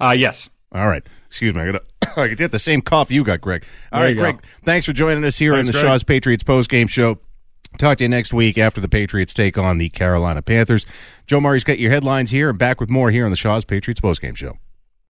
Uh 0.00 0.12
yes. 0.12 0.48
All 0.72 0.86
right. 0.86 1.02
Excuse 1.26 1.54
me. 1.54 1.60
I 1.60 1.72
got 1.72 1.82
I 2.16 2.28
get 2.28 2.50
the 2.50 2.58
same 2.58 2.80
cough 2.80 3.10
you 3.10 3.22
got, 3.22 3.40
Greg. 3.40 3.64
All 3.92 4.00
there 4.00 4.08
right, 4.08 4.16
Greg. 4.16 4.36
Go. 4.40 4.48
Thanks 4.62 4.86
for 4.86 4.92
joining 4.92 5.24
us 5.24 5.36
here 5.36 5.52
Thanks, 5.52 5.68
on 5.68 5.72
the 5.72 5.72
Greg. 5.72 5.84
Shaw's 5.84 6.02
Patriots 6.02 6.42
post 6.42 6.70
game 6.70 6.88
show. 6.88 7.18
Talk 7.78 7.98
to 7.98 8.04
you 8.04 8.08
next 8.08 8.32
week 8.32 8.58
after 8.58 8.80
the 8.80 8.88
Patriots 8.88 9.32
take 9.32 9.56
on 9.56 9.78
the 9.78 9.90
Carolina 9.90 10.42
Panthers. 10.42 10.86
Joe 11.30 11.40
Murray's 11.40 11.62
got 11.62 11.78
your 11.78 11.92
headlines 11.92 12.32
here 12.32 12.50
and 12.50 12.58
back 12.58 12.80
with 12.80 12.90
more 12.90 13.12
here 13.12 13.24
on 13.24 13.30
the 13.30 13.36
Shaw's 13.36 13.64
Patriots 13.64 14.00
postgame 14.00 14.36
show. 14.36 14.58